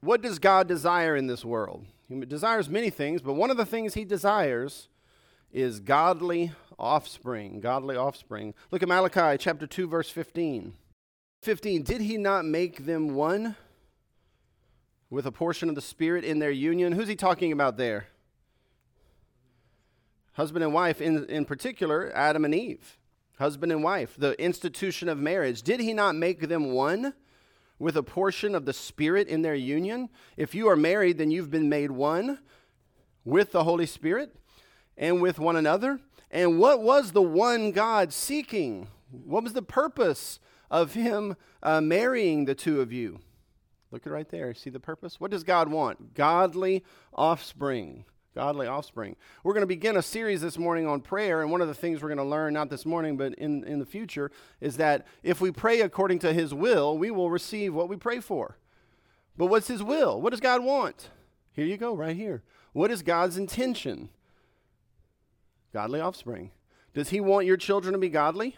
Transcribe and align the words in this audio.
what 0.00 0.22
does 0.22 0.38
God 0.38 0.66
desire 0.66 1.16
in 1.16 1.26
this 1.26 1.44
world? 1.44 1.84
He 2.08 2.20
desires 2.24 2.68
many 2.68 2.90
things, 2.90 3.22
but 3.22 3.34
one 3.34 3.50
of 3.50 3.56
the 3.56 3.66
things 3.66 3.94
he 3.94 4.04
desires 4.04 4.88
is 5.52 5.80
godly 5.80 6.52
offspring. 6.78 7.60
Godly 7.60 7.96
offspring. 7.96 8.54
Look 8.70 8.82
at 8.82 8.88
Malachi 8.88 9.36
chapter 9.38 9.66
2, 9.66 9.86
verse 9.86 10.10
15. 10.10 10.74
15. 11.42 11.82
Did 11.82 12.00
he 12.00 12.16
not 12.16 12.44
make 12.44 12.86
them 12.86 13.14
one 13.14 13.56
with 15.08 15.26
a 15.26 15.32
portion 15.32 15.68
of 15.68 15.74
the 15.74 15.80
Spirit 15.80 16.24
in 16.24 16.38
their 16.38 16.50
union? 16.50 16.92
Who's 16.92 17.08
he 17.08 17.16
talking 17.16 17.52
about 17.52 17.76
there? 17.76 18.06
Husband 20.32 20.64
and 20.64 20.72
wife, 20.72 21.00
in, 21.00 21.26
in 21.26 21.44
particular, 21.44 22.10
Adam 22.14 22.44
and 22.44 22.54
Eve. 22.54 22.98
Husband 23.38 23.72
and 23.72 23.82
wife, 23.82 24.14
the 24.18 24.40
institution 24.42 25.08
of 25.08 25.18
marriage. 25.18 25.62
Did 25.62 25.80
he 25.80 25.92
not 25.92 26.14
make 26.14 26.48
them 26.48 26.72
one? 26.72 27.14
With 27.80 27.96
a 27.96 28.02
portion 28.02 28.54
of 28.54 28.66
the 28.66 28.72
Spirit 28.72 29.26
in 29.26 29.42
their 29.42 29.54
union. 29.56 30.10
If 30.36 30.54
you 30.54 30.68
are 30.68 30.76
married, 30.76 31.18
then 31.18 31.32
you've 31.32 31.50
been 31.50 31.68
made 31.68 31.90
one 31.90 32.38
with 33.24 33.50
the 33.50 33.64
Holy 33.64 33.86
Spirit 33.86 34.36
and 34.96 35.20
with 35.20 35.40
one 35.40 35.56
another. 35.56 35.98
And 36.30 36.60
what 36.60 36.82
was 36.82 37.10
the 37.10 37.22
one 37.22 37.72
God 37.72 38.12
seeking? 38.12 38.86
What 39.10 39.42
was 39.42 39.54
the 39.54 39.62
purpose 39.62 40.38
of 40.70 40.94
Him 40.94 41.36
uh, 41.62 41.80
marrying 41.80 42.44
the 42.44 42.54
two 42.54 42.80
of 42.80 42.92
you? 42.92 43.18
Look 43.90 44.06
at 44.06 44.12
right 44.12 44.28
there. 44.28 44.54
See 44.54 44.70
the 44.70 44.78
purpose? 44.78 45.18
What 45.18 45.32
does 45.32 45.42
God 45.42 45.68
want? 45.68 46.14
Godly 46.14 46.84
offspring 47.14 48.04
godly 48.34 48.66
offspring. 48.66 49.16
We're 49.42 49.54
going 49.54 49.62
to 49.62 49.66
begin 49.66 49.96
a 49.96 50.02
series 50.02 50.40
this 50.40 50.56
morning 50.56 50.86
on 50.86 51.00
prayer, 51.00 51.42
and 51.42 51.50
one 51.50 51.60
of 51.60 51.68
the 51.68 51.74
things 51.74 52.00
we're 52.00 52.08
going 52.08 52.18
to 52.18 52.24
learn, 52.24 52.54
not 52.54 52.70
this 52.70 52.86
morning, 52.86 53.16
but 53.16 53.34
in, 53.34 53.64
in 53.64 53.78
the 53.78 53.86
future, 53.86 54.30
is 54.60 54.76
that 54.76 55.06
if 55.22 55.40
we 55.40 55.50
pray 55.50 55.80
according 55.80 56.20
to 56.20 56.32
His 56.32 56.54
will, 56.54 56.96
we 56.96 57.10
will 57.10 57.30
receive 57.30 57.74
what 57.74 57.88
we 57.88 57.96
pray 57.96 58.20
for. 58.20 58.56
But 59.36 59.46
what's 59.46 59.68
His 59.68 59.82
will? 59.82 60.20
What 60.20 60.30
does 60.30 60.40
God 60.40 60.62
want? 60.62 61.10
Here 61.52 61.64
you 61.64 61.76
go, 61.76 61.94
right 61.94 62.14
here. 62.14 62.42
What 62.72 62.90
is 62.90 63.02
God's 63.02 63.36
intention? 63.36 64.10
Godly 65.72 66.00
offspring. 66.00 66.52
Does 66.94 67.08
He 67.08 67.20
want 67.20 67.46
your 67.46 67.56
children 67.56 67.92
to 67.92 67.98
be 67.98 68.08
godly? 68.08 68.56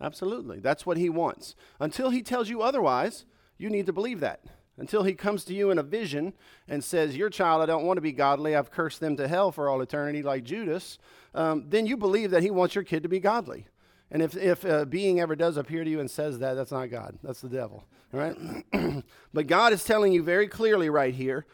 Absolutely. 0.00 0.60
That's 0.60 0.84
what 0.84 0.98
He 0.98 1.08
wants. 1.08 1.54
Until 1.80 2.10
He 2.10 2.22
tells 2.22 2.50
you 2.50 2.60
otherwise, 2.60 3.24
you 3.56 3.70
need 3.70 3.86
to 3.86 3.92
believe 3.92 4.20
that 4.20 4.42
until 4.76 5.02
he 5.04 5.14
comes 5.14 5.44
to 5.44 5.54
you 5.54 5.70
in 5.70 5.78
a 5.78 5.82
vision 5.82 6.32
and 6.68 6.82
says, 6.82 7.16
Your 7.16 7.30
child, 7.30 7.62
I 7.62 7.66
don't 7.66 7.84
want 7.84 7.96
to 7.96 8.02
be 8.02 8.12
godly. 8.12 8.56
I've 8.56 8.70
cursed 8.70 9.00
them 9.00 9.16
to 9.16 9.28
hell 9.28 9.52
for 9.52 9.68
all 9.68 9.80
eternity, 9.80 10.22
like 10.22 10.44
Judas. 10.44 10.98
Um, 11.34 11.66
then 11.68 11.86
you 11.86 11.96
believe 11.96 12.30
that 12.30 12.42
he 12.42 12.50
wants 12.50 12.74
your 12.74 12.84
kid 12.84 13.02
to 13.02 13.08
be 13.08 13.20
godly. 13.20 13.66
And 14.10 14.22
if, 14.22 14.36
if 14.36 14.64
a 14.64 14.86
being 14.86 15.20
ever 15.20 15.34
does 15.34 15.56
appear 15.56 15.82
to 15.82 15.90
you 15.90 16.00
and 16.00 16.10
says 16.10 16.38
that, 16.38 16.54
that's 16.54 16.72
not 16.72 16.90
God, 16.90 17.18
that's 17.22 17.40
the 17.40 17.48
devil. 17.48 17.84
All 18.12 18.20
right? 18.20 19.04
but 19.32 19.46
God 19.46 19.72
is 19.72 19.84
telling 19.84 20.12
you 20.12 20.22
very 20.22 20.46
clearly 20.46 20.88
right 20.88 21.14
here 21.14 21.46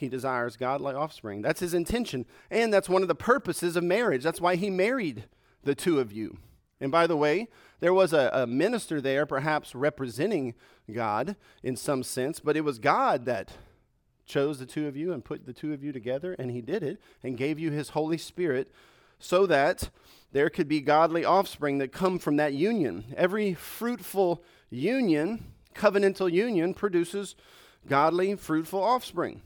he 0.00 0.08
desires 0.08 0.56
godly 0.56 0.94
offspring. 0.94 1.42
That's 1.42 1.60
his 1.60 1.74
intention. 1.74 2.24
And 2.50 2.72
that's 2.72 2.88
one 2.88 3.02
of 3.02 3.08
the 3.08 3.14
purposes 3.14 3.76
of 3.76 3.84
marriage. 3.84 4.22
That's 4.22 4.40
why 4.40 4.56
he 4.56 4.70
married 4.70 5.24
the 5.62 5.74
two 5.74 6.00
of 6.00 6.10
you. 6.10 6.38
And 6.80 6.90
by 6.90 7.06
the 7.06 7.16
way, 7.16 7.48
there 7.80 7.94
was 7.94 8.12
a, 8.12 8.30
a, 8.32 8.46
minister 8.46 9.00
there, 9.00 9.26
perhaps 9.26 9.74
representing 9.74 10.54
God 10.90 11.36
in 11.62 11.76
some 11.76 12.02
sense, 12.02 12.40
but 12.40 12.56
it 12.56 12.62
was 12.62 12.78
God 12.78 13.26
that 13.26 13.52
chose 14.26 14.58
the 14.58 14.66
two 14.66 14.86
of 14.86 14.96
you 14.96 15.12
and 15.12 15.24
put 15.24 15.44
the 15.44 15.52
two 15.52 15.72
of 15.72 15.82
you 15.82 15.92
together, 15.92 16.34
and 16.38 16.50
He 16.50 16.60
did 16.60 16.82
it 16.82 17.00
and 17.22 17.36
gave 17.36 17.58
you 17.58 17.70
His 17.70 17.90
Holy 17.90 18.18
Spirit 18.18 18.70
so 19.18 19.46
that 19.46 19.90
there 20.32 20.48
could 20.48 20.68
be 20.68 20.80
godly 20.80 21.24
offspring 21.24 21.78
that 21.78 21.92
come 21.92 22.18
from 22.18 22.36
that 22.36 22.54
union. 22.54 23.04
Every 23.16 23.54
fruitful 23.54 24.42
union, 24.70 25.52
covenantal 25.74 26.32
union, 26.32 26.72
produces 26.72 27.34
godly, 27.86 28.36
fruitful 28.36 28.82
offspring. 28.82 29.42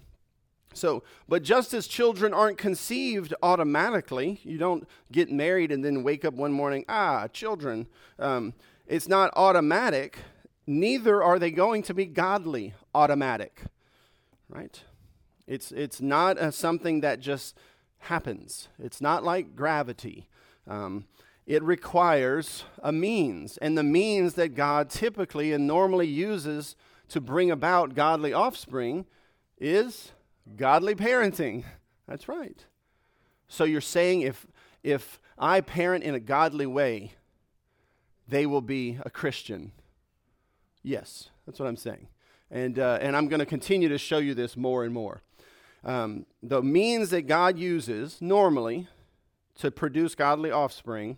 So, 0.75 1.03
but 1.28 1.42
just 1.42 1.72
as 1.72 1.86
children 1.86 2.34
aren't 2.34 2.58
conceived 2.58 3.33
automatically, 3.42 4.41
you 4.42 4.58
don't 4.58 4.86
get 5.11 5.31
married 5.31 5.72
and 5.72 5.84
then 5.84 6.03
wake 6.03 6.25
up 6.25 6.34
one 6.34 6.53
morning, 6.53 6.84
ah, 6.88 7.28
children. 7.28 7.87
Um, 8.19 8.54
it's 8.87 9.09
not 9.09 9.31
automatic. 9.37 10.19
Neither 10.66 11.22
are 11.22 11.38
they 11.38 11.50
going 11.50 11.82
to 11.84 11.94
be 11.94 12.06
godly 12.06 12.75
automatic, 12.94 13.62
right? 14.48 14.82
It's, 15.47 15.72
it's 15.72 16.00
not 16.00 16.38
a, 16.38 16.53
something 16.53 17.00
that 17.00 17.21
just 17.21 17.56
happens. 17.98 18.69
It's 18.78 19.00
not 19.00 19.25
like 19.25 19.54
gravity. 19.54 20.28
Um, 20.66 21.06
it 21.47 21.62
requires 21.62 22.65
a 22.82 22.91
means, 22.91 23.59
and 23.59 23.77
the 23.77 23.82
means 23.82 24.34
that 24.34 24.54
God 24.54 24.88
typically 24.88 25.53
and 25.53 25.66
normally 25.66 26.06
uses 26.06 26.75
to 27.09 27.21
bring 27.21 27.50
about 27.50 27.94
godly 27.94 28.32
offspring 28.32 29.04
is 29.59 30.12
Godly 30.56 30.94
parenting. 30.94 31.65
That's 32.06 32.28
right. 32.28 32.65
So 33.49 33.65
you're 33.65 33.81
saying 33.81 34.22
if 34.22 34.47
if 34.82 35.19
I 35.38 35.60
parent 35.60 36.05
in 36.05 36.15
a 36.15 36.21
godly 36.21 36.66
way, 36.66 37.12
they 38.28 38.47
will 38.47 38.60
be 38.60 38.99
a 39.04 39.10
Christian. 39.10 39.72
Yes, 40.83 41.31
that's 41.47 41.59
what 41.59 41.66
I'm 41.66 41.77
saying. 41.77 42.09
And, 42.50 42.78
uh, 42.78 42.99
and 43.00 43.16
I'm 43.16 43.28
going 43.28 43.41
to 43.41 43.47
continue 43.47 43.88
to 43.88 43.99
show 43.99 44.19
you 44.19 44.34
this 44.34 44.56
more 44.56 44.84
and 44.84 44.93
more. 44.93 45.22
Um, 45.83 46.27
the 46.43 46.62
means 46.62 47.10
that 47.10 47.22
God 47.22 47.59
uses 47.59 48.21
normally 48.21 48.87
to 49.56 49.71
produce 49.71 50.15
godly 50.15 50.50
offspring 50.50 51.16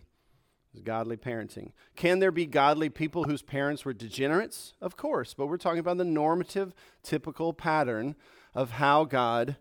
is 0.74 0.82
godly 0.82 1.16
parenting. 1.16 1.72
Can 1.94 2.18
there 2.18 2.32
be 2.32 2.46
godly 2.46 2.88
people 2.88 3.24
whose 3.24 3.42
parents 3.42 3.84
were 3.84 3.92
degenerates? 3.92 4.74
Of 4.80 4.96
course, 4.96 5.34
but 5.34 5.46
we're 5.46 5.56
talking 5.56 5.78
about 5.78 5.98
the 5.98 6.04
normative, 6.04 6.74
typical 7.02 7.52
pattern 7.52 8.14
of 8.56 8.70
how 8.72 9.04
God 9.04 9.56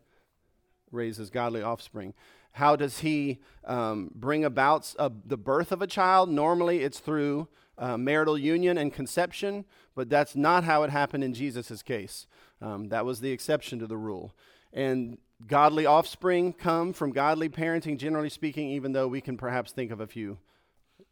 raises 0.90 1.30
godly 1.30 1.62
offspring. 1.62 2.14
How 2.54 2.78
does 2.78 3.00
He 3.00 3.42
um, 3.66 4.10
bring 4.16 4.46
about 4.46 4.96
uh, 4.98 5.10
the 5.26 5.38
birth 5.38 5.74
of 5.74 5.82
a 5.82 5.88
child? 5.88 6.30
Normally, 6.30 6.80
it's 6.82 7.00
through 7.00 7.50
uh, 7.78 7.98
marital 7.98 8.38
union 8.38 8.78
and 8.78 8.94
conception, 8.94 9.66
but 9.94 10.10
that's 10.10 10.36
not 10.36 10.64
how 10.64 10.84
it 10.84 10.90
happened 10.90 11.26
in 11.26 11.34
Jesus' 11.34 11.84
case. 11.84 12.26
Um, 12.62 12.88
that 12.88 13.06
was 13.06 13.20
the 13.20 13.32
exception 13.32 13.80
to 13.80 13.88
the 13.88 13.98
rule. 13.98 14.34
And 14.72 15.18
godly 15.46 15.86
offspring 15.86 16.54
come 16.54 16.94
from 16.94 17.12
godly 17.12 17.50
parenting, 17.50 17.98
generally 17.98 18.30
speaking, 18.30 18.70
even 18.70 18.94
though 18.94 19.10
we 19.10 19.20
can 19.20 19.36
perhaps 19.36 19.74
think 19.74 19.92
of 19.92 20.00
a 20.00 20.08
few 20.08 20.38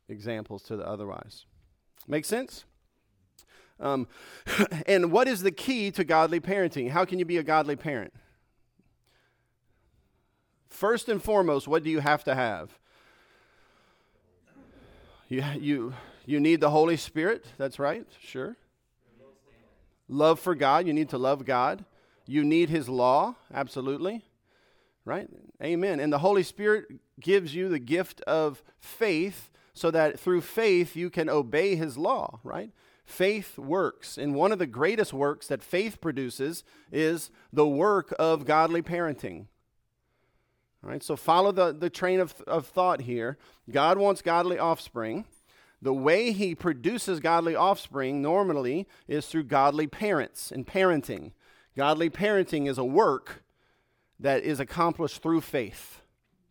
examples 0.07 0.63
to 0.63 0.77
the 0.77 0.87
otherwise. 0.87 1.45
Make 2.07 2.23
sense? 2.23 2.63
Um, 3.79 4.07
and 4.87 5.11
what 5.11 5.27
is 5.27 5.41
the 5.41 5.51
key 5.51 5.91
to 5.91 6.03
godly 6.03 6.39
parenting? 6.39 6.91
How 6.91 7.05
can 7.05 7.19
you 7.19 7.25
be 7.25 7.37
a 7.37 7.43
godly 7.43 7.75
parent? 7.75 8.13
First 10.69 11.07
and 11.09 11.21
foremost, 11.21 11.67
what 11.67 11.83
do 11.83 11.89
you 11.89 11.99
have 11.99 12.23
to 12.23 12.35
have? 12.35 12.77
You, 15.29 15.43
you, 15.59 15.93
you 16.25 16.39
need 16.39 16.61
the 16.61 16.69
Holy 16.69 16.97
Spirit. 16.97 17.45
That's 17.57 17.79
right, 17.79 18.05
sure. 18.19 18.55
Love 20.07 20.39
for 20.39 20.55
God. 20.55 20.85
You 20.85 20.93
need 20.93 21.09
to 21.09 21.17
love 21.17 21.45
God. 21.45 21.85
You 22.25 22.43
need 22.43 22.69
His 22.69 22.89
law. 22.89 23.35
Absolutely. 23.53 24.25
Right? 25.05 25.27
Amen. 25.61 25.99
And 25.99 26.13
the 26.13 26.19
Holy 26.19 26.43
Spirit 26.43 26.85
gives 27.19 27.55
you 27.55 27.69
the 27.69 27.79
gift 27.79 28.21
of 28.21 28.63
faith 28.79 29.49
so 29.73 29.91
that 29.91 30.19
through 30.19 30.41
faith 30.41 30.95
you 30.95 31.09
can 31.09 31.29
obey 31.29 31.75
His 31.75 31.97
law, 31.97 32.39
right? 32.43 32.69
Faith 33.05 33.57
works. 33.57 34.17
And 34.17 34.35
one 34.35 34.51
of 34.51 34.59
the 34.59 34.67
greatest 34.67 35.13
works 35.13 35.47
that 35.47 35.63
faith 35.63 36.01
produces 36.01 36.63
is 36.91 37.29
the 37.51 37.67
work 37.67 38.13
of 38.17 38.45
godly 38.45 38.81
parenting. 38.81 39.47
All 40.83 40.89
right, 40.89 41.03
so 41.03 41.15
follow 41.15 41.51
the, 41.51 41.71
the 41.71 41.89
train 41.89 42.19
of, 42.19 42.41
of 42.45 42.67
thought 42.67 43.01
here. 43.01 43.37
God 43.71 43.97
wants 43.97 44.21
godly 44.21 44.59
offspring. 44.59 45.25
The 45.81 45.93
way 45.93 46.31
he 46.31 46.55
produces 46.55 47.19
godly 47.19 47.55
offspring 47.55 48.21
normally 48.21 48.87
is 49.07 49.27
through 49.27 49.43
godly 49.43 49.87
parents 49.87 50.51
and 50.51 50.65
parenting. 50.65 51.31
Godly 51.75 52.09
parenting 52.09 52.69
is 52.69 52.77
a 52.77 52.85
work 52.85 53.43
that 54.19 54.43
is 54.43 54.59
accomplished 54.59 55.21
through 55.21 55.41
faith. 55.41 56.01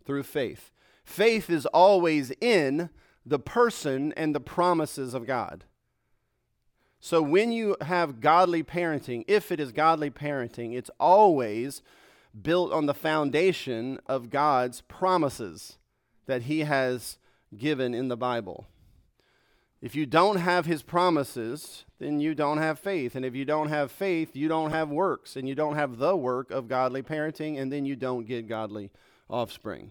Through 0.05 0.25
faith. 0.25 0.71
Faith 1.05 1.49
is 1.49 1.67
always 1.67 2.32
in 2.41 2.91
the 3.25 3.38
person 3.38 4.12
and 4.17 4.35
the 4.35 4.41
promises 4.41 5.15
of 5.15 5.26
God. 5.26 5.65
So 7.04 7.20
when 7.20 7.50
you 7.50 7.76
have 7.81 8.20
godly 8.20 8.62
parenting, 8.62 9.25
if 9.26 9.50
it 9.50 9.58
is 9.58 9.72
godly 9.72 10.08
parenting, 10.08 10.76
it's 10.76 10.90
always 11.00 11.82
built 12.40 12.72
on 12.72 12.87
the 12.87 12.94
foundation 12.94 13.99
of 14.06 14.31
God's 14.31 14.82
promises 14.82 15.78
that 16.26 16.43
He 16.43 16.60
has 16.60 17.19
given 17.58 17.93
in 17.93 18.06
the 18.06 18.16
Bible. 18.16 18.69
If 19.81 19.96
you 19.96 20.06
don't 20.06 20.37
have 20.37 20.64
His 20.64 20.84
promises, 20.84 21.84
then 21.99 22.20
you 22.20 22.37
don't 22.37 22.58
have 22.58 22.78
faith. 22.78 23.16
And 23.16 23.25
if 23.25 23.34
you 23.34 23.44
don't 23.44 23.69
have 23.69 23.90
faith, 23.90 24.37
you 24.37 24.46
don't 24.46 24.70
have 24.70 24.88
works. 24.88 25.34
And 25.34 25.49
you 25.49 25.56
don't 25.56 25.75
have 25.75 25.99
the 25.99 26.16
work 26.16 26.52
of 26.52 26.69
godly 26.69 27.02
parenting, 27.02 27.60
and 27.60 27.72
then 27.72 27.84
you 27.84 27.96
don't 27.96 28.28
get 28.28 28.46
godly 28.46 28.93
offspring. 29.28 29.90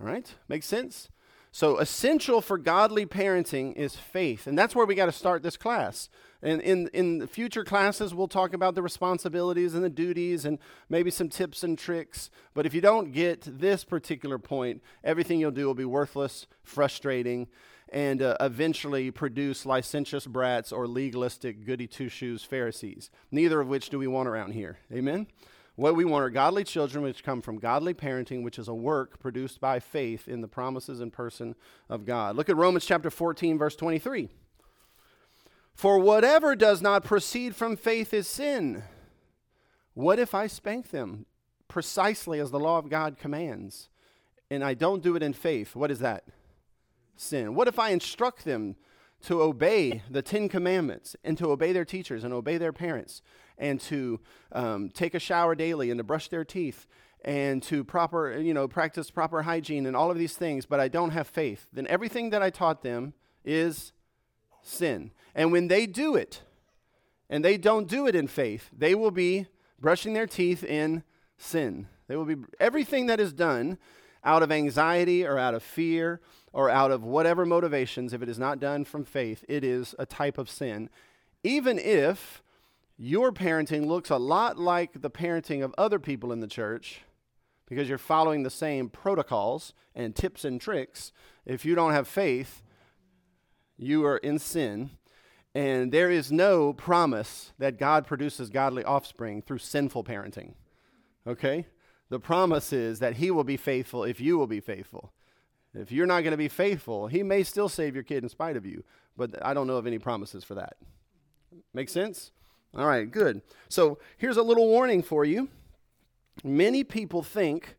All 0.00 0.08
right? 0.08 0.34
Makes 0.48 0.66
sense? 0.66 1.08
So, 1.56 1.78
essential 1.78 2.42
for 2.42 2.58
godly 2.58 3.06
parenting 3.06 3.72
is 3.76 3.96
faith. 3.96 4.46
And 4.46 4.58
that's 4.58 4.76
where 4.76 4.84
we 4.84 4.94
got 4.94 5.06
to 5.06 5.10
start 5.10 5.42
this 5.42 5.56
class. 5.56 6.10
And 6.42 6.60
in, 6.60 6.88
in 6.88 7.26
future 7.28 7.64
classes, 7.64 8.14
we'll 8.14 8.28
talk 8.28 8.52
about 8.52 8.74
the 8.74 8.82
responsibilities 8.82 9.72
and 9.72 9.82
the 9.82 9.88
duties 9.88 10.44
and 10.44 10.58
maybe 10.90 11.10
some 11.10 11.30
tips 11.30 11.62
and 11.62 11.78
tricks. 11.78 12.28
But 12.52 12.66
if 12.66 12.74
you 12.74 12.82
don't 12.82 13.10
get 13.10 13.40
this 13.58 13.84
particular 13.84 14.38
point, 14.38 14.82
everything 15.02 15.40
you'll 15.40 15.50
do 15.50 15.64
will 15.64 15.72
be 15.72 15.86
worthless, 15.86 16.46
frustrating, 16.62 17.46
and 17.88 18.20
uh, 18.20 18.36
eventually 18.38 19.10
produce 19.10 19.64
licentious 19.64 20.26
brats 20.26 20.72
or 20.72 20.86
legalistic 20.86 21.64
goody 21.64 21.86
two 21.86 22.10
shoes 22.10 22.44
Pharisees, 22.44 23.10
neither 23.30 23.62
of 23.62 23.68
which 23.68 23.88
do 23.88 23.98
we 23.98 24.06
want 24.06 24.28
around 24.28 24.52
here. 24.52 24.76
Amen? 24.92 25.26
What 25.76 25.94
we 25.94 26.06
want 26.06 26.24
are 26.24 26.30
godly 26.30 26.64
children, 26.64 27.04
which 27.04 27.22
come 27.22 27.42
from 27.42 27.58
godly 27.58 27.92
parenting, 27.92 28.42
which 28.42 28.58
is 28.58 28.66
a 28.66 28.74
work 28.74 29.18
produced 29.20 29.60
by 29.60 29.78
faith 29.78 30.26
in 30.26 30.40
the 30.40 30.48
promises 30.48 31.00
and 31.00 31.12
person 31.12 31.54
of 31.90 32.06
God. 32.06 32.34
Look 32.34 32.48
at 32.48 32.56
Romans 32.56 32.86
chapter 32.86 33.10
14, 33.10 33.58
verse 33.58 33.76
23. 33.76 34.30
For 35.74 35.98
whatever 35.98 36.56
does 36.56 36.80
not 36.80 37.04
proceed 37.04 37.54
from 37.54 37.76
faith 37.76 38.14
is 38.14 38.26
sin. 38.26 38.84
What 39.92 40.18
if 40.18 40.34
I 40.34 40.46
spank 40.46 40.90
them 40.90 41.26
precisely 41.68 42.40
as 42.40 42.50
the 42.50 42.58
law 42.58 42.78
of 42.78 42.88
God 42.88 43.18
commands, 43.18 43.90
and 44.50 44.64
I 44.64 44.72
don't 44.72 45.02
do 45.02 45.14
it 45.14 45.22
in 45.22 45.34
faith? 45.34 45.76
What 45.76 45.90
is 45.90 45.98
that? 45.98 46.24
Sin. 47.16 47.54
What 47.54 47.68
if 47.68 47.78
I 47.78 47.90
instruct 47.90 48.46
them 48.46 48.76
to 49.22 49.42
obey 49.42 50.02
the 50.10 50.22
Ten 50.22 50.48
Commandments 50.48 51.16
and 51.24 51.36
to 51.38 51.50
obey 51.50 51.72
their 51.72 51.84
teachers 51.84 52.24
and 52.24 52.32
obey 52.32 52.58
their 52.58 52.72
parents 52.72 53.22
and 53.58 53.80
to 53.82 54.20
um, 54.52 54.90
take 54.90 55.14
a 55.14 55.18
shower 55.18 55.54
daily 55.54 55.90
and 55.90 55.98
to 55.98 56.04
brush 56.04 56.28
their 56.28 56.44
teeth 56.44 56.86
and 57.24 57.62
to 57.64 57.82
proper, 57.82 58.38
you 58.38 58.54
know, 58.54 58.68
practice 58.68 59.10
proper 59.10 59.42
hygiene 59.42 59.86
and 59.86 59.96
all 59.96 60.10
of 60.10 60.18
these 60.18 60.34
things, 60.34 60.66
but 60.66 60.78
I 60.78 60.88
don't 60.88 61.10
have 61.10 61.26
faith, 61.26 61.66
then 61.72 61.86
everything 61.88 62.30
that 62.30 62.42
I 62.42 62.50
taught 62.50 62.82
them 62.82 63.14
is 63.44 63.92
sin. 64.62 65.10
And 65.34 65.50
when 65.50 65.68
they 65.68 65.86
do 65.86 66.14
it, 66.14 66.42
and 67.28 67.44
they 67.44 67.56
don't 67.56 67.88
do 67.88 68.06
it 68.06 68.14
in 68.14 68.28
faith, 68.28 68.70
they 68.76 68.94
will 68.94 69.10
be 69.10 69.46
brushing 69.80 70.12
their 70.12 70.26
teeth 70.26 70.62
in 70.62 71.02
sin. 71.36 71.88
They 72.08 72.16
will 72.16 72.24
be 72.24 72.36
everything 72.60 73.06
that 73.06 73.20
is 73.20 73.32
done 73.32 73.78
out 74.24 74.42
of 74.42 74.52
anxiety 74.52 75.24
or 75.24 75.38
out 75.38 75.54
of 75.54 75.62
fear 75.62 76.20
or 76.56 76.70
out 76.70 76.90
of 76.90 77.04
whatever 77.04 77.44
motivations, 77.44 78.14
if 78.14 78.22
it 78.22 78.30
is 78.30 78.38
not 78.38 78.58
done 78.58 78.82
from 78.82 79.04
faith, 79.04 79.44
it 79.46 79.62
is 79.62 79.94
a 79.98 80.06
type 80.06 80.38
of 80.38 80.48
sin. 80.48 80.88
Even 81.44 81.78
if 81.78 82.42
your 82.96 83.30
parenting 83.30 83.84
looks 83.84 84.08
a 84.08 84.16
lot 84.16 84.58
like 84.58 85.02
the 85.02 85.10
parenting 85.10 85.62
of 85.62 85.74
other 85.76 85.98
people 85.98 86.32
in 86.32 86.40
the 86.40 86.46
church, 86.46 87.02
because 87.68 87.90
you're 87.90 87.98
following 87.98 88.42
the 88.42 88.48
same 88.48 88.88
protocols 88.88 89.74
and 89.94 90.16
tips 90.16 90.46
and 90.46 90.58
tricks, 90.58 91.12
if 91.44 91.66
you 91.66 91.74
don't 91.74 91.92
have 91.92 92.08
faith, 92.08 92.62
you 93.76 94.06
are 94.06 94.16
in 94.16 94.38
sin. 94.38 94.88
And 95.54 95.92
there 95.92 96.10
is 96.10 96.32
no 96.32 96.72
promise 96.72 97.52
that 97.58 97.78
God 97.78 98.06
produces 98.06 98.48
godly 98.48 98.82
offspring 98.82 99.42
through 99.42 99.58
sinful 99.58 100.04
parenting. 100.04 100.54
Okay? 101.26 101.66
The 102.08 102.18
promise 102.18 102.72
is 102.72 102.98
that 103.00 103.16
He 103.16 103.30
will 103.30 103.44
be 103.44 103.58
faithful 103.58 104.04
if 104.04 104.22
you 104.22 104.38
will 104.38 104.46
be 104.46 104.60
faithful. 104.60 105.12
If 105.76 105.92
you're 105.92 106.06
not 106.06 106.22
going 106.22 106.32
to 106.32 106.36
be 106.36 106.48
faithful, 106.48 107.06
He 107.06 107.22
may 107.22 107.42
still 107.42 107.68
save 107.68 107.94
your 107.94 108.04
kid 108.04 108.22
in 108.22 108.28
spite 108.28 108.56
of 108.56 108.64
you, 108.64 108.84
but 109.16 109.44
I 109.44 109.54
don't 109.54 109.66
know 109.66 109.76
of 109.76 109.86
any 109.86 109.98
promises 109.98 110.44
for 110.44 110.54
that. 110.54 110.76
Make 111.74 111.88
sense? 111.88 112.32
All 112.76 112.86
right, 112.86 113.10
good. 113.10 113.42
So 113.68 113.98
here's 114.18 114.36
a 114.36 114.42
little 114.42 114.66
warning 114.66 115.02
for 115.02 115.24
you. 115.24 115.48
Many 116.44 116.84
people 116.84 117.22
think, 117.22 117.76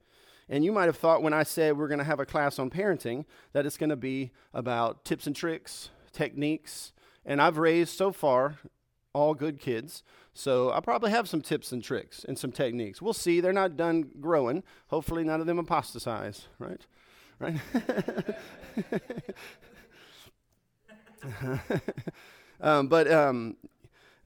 and 0.49 0.65
you 0.65 0.71
might 0.71 0.85
have 0.85 0.97
thought 0.97 1.21
when 1.21 1.33
I 1.33 1.43
said 1.43 1.77
we're 1.77 1.87
going 1.87 1.99
to 1.99 2.03
have 2.03 2.19
a 2.19 2.25
class 2.25 2.57
on 2.57 2.69
parenting, 2.69 3.25
that 3.53 3.65
it's 3.65 3.77
going 3.77 3.89
to 3.89 3.95
be 3.95 4.31
about 4.53 5.05
tips 5.05 5.27
and 5.27 5.35
tricks, 5.35 5.89
techniques. 6.11 6.93
And 7.25 7.41
I've 7.41 7.57
raised 7.57 7.95
so 7.95 8.11
far 8.11 8.57
all 9.13 9.33
good 9.33 9.59
kids. 9.59 10.03
So 10.33 10.71
I 10.71 10.79
probably 10.79 11.11
have 11.11 11.27
some 11.27 11.41
tips 11.41 11.71
and 11.71 11.83
tricks 11.83 12.23
and 12.23 12.37
some 12.37 12.51
techniques. 12.51 13.01
We'll 13.01 13.13
see. 13.13 13.41
They're 13.41 13.53
not 13.53 13.75
done 13.75 14.09
growing. 14.19 14.63
Hopefully, 14.87 15.23
none 15.23 15.41
of 15.41 15.47
them 15.47 15.59
apostatize, 15.59 16.47
right? 16.59 16.85
Right? 17.39 17.55
um, 22.61 22.87
but 22.87 23.11
um, 23.11 23.55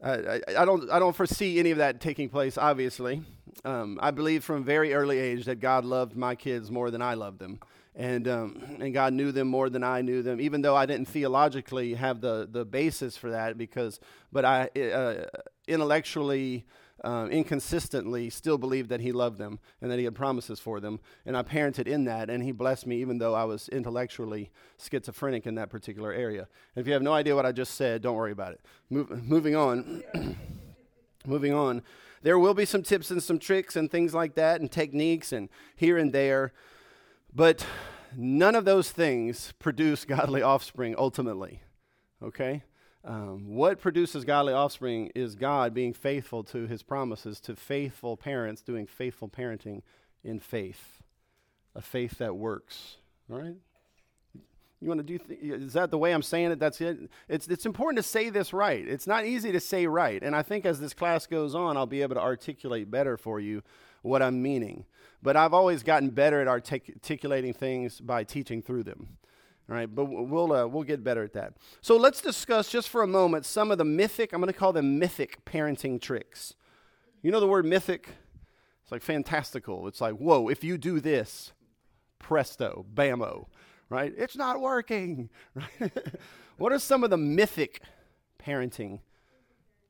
I, 0.03 0.41
I, 0.57 0.65
don't, 0.65 0.89
I 0.89 0.99
don't 0.99 1.15
foresee 1.15 1.59
any 1.59 1.71
of 1.71 1.77
that 1.77 1.99
taking 1.99 2.29
place, 2.29 2.57
obviously. 2.57 3.23
Um, 3.65 3.99
I 4.01 4.11
believe 4.11 4.43
from 4.43 4.63
very 4.63 4.93
early 4.93 5.19
age 5.19 5.45
that 5.45 5.59
God 5.59 5.85
loved 5.85 6.15
my 6.15 6.35
kids 6.35 6.71
more 6.71 6.89
than 6.89 7.01
I 7.01 7.13
loved 7.15 7.39
them. 7.39 7.59
And, 7.95 8.27
um, 8.27 8.77
and 8.79 8.93
God 8.93 9.13
knew 9.13 9.33
them 9.33 9.49
more 9.49 9.69
than 9.69 9.83
I 9.83 10.01
knew 10.01 10.23
them, 10.23 10.39
even 10.39 10.61
though 10.61 10.75
I 10.75 10.85
didn't 10.85 11.09
theologically 11.09 11.93
have 11.95 12.21
the, 12.21 12.47
the 12.49 12.63
basis 12.63 13.17
for 13.17 13.31
that, 13.31 13.57
because, 13.57 13.99
but 14.31 14.45
I 14.45 14.69
uh, 14.79 15.25
intellectually, 15.67 16.65
uh, 17.03 17.27
inconsistently 17.31 18.29
still 18.29 18.57
believed 18.57 18.89
that 18.89 19.01
He 19.01 19.11
loved 19.11 19.37
them 19.37 19.59
and 19.81 19.91
that 19.91 19.97
He 19.97 20.05
had 20.05 20.15
promises 20.15 20.59
for 20.59 20.79
them. 20.79 20.99
And 21.25 21.35
I 21.35 21.43
parented 21.43 21.87
in 21.87 22.05
that, 22.05 22.29
and 22.29 22.43
He 22.43 22.51
blessed 22.51 22.85
me, 22.85 22.97
even 23.01 23.17
though 23.17 23.33
I 23.33 23.43
was 23.43 23.69
intellectually 23.69 24.51
schizophrenic 24.77 25.47
in 25.47 25.55
that 25.55 25.69
particular 25.69 26.11
area. 26.11 26.47
And 26.75 26.81
if 26.81 26.87
you 26.87 26.93
have 26.93 27.01
no 27.01 27.13
idea 27.13 27.35
what 27.35 27.45
I 27.45 27.51
just 27.51 27.75
said, 27.75 28.01
don't 28.01 28.15
worry 28.15 28.31
about 28.31 28.53
it. 28.53 28.61
Moving 28.89 29.55
on. 29.55 30.03
moving 31.25 31.53
on. 31.53 31.81
There 32.23 32.37
will 32.37 32.53
be 32.53 32.65
some 32.65 32.83
tips 32.83 33.09
and 33.09 33.21
some 33.21 33.39
tricks 33.39 33.75
and 33.75 33.89
things 33.89 34.13
like 34.13 34.35
that, 34.35 34.61
and 34.61 34.71
techniques, 34.71 35.31
and 35.31 35.49
here 35.75 35.97
and 35.97 36.13
there. 36.13 36.53
But 37.33 37.65
none 38.15 38.55
of 38.55 38.65
those 38.65 38.91
things 38.91 39.53
produce 39.59 40.05
godly 40.05 40.41
offspring 40.41 40.95
ultimately. 40.97 41.61
Okay? 42.21 42.63
Um, 43.03 43.55
what 43.55 43.79
produces 43.81 44.25
godly 44.25 44.53
offspring 44.53 45.11
is 45.15 45.35
God 45.35 45.73
being 45.73 45.93
faithful 45.93 46.43
to 46.45 46.67
his 46.67 46.83
promises, 46.83 47.39
to 47.41 47.55
faithful 47.55 48.15
parents 48.15 48.61
doing 48.61 48.85
faithful 48.85 49.27
parenting 49.27 49.81
in 50.23 50.39
faith, 50.39 51.01
a 51.75 51.81
faith 51.81 52.19
that 52.19 52.35
works. 52.35 52.97
All 53.31 53.39
right? 53.39 53.55
You 54.81 54.87
want 54.87 54.99
to 54.99 55.03
do, 55.03 55.17
th- 55.17 55.39
is 55.41 55.73
that 55.73 55.91
the 55.91 55.97
way 55.97 56.11
I'm 56.11 56.23
saying 56.23 56.51
it? 56.51 56.59
That's 56.59 56.81
it. 56.81 56.97
It's, 57.27 57.47
it's 57.47 57.65
important 57.65 58.03
to 58.03 58.09
say 58.09 58.29
this 58.29 58.51
right. 58.51 58.87
It's 58.87 59.07
not 59.07 59.25
easy 59.25 59.51
to 59.51 59.59
say 59.59 59.85
right. 59.87 60.21
And 60.21 60.35
I 60.35 60.41
think 60.41 60.65
as 60.65 60.79
this 60.79 60.93
class 60.93 61.27
goes 61.27 61.53
on, 61.53 61.77
I'll 61.77 61.85
be 61.85 62.01
able 62.01 62.15
to 62.15 62.21
articulate 62.21 62.89
better 62.89 63.15
for 63.17 63.39
you 63.39 63.61
what 64.01 64.21
I'm 64.21 64.41
meaning. 64.41 64.85
But 65.21 65.37
I've 65.37 65.53
always 65.53 65.83
gotten 65.83 66.09
better 66.09 66.41
at 66.41 66.47
articulating 66.47 67.53
things 67.53 67.99
by 67.99 68.23
teaching 68.23 68.63
through 68.63 68.83
them. 68.83 69.17
All 69.71 69.77
right, 69.77 69.87
but 69.95 70.03
we'll, 70.03 70.51
uh, 70.51 70.67
we'll 70.67 70.83
get 70.83 71.01
better 71.01 71.23
at 71.23 71.31
that. 71.31 71.53
So 71.79 71.95
let's 71.95 72.19
discuss 72.19 72.69
just 72.69 72.89
for 72.89 73.03
a 73.03 73.07
moment 73.07 73.45
some 73.45 73.71
of 73.71 73.77
the 73.77 73.85
mythic, 73.85 74.33
I'm 74.33 74.41
going 74.41 74.51
to 74.51 74.59
call 74.59 74.73
them 74.73 74.99
mythic 74.99 75.45
parenting 75.45 76.01
tricks. 76.01 76.55
You 77.21 77.31
know 77.31 77.39
the 77.39 77.47
word 77.47 77.63
mythic? 77.65 78.09
It's 78.83 78.91
like 78.91 79.01
fantastical. 79.01 79.87
It's 79.87 80.01
like, 80.01 80.15
whoa, 80.15 80.49
if 80.49 80.61
you 80.61 80.77
do 80.77 80.99
this, 80.99 81.53
presto, 82.19 82.85
bammo, 82.93 83.45
right? 83.87 84.13
It's 84.17 84.35
not 84.35 84.59
working. 84.59 85.29
Right? 85.79 85.93
what 86.57 86.73
are 86.73 86.79
some 86.79 87.05
of 87.05 87.09
the 87.09 87.17
mythic 87.17 87.79
parenting 88.45 88.99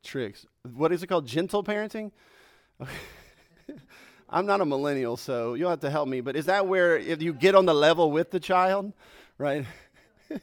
tricks? 0.04 0.46
What 0.74 0.92
is 0.92 1.02
it 1.02 1.08
called? 1.08 1.26
Gentle 1.26 1.64
parenting? 1.64 2.12
I'm 4.30 4.46
not 4.46 4.60
a 4.60 4.64
millennial, 4.64 5.16
so 5.16 5.54
you'll 5.54 5.70
have 5.70 5.80
to 5.80 5.90
help 5.90 6.08
me. 6.08 6.20
But 6.20 6.36
is 6.36 6.46
that 6.46 6.68
where 6.68 6.96
if 6.96 7.20
you 7.20 7.34
get 7.34 7.56
on 7.56 7.66
the 7.66 7.74
level 7.74 8.12
with 8.12 8.30
the 8.30 8.40
child, 8.40 8.92
right? 9.42 9.66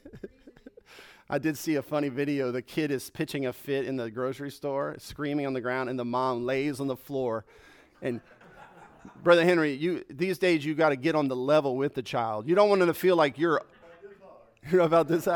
I 1.30 1.38
did 1.38 1.58
see 1.58 1.76
a 1.76 1.82
funny 1.82 2.10
video. 2.10 2.52
The 2.52 2.62
kid 2.62 2.92
is 2.92 3.10
pitching 3.10 3.46
a 3.46 3.54
fit 3.54 3.86
in 3.86 3.96
the 3.96 4.12
grocery 4.12 4.52
store, 4.52 4.96
screaming 4.98 5.48
on 5.48 5.54
the 5.54 5.62
ground, 5.62 5.90
and 5.90 5.98
the 5.98 6.04
mom 6.04 6.46
lays 6.46 6.82
on 6.82 6.88
the 6.88 6.98
floor. 6.98 7.46
And 8.02 8.20
Brother 9.24 9.46
Henry, 9.46 9.72
you 9.72 10.04
these 10.10 10.38
days 10.38 10.66
you 10.66 10.76
got 10.76 10.90
to 10.90 10.98
get 10.98 11.16
on 11.16 11.30
the 11.30 11.36
level 11.36 11.78
with 11.78 11.94
the 11.94 12.04
child. 12.04 12.46
You 12.46 12.56
don't 12.56 12.68
want 12.68 12.80
them 12.80 12.90
to 12.90 12.94
feel 12.94 13.16
like 13.16 13.40
you're. 13.40 13.62
You're 14.70 14.82
about 14.82 15.08
this. 15.08 15.26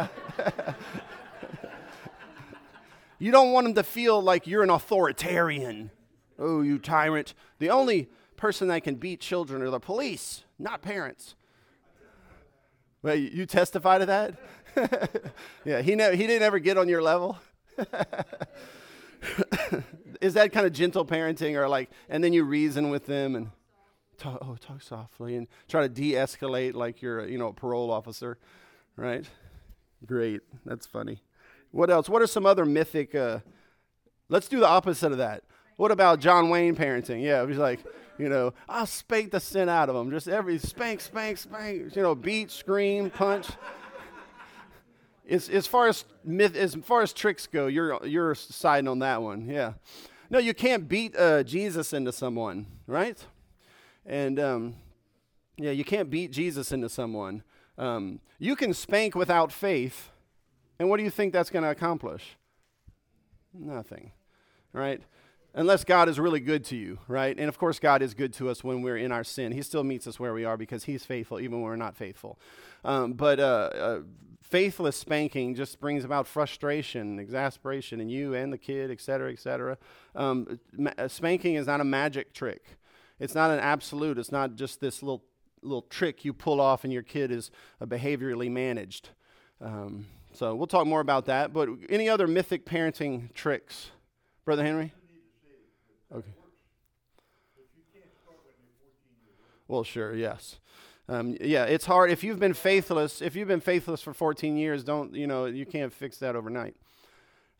you 3.19 3.31
don't 3.31 3.53
want 3.53 3.67
them 3.67 3.75
to 3.75 3.83
feel 3.83 4.21
like 4.21 4.45
you're 4.45 4.63
an 4.63 4.69
authoritarian. 4.69 5.91
Oh, 6.37 6.61
you 6.61 6.77
tyrant! 6.77 7.33
The 7.59 7.69
only 7.69 8.09
person 8.35 8.67
that 8.67 8.83
can 8.83 8.95
beat 8.95 9.21
children 9.21 9.61
are 9.61 9.69
the 9.69 9.79
police, 9.79 10.43
not 10.59 10.81
parents. 10.81 11.35
Well, 13.03 13.15
you 13.15 13.45
testify 13.45 13.97
to 13.99 14.05
that? 14.05 14.35
yeah, 15.65 15.81
he, 15.81 15.93
ne- 15.95 16.15
he 16.15 16.25
didn't 16.25 16.43
ever 16.43 16.57
get 16.57 16.77
on 16.77 16.87
your 16.87 17.01
level. 17.01 17.37
Is 20.21 20.35
that 20.35 20.53
kind 20.53 20.65
of 20.65 20.71
gentle 20.71 21.05
parenting 21.05 21.55
or 21.57 21.67
like, 21.67 21.91
and 22.07 22.23
then 22.23 22.31
you 22.31 22.45
reason 22.45 22.89
with 22.89 23.05
them 23.05 23.35
and 23.35 23.49
talk, 24.17 24.39
oh, 24.41 24.55
talk 24.55 24.81
softly 24.81 25.35
and 25.35 25.47
try 25.67 25.81
to 25.81 25.89
de 25.89 26.13
escalate 26.13 26.75
like 26.75 27.01
you're, 27.01 27.27
you 27.27 27.37
know, 27.37 27.47
a 27.47 27.53
parole 27.53 27.91
officer, 27.91 28.37
right? 28.95 29.25
Great. 30.05 30.39
That's 30.65 30.87
funny. 30.87 31.21
What 31.71 31.89
else? 31.89 32.07
What 32.07 32.21
are 32.21 32.27
some 32.27 32.45
other 32.45 32.65
mythic, 32.65 33.13
uh, 33.15 33.39
let's 34.29 34.47
do 34.47 34.61
the 34.61 34.67
opposite 34.67 35.11
of 35.11 35.17
that. 35.17 35.43
What 35.75 35.91
about 35.91 36.21
John 36.21 36.49
Wayne 36.49 36.75
parenting? 36.75 37.21
Yeah, 37.21 37.45
he's 37.45 37.57
like, 37.57 37.81
You 38.17 38.29
know, 38.29 38.53
I'll 38.69 38.85
spank 38.85 39.31
the 39.31 39.39
sin 39.39 39.69
out 39.69 39.89
of 39.89 39.95
them. 39.95 40.11
Just 40.11 40.27
every 40.27 40.59
spank, 40.59 41.01
spank, 41.01 41.37
spank. 41.37 41.95
You 41.95 42.01
know, 42.01 42.15
beat, 42.15 42.51
scream, 42.51 43.09
punch. 43.09 43.47
As, 45.29 45.49
as 45.49 45.65
far 45.65 45.87
as 45.87 46.05
myth, 46.23 46.55
as 46.55 46.75
far 46.75 47.01
as 47.01 47.13
tricks 47.13 47.47
go, 47.47 47.67
you're 47.67 48.05
you're 48.05 48.35
siding 48.35 48.87
on 48.87 48.99
that 48.99 49.21
one. 49.21 49.47
Yeah. 49.47 49.73
No, 50.29 50.39
you 50.39 50.53
can't 50.53 50.87
beat 50.87 51.15
uh, 51.15 51.43
Jesus 51.43 51.93
into 51.93 52.11
someone, 52.11 52.65
right? 52.87 53.23
And 54.05 54.39
um, 54.39 54.75
yeah, 55.57 55.71
you 55.71 55.83
can't 55.83 56.09
beat 56.09 56.31
Jesus 56.31 56.71
into 56.71 56.89
someone. 56.89 57.43
Um, 57.77 58.19
you 58.37 58.55
can 58.55 58.73
spank 58.73 59.15
without 59.15 59.51
faith, 59.51 60.11
and 60.77 60.89
what 60.89 60.97
do 60.97 61.03
you 61.03 61.09
think 61.09 61.33
that's 61.33 61.49
going 61.49 61.63
to 61.63 61.69
accomplish? 61.69 62.35
Nothing, 63.53 64.11
right? 64.71 65.01
Unless 65.55 65.83
God 65.83 66.09
is 66.09 66.19
really 66.19 66.39
good 66.39 66.65
to 66.65 66.75
you, 66.75 66.97
right? 67.07 67.37
And 67.37 67.47
of 67.47 67.59
course, 67.59 67.79
God 67.79 68.01
is 68.01 68.15
good 68.15 68.33
to 68.33 68.49
us 68.49 68.63
when 68.63 68.81
we're 68.81 68.97
in 68.97 69.11
our 69.11 69.23
sin. 69.23 69.51
He 69.51 69.61
still 69.61 69.83
meets 69.83 70.07
us 70.07 70.19
where 70.19 70.33
we 70.33 70.45
are 70.45 70.57
because 70.57 70.85
He's 70.85 71.05
faithful, 71.05 71.39
even 71.39 71.61
when 71.61 71.63
we're 71.63 71.75
not 71.75 71.95
faithful. 71.95 72.39
Um, 72.83 73.13
but 73.13 73.39
uh, 73.39 73.43
uh, 73.43 73.99
faithless 74.41 74.97
spanking 74.97 75.53
just 75.53 75.79
brings 75.79 76.03
about 76.03 76.25
frustration, 76.25 77.19
exasperation 77.19 78.01
in 78.01 78.09
you 78.09 78.33
and 78.33 78.51
the 78.51 78.57
kid, 78.57 78.89
et 78.89 78.99
cetera, 78.99 79.31
et 79.31 79.39
cetera. 79.39 79.77
Um, 80.15 80.59
ma- 80.71 80.91
uh, 80.97 81.07
spanking 81.07 81.53
is 81.53 81.67
not 81.67 81.81
a 81.81 81.85
magic 81.85 82.33
trick. 82.33 82.63
It's 83.19 83.35
not 83.35 83.51
an 83.51 83.59
absolute. 83.59 84.17
It's 84.17 84.31
not 84.31 84.55
just 84.55 84.81
this 84.81 85.03
little 85.03 85.23
little 85.61 85.83
trick 85.83 86.25
you 86.25 86.33
pull 86.33 86.59
off 86.59 86.83
and 86.83 86.91
your 86.91 87.03
kid 87.03 87.31
is 87.31 87.51
uh, 87.79 87.85
behaviorally 87.85 88.49
managed. 88.51 89.09
Um, 89.61 90.07
so 90.33 90.55
we'll 90.55 90.67
talk 90.67 90.87
more 90.87 90.99
about 90.99 91.25
that. 91.25 91.53
But 91.53 91.69
any 91.89 92.09
other 92.09 92.27
mythic 92.27 92.65
parenting 92.65 93.31
tricks, 93.33 93.91
Brother 94.45 94.63
Henry? 94.63 94.93
Okay. 96.13 96.29
Well, 99.67 99.83
sure, 99.83 100.13
yes. 100.15 100.59
Um, 101.09 101.35
yeah, 101.41 101.65
it's 101.65 101.85
hard. 101.85 102.11
If 102.11 102.23
you've 102.23 102.39
been 102.39 102.53
faithless, 102.53 103.21
if 103.21 103.35
you've 103.35 103.47
been 103.47 103.59
faithless 103.59 104.01
for 104.01 104.13
14 104.13 104.55
years, 104.55 104.83
don't, 104.83 105.13
you 105.13 105.27
know, 105.27 105.45
you 105.45 105.65
can't 105.65 105.91
fix 105.91 106.17
that 106.17 106.35
overnight. 106.35 106.75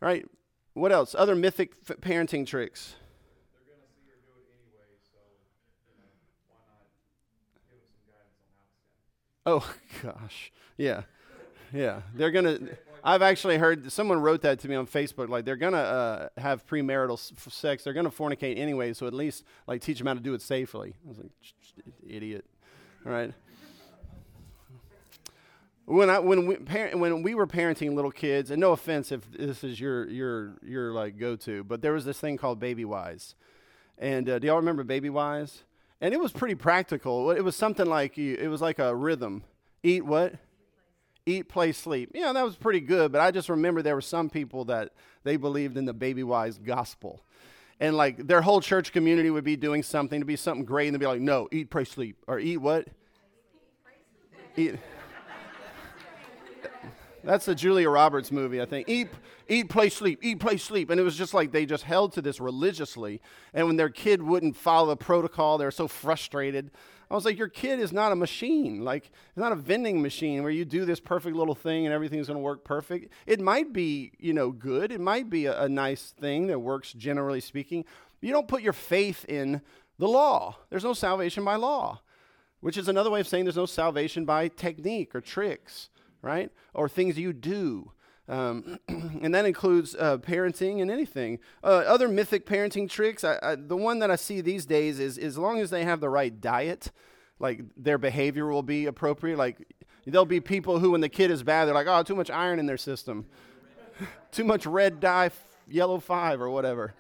All 0.02 0.08
right. 0.08 0.26
What 0.74 0.92
else? 0.92 1.16
Other 1.18 1.36
mythic 1.36 1.74
f- 1.90 1.98
parenting 1.98 2.48
tricks. 2.48 2.96
Oh 9.46 9.74
gosh, 10.02 10.52
yeah, 10.78 11.02
yeah. 11.74 12.02
They're 12.16 12.32
gonna. 12.32 12.60
I've 13.04 13.22
actually 13.22 13.58
heard 13.58 13.92
someone 13.92 14.22
wrote 14.22 14.42
that 14.44 14.60
to 14.60 14.70
me 14.70 14.76
on 14.76 14.88
Facebook. 14.88 15.28
Like 15.28 15.44
they're 15.44 15.58
gonna 15.58 15.78
uh, 15.78 16.30
have 16.38 16.66
premarital 16.66 17.20
sex. 17.52 17.84
They're 17.84 17.94
gonna 17.94 18.10
fornicate 18.10 18.58
anyway. 18.58 18.94
So 18.94 19.08
at 19.08 19.14
least 19.14 19.44
like 19.68 19.82
teach 19.82 19.98
them 19.98 20.08
how 20.08 20.14
to 20.14 20.22
do 20.22 20.34
it 20.34 20.42
safely. 20.42 20.94
I 21.06 21.10
was 21.10 21.18
like, 21.18 21.32
idiot. 22.08 22.46
All 23.06 23.12
right. 23.12 23.34
When 25.86 26.10
I 26.10 26.20
when 26.20 26.46
we 26.48 26.56
parent, 26.56 26.98
when 27.00 27.24
we 27.24 27.36
were 27.36 27.46
parenting 27.46 27.94
little 27.94 28.12
kids, 28.12 28.52
and 28.52 28.62
no 28.62 28.72
offense 28.72 29.12
if 29.12 29.30
this 29.32 29.66
is 29.66 29.82
your 29.82 30.08
your 30.08 30.54
your 30.66 30.94
like 30.94 31.18
go 31.18 31.36
to, 31.36 31.66
but 31.66 31.82
there 31.82 31.92
was 31.92 32.06
this 32.06 32.20
thing 32.20 32.38
called 32.38 32.62
Baby 32.62 32.86
Wise, 32.86 33.36
and 33.98 34.30
uh, 34.30 34.40
do 34.40 34.48
y'all 34.48 34.56
remember 34.56 34.86
Baby 34.86 35.10
Wise? 35.10 35.64
And 36.00 36.14
it 36.14 36.22
was 36.22 36.32
pretty 36.32 36.56
practical. 36.56 37.32
It 37.32 37.42
was 37.42 37.56
something 37.58 37.86
like 37.86 38.18
you, 38.18 38.36
it 38.36 38.48
was 38.48 38.62
like 38.62 38.80
a 38.80 38.96
rhythm. 38.96 39.44
Eat 39.84 40.06
what? 40.06 40.36
Eat, 41.26 41.48
play, 41.48 41.72
sleep. 41.72 42.12
Yeah, 42.14 42.34
that 42.34 42.44
was 42.44 42.58
pretty 42.58 42.82
good. 42.82 43.12
But 43.12 43.22
I 43.22 43.32
just 43.32 43.50
remember 43.50 43.82
there 43.82 43.96
were 43.96 44.02
some 44.02 44.30
people 44.30 44.66
that 44.66 44.92
they 45.24 45.38
believed 45.38 45.78
in 45.78 45.86
the 45.86 45.94
Baby 45.94 46.24
Wise 46.24 46.58
gospel 46.58 47.22
and 47.80 47.98
like 47.98 48.28
their 48.28 48.42
whole 48.42 48.62
church 48.62 48.92
community 48.94 49.30
would 49.30 49.44
be 49.44 49.56
doing 49.56 49.84
something 49.84 50.22
to 50.22 50.26
be 50.26 50.36
something 50.36 50.66
great, 50.66 50.88
and 50.88 50.96
they'd 50.96 51.00
be 51.00 51.06
like, 51.06 51.22
"No, 51.22 51.50
eat, 51.52 51.70
pray, 51.70 51.84
sleep," 51.84 52.18
or 52.28 52.40
"Eat 52.40 52.58
what?" 52.58 52.88
Eat. 54.56 54.76
That's 57.26 57.46
the 57.46 57.56
Julia 57.56 57.90
Roberts 57.90 58.32
movie, 58.32 58.62
I 58.62 58.66
think. 58.66 58.90
Eat, 58.90 59.08
eat, 59.48 59.70
play, 59.70 59.90
sleep, 59.90 60.20
eat, 60.22 60.40
play, 60.42 60.58
sleep. 60.58 60.90
And 60.90 61.00
it 61.00 61.04
was 61.04 61.16
just 61.16 61.34
like 61.34 61.52
they 61.52 61.66
just 61.66 61.84
held 61.84 62.12
to 62.14 62.22
this 62.22 62.42
religiously. 62.42 63.22
And 63.54 63.66
when 63.66 63.78
their 63.78 63.90
kid 63.90 64.22
wouldn't 64.22 64.58
follow 64.58 64.90
the 64.90 64.98
protocol, 64.98 65.58
they 65.58 65.64
were 65.64 65.72
so 65.72 65.88
frustrated. 65.88 66.70
I 67.14 67.16
was 67.16 67.26
like, 67.26 67.38
your 67.38 67.48
kid 67.48 67.80
is 67.80 67.94
not 67.94 68.12
a 68.12 68.16
machine. 68.16 68.84
Like, 68.84 69.06
it's 69.06 69.38
not 69.38 69.52
a 69.52 69.56
vending 69.56 70.02
machine 70.02 70.42
where 70.42 70.52
you 70.52 70.66
do 70.66 70.84
this 70.84 71.00
perfect 71.00 71.36
little 71.36 71.56
thing 71.56 71.86
and 71.86 71.94
everything's 71.94 72.28
going 72.28 72.38
to 72.38 72.44
work 72.44 72.64
perfect. 72.64 73.14
It 73.28 73.40
might 73.40 73.72
be, 73.72 74.12
you 74.18 74.34
know, 74.34 74.52
good. 74.52 74.92
It 74.92 75.00
might 75.00 75.30
be 75.30 75.46
a, 75.46 75.62
a 75.62 75.70
nice 75.70 76.14
thing 76.20 76.48
that 76.48 76.60
works, 76.60 76.92
generally 76.92 77.40
speaking. 77.40 77.86
You 78.20 78.32
don't 78.32 78.48
put 78.48 78.64
your 78.64 78.74
faith 78.74 79.26
in 79.26 79.62
the 80.00 80.08
law. 80.08 80.58
There's 80.70 80.84
no 80.84 80.94
salvation 80.94 81.46
by 81.46 81.56
law, 81.56 82.02
which 82.62 82.78
is 82.78 82.88
another 82.88 83.12
way 83.12 83.20
of 83.20 83.28
saying 83.28 83.46
there's 83.46 83.56
no 83.56 83.68
salvation 83.68 84.26
by 84.26 84.48
technique 84.48 85.14
or 85.14 85.22
tricks 85.22 85.90
right? 86.24 86.50
Or 86.74 86.90
things 86.90 87.20
you 87.20 87.34
do. 87.34 87.92
Um, 88.28 88.80
and 88.88 89.34
that 89.36 89.46
includes 89.46 89.96
uh, 89.96 90.18
parenting 90.18 90.82
and 90.82 90.90
anything. 90.90 91.40
Uh, 91.64 91.84
other 91.86 92.08
mythic 92.08 92.46
parenting 92.46 92.90
tricks, 92.90 93.24
I, 93.24 93.40
I, 93.42 93.56
the 93.56 93.76
one 93.76 94.00
that 94.00 94.10
I 94.10 94.16
see 94.16 94.42
these 94.42 94.66
days 94.66 95.00
is 95.00 95.18
as 95.18 95.38
long 95.38 95.60
as 95.60 95.70
they 95.70 95.84
have 95.84 96.00
the 96.00 96.10
right 96.10 96.40
diet, 96.40 96.92
like 97.40 97.62
their 97.76 97.98
behavior 97.98 98.48
will 98.48 98.64
be 98.64 98.86
appropriate. 98.86 99.38
Like 99.38 99.68
there'll 100.06 100.26
be 100.26 100.40
people 100.40 100.80
who, 100.80 100.92
when 100.92 101.02
the 101.02 101.10
kid 101.10 101.32
is 101.32 101.44
bad, 101.44 101.66
they're 101.66 101.74
like, 101.74 101.88
oh, 101.88 102.04
too 102.04 102.16
much 102.16 102.30
iron 102.30 102.60
in 102.60 102.66
their 102.66 102.78
system, 102.78 103.26
too 104.32 104.46
much 104.46 104.66
red 104.66 105.00
dye, 105.00 105.28
f- 105.28 105.46
yellow 105.68 106.00
five, 106.00 106.42
or 106.42 106.50
whatever. 106.50 106.94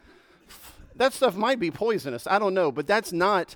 That 0.95 1.13
stuff 1.13 1.35
might 1.35 1.59
be 1.59 1.71
poisonous. 1.71 2.27
I 2.27 2.37
don't 2.37 2.53
know, 2.53 2.71
but 2.71 2.85
that's 2.85 3.11
not 3.11 3.55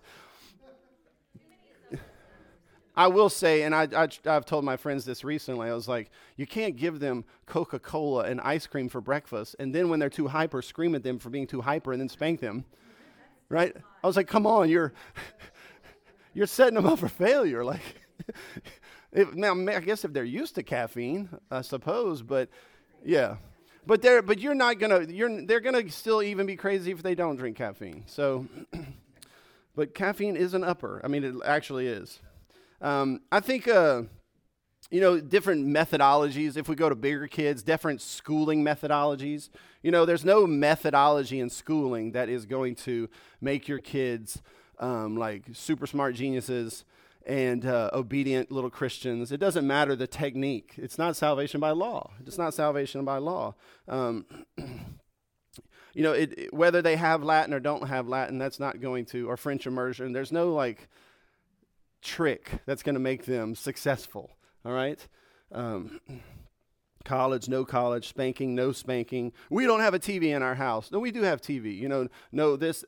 I 2.97 3.05
will 3.05 3.29
say, 3.29 3.61
and 3.61 3.75
I, 3.75 3.87
I, 3.95 4.07
have 4.25 4.47
told 4.47 4.65
my 4.65 4.75
friends 4.75 5.05
this 5.05 5.23
recently, 5.23 5.69
I 5.69 5.73
was 5.73 5.87
like, 5.87 6.09
you 6.35 6.47
can't 6.47 6.75
give 6.75 6.99
them 6.99 7.25
Coca 7.45 7.77
Cola 7.77 8.23
and 8.23 8.41
ice 8.41 8.65
cream 8.65 8.89
for 8.89 9.01
breakfast, 9.01 9.55
and 9.59 9.73
then 9.73 9.89
when 9.89 9.99
they're 9.99 10.09
too 10.09 10.27
hyper, 10.27 10.63
scream 10.63 10.95
at 10.95 11.03
them 11.03 11.19
for 11.19 11.29
being 11.29 11.45
too 11.45 11.61
hyper 11.61 11.91
and 11.93 12.01
then 12.01 12.09
spank 12.09 12.39
them. 12.39 12.65
Right? 13.49 13.75
I 14.03 14.07
was 14.07 14.17
like, 14.17 14.27
come 14.27 14.47
on, 14.47 14.69
you're, 14.69 14.93
you're 16.33 16.47
setting 16.47 16.73
them 16.73 16.87
up 16.87 16.97
for 16.97 17.07
failure. 17.07 17.63
Like, 17.63 17.81
now, 19.35 19.53
I 19.53 19.79
guess 19.79 20.03
if 20.03 20.11
they're 20.11 20.23
used 20.23 20.55
to 20.55 20.63
caffeine, 20.63 21.29
I 21.51 21.61
suppose, 21.61 22.23
but 22.23 22.49
yeah. 23.05 23.35
But 23.85 24.01
they're, 24.01 24.23
but 24.23 24.39
you're 24.39 24.55
not 24.55 24.79
gonna, 24.79 25.05
you're, 25.07 25.45
they're 25.45 25.61
gonna 25.61 25.87
still 25.91 26.23
even 26.23 26.47
be 26.47 26.55
crazy 26.55 26.91
if 26.91 27.03
they 27.03 27.13
don't 27.13 27.35
drink 27.35 27.57
caffeine. 27.57 28.05
So, 28.07 28.47
but 29.75 29.93
caffeine 29.93 30.35
is 30.35 30.55
an 30.55 30.63
upper. 30.63 30.99
I 31.03 31.07
mean, 31.07 31.23
it 31.23 31.35
actually 31.45 31.85
is. 31.85 32.19
Um, 32.81 33.21
I 33.31 33.39
think, 33.39 33.67
uh, 33.67 34.03
you 34.89 35.01
know, 35.01 35.19
different 35.19 35.67
methodologies, 35.67 36.57
if 36.57 36.69
we 36.69 36.75
go 36.75 36.89
to 36.89 36.95
bigger 36.95 37.27
kids, 37.27 37.63
different 37.63 38.01
schooling 38.01 38.63
methodologies. 38.63 39.49
You 39.83 39.91
know, 39.91 40.05
there's 40.05 40.25
no 40.25 40.47
methodology 40.47 41.39
in 41.39 41.49
schooling 41.49 42.11
that 42.11 42.29
is 42.29 42.45
going 42.45 42.75
to 42.75 43.09
make 43.41 43.67
your 43.67 43.79
kids 43.79 44.41
um, 44.79 45.17
like 45.17 45.43
super 45.53 45.87
smart 45.87 46.15
geniuses 46.15 46.85
and 47.25 47.65
uh, 47.65 47.89
obedient 47.93 48.51
little 48.51 48.69
Christians. 48.69 49.31
It 49.31 49.39
doesn't 49.39 49.67
matter 49.67 49.95
the 49.95 50.07
technique. 50.07 50.75
It's 50.77 50.97
not 50.97 51.17
salvation 51.17 51.59
by 51.59 51.71
law. 51.71 52.11
It's 52.25 52.37
not 52.37 52.53
salvation 52.53 53.03
by 53.03 53.17
law. 53.17 53.55
Um, 53.87 54.25
you 55.93 56.03
know, 56.03 56.13
it, 56.13 56.53
whether 56.53 56.81
they 56.81 56.95
have 56.95 57.23
Latin 57.23 57.53
or 57.53 57.59
don't 57.59 57.87
have 57.87 58.07
Latin, 58.07 58.37
that's 58.37 58.59
not 58.59 58.79
going 58.79 59.05
to, 59.07 59.29
or 59.29 59.35
French 59.35 59.67
immersion. 59.67 60.13
There's 60.13 60.31
no 60.31 60.53
like 60.53 60.87
trick 62.01 62.51
that's 62.65 62.83
going 62.83 62.95
to 62.95 62.99
make 62.99 63.25
them 63.25 63.55
successful. 63.55 64.37
All 64.65 64.71
right? 64.71 65.05
Um, 65.51 66.01
college, 67.05 67.47
no 67.47 67.65
college, 67.65 68.07
spanking, 68.07 68.53
no 68.53 68.71
spanking. 68.71 69.31
We 69.49 69.65
don't 69.65 69.79
have 69.79 69.93
a 69.93 69.99
TV 69.99 70.35
in 70.35 70.43
our 70.43 70.55
house. 70.55 70.91
No, 70.91 70.99
we 70.99 71.11
do 71.11 71.23
have 71.23 71.41
TV. 71.41 71.77
You 71.77 71.87
know, 71.87 72.07
no, 72.31 72.55
this, 72.55 72.83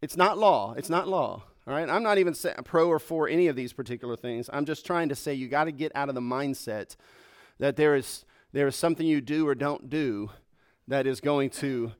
it's 0.00 0.16
not 0.16 0.38
law. 0.38 0.74
It's 0.76 0.90
not 0.90 1.08
law. 1.08 1.44
All 1.66 1.74
right? 1.74 1.88
I'm 1.88 2.02
not 2.02 2.18
even 2.18 2.34
pro 2.64 2.88
or 2.88 2.98
for 2.98 3.28
any 3.28 3.48
of 3.48 3.56
these 3.56 3.72
particular 3.72 4.16
things. 4.16 4.48
I'm 4.52 4.64
just 4.64 4.86
trying 4.86 5.08
to 5.10 5.14
say 5.14 5.34
you 5.34 5.48
got 5.48 5.64
to 5.64 5.72
get 5.72 5.92
out 5.94 6.08
of 6.08 6.14
the 6.14 6.20
mindset 6.20 6.96
that 7.58 7.76
there 7.76 7.94
is, 7.94 8.24
there 8.52 8.66
is 8.66 8.76
something 8.76 9.06
you 9.06 9.20
do 9.20 9.46
or 9.46 9.54
don't 9.54 9.90
do 9.90 10.30
that 10.88 11.06
is 11.06 11.20
going 11.20 11.50
to 11.50 11.92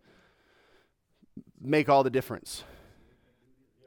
make 1.60 1.88
all 1.88 2.02
the 2.02 2.10
difference. 2.10 2.64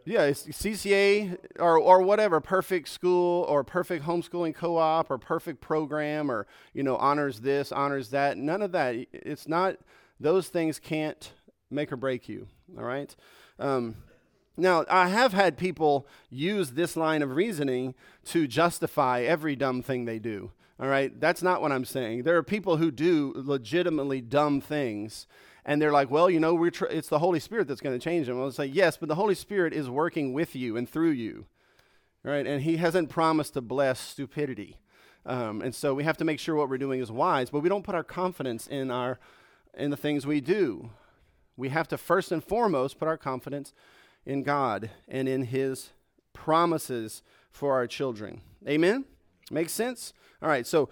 Yeah, 0.06 0.30
CCA 0.32 1.38
or, 1.60 1.78
or 1.78 2.02
whatever, 2.02 2.42
perfect 2.42 2.90
school 2.90 3.44
or 3.44 3.64
perfect 3.64 4.06
homeschooling 4.06 4.54
co 4.54 4.78
op 4.78 5.10
or 5.10 5.18
perfect 5.18 5.62
program 5.62 6.30
or, 6.30 6.46
you 6.74 6.84
know, 6.84 6.98
honors 6.98 7.40
this, 7.40 7.72
honors 7.72 8.10
that. 8.10 8.38
None 8.38 8.62
of 8.62 8.74
that. 8.74 8.96
It's 9.14 9.48
not, 9.48 9.78
those 10.20 10.50
things 10.50 10.78
can't 10.78 11.32
make 11.72 11.92
or 11.92 11.96
break 11.96 12.28
you, 12.28 12.48
all 12.78 12.84
right? 12.84 13.16
Um, 13.60 13.96
now, 14.58 14.86
I 14.90 15.08
have 15.08 15.34
had 15.34 15.58
people 15.58 16.06
use 16.30 16.72
this 16.72 16.96
line 16.96 17.22
of 17.22 17.36
reasoning 17.36 17.96
to 18.26 18.46
justify 18.46 19.22
every 19.22 19.56
dumb 19.56 19.82
thing 19.82 20.06
they 20.06 20.20
do. 20.20 20.52
All 20.80 20.88
right, 20.88 21.18
that's 21.20 21.42
not 21.42 21.62
what 21.62 21.72
I'm 21.72 21.86
saying. 21.86 22.24
There 22.24 22.36
are 22.36 22.44
people 22.44 22.78
who 22.78 22.92
do 22.92 23.32
legitimately 23.36 24.22
dumb 24.22 24.60
things, 24.60 25.28
and 25.66 25.82
they're 25.82 25.92
like, 25.92 26.12
well, 26.12 26.30
you 26.30 26.40
know, 26.40 26.54
we're 26.54 26.72
tr- 26.72 26.86
it's 26.86 27.10
the 27.10 27.20
Holy 27.20 27.40
Spirit 27.40 27.68
that's 27.68 27.82
going 27.82 27.98
to 27.98 28.04
change 28.04 28.28
them. 28.28 28.40
I'll 28.40 28.52
say, 28.52 28.66
yes, 28.66 28.98
but 28.98 29.10
the 29.10 29.16
Holy 29.16 29.36
Spirit 29.36 29.74
is 29.74 29.90
working 29.90 30.34
with 30.34 30.56
you 30.56 30.76
and 30.78 30.90
through 30.90 31.12
you, 31.12 31.46
right? 32.24 32.46
And 32.46 32.62
He 32.62 32.78
hasn't 32.78 33.10
promised 33.10 33.54
to 33.54 33.62
bless 33.62 34.00
stupidity. 34.00 34.78
Um, 35.26 35.62
and 35.62 35.74
so 35.74 35.94
we 35.94 36.04
have 36.04 36.18
to 36.18 36.26
make 36.26 36.40
sure 36.40 36.56
what 36.56 36.70
we're 36.70 36.78
doing 36.78 37.00
is 37.00 37.12
wise, 37.12 37.50
but 37.50 37.62
we 37.62 37.70
don't 37.70 37.84
put 37.84 37.96
our 37.96 38.04
confidence 38.04 38.68
in 38.68 38.92
our 38.92 39.20
in 39.76 39.90
the 39.90 39.98
things 39.98 40.28
we 40.28 40.42
do. 40.42 40.92
We 41.56 41.70
have 41.70 41.88
to 41.88 41.98
first 41.98 42.32
and 42.32 42.44
foremost 42.44 43.00
put 43.00 43.08
our 43.08 43.18
confidence 43.18 43.74
in 44.26 44.44
God 44.44 44.90
and 45.08 45.28
in 45.28 45.44
His 45.46 45.92
promises 46.34 47.24
for 47.52 47.74
our 47.74 47.88
children. 47.88 48.42
Amen? 48.68 49.06
Makes 49.52 49.74
sense? 49.74 50.14
All 50.42 50.50
right, 50.50 50.68
so 50.68 50.90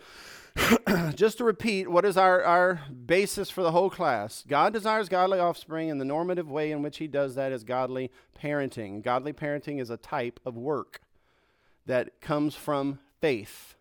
just 1.15 1.37
to 1.37 1.43
repeat, 1.43 1.89
what 1.89 2.05
is 2.05 2.17
our, 2.17 2.43
our 2.43 2.81
basis 3.05 3.49
for 3.49 3.63
the 3.63 3.71
whole 3.71 3.89
class? 3.89 4.43
God 4.47 4.73
desires 4.73 5.09
godly 5.09 5.39
offspring, 5.39 5.89
and 5.89 5.99
the 5.99 6.05
normative 6.05 6.49
way 6.49 6.71
in 6.71 6.81
which 6.81 6.97
He 6.97 7.07
does 7.07 7.35
that 7.35 7.51
is 7.51 7.63
godly 7.63 8.11
parenting. 8.41 9.01
Godly 9.01 9.33
parenting 9.33 9.79
is 9.79 9.89
a 9.89 9.97
type 9.97 10.39
of 10.45 10.57
work 10.57 11.01
that 11.85 12.19
comes 12.21 12.55
from 12.55 12.99
faith. 13.19 13.75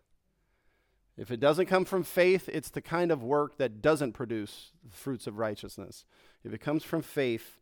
If 1.17 1.29
it 1.29 1.39
doesn't 1.39 1.67
come 1.67 1.85
from 1.85 2.03
faith, 2.03 2.49
it's 2.51 2.69
the 2.69 2.81
kind 2.81 3.11
of 3.11 3.21
work 3.21 3.57
that 3.57 3.81
doesn't 3.81 4.13
produce 4.13 4.71
the 4.83 4.95
fruits 4.95 5.27
of 5.27 5.37
righteousness. 5.37 6.05
If 6.43 6.53
it 6.53 6.59
comes 6.59 6.83
from 6.83 7.01
faith, 7.01 7.59